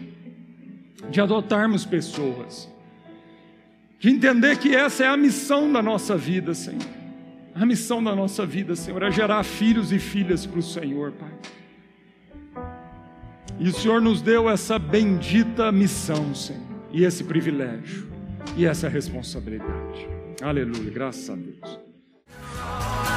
de 1.10 1.20
adotarmos 1.20 1.84
pessoas 1.84 2.72
de 4.02 4.10
entender 4.10 4.58
que 4.58 4.74
essa 4.74 5.04
é 5.04 5.06
a 5.06 5.16
missão 5.16 5.72
da 5.72 5.80
nossa 5.80 6.16
vida, 6.16 6.52
Senhor. 6.54 6.82
A 7.54 7.64
missão 7.64 8.02
da 8.02 8.16
nossa 8.16 8.44
vida, 8.44 8.74
Senhor, 8.74 9.00
é 9.00 9.12
gerar 9.12 9.44
filhos 9.44 9.92
e 9.92 9.98
filhas 10.00 10.44
para 10.44 10.58
o 10.58 10.62
Senhor, 10.62 11.12
Pai. 11.12 11.30
E 13.58 13.68
o 13.68 13.72
Senhor 13.72 14.00
nos 14.00 14.20
deu 14.20 14.48
essa 14.48 14.78
bendita 14.78 15.70
missão, 15.70 16.34
Senhor, 16.34 16.60
e 16.90 17.04
esse 17.04 17.22
privilégio, 17.24 18.08
e 18.56 18.66
essa 18.66 18.88
responsabilidade. 18.88 20.08
Aleluia, 20.42 20.90
graças 20.90 21.30
a 21.30 21.36
Deus. 21.36 23.11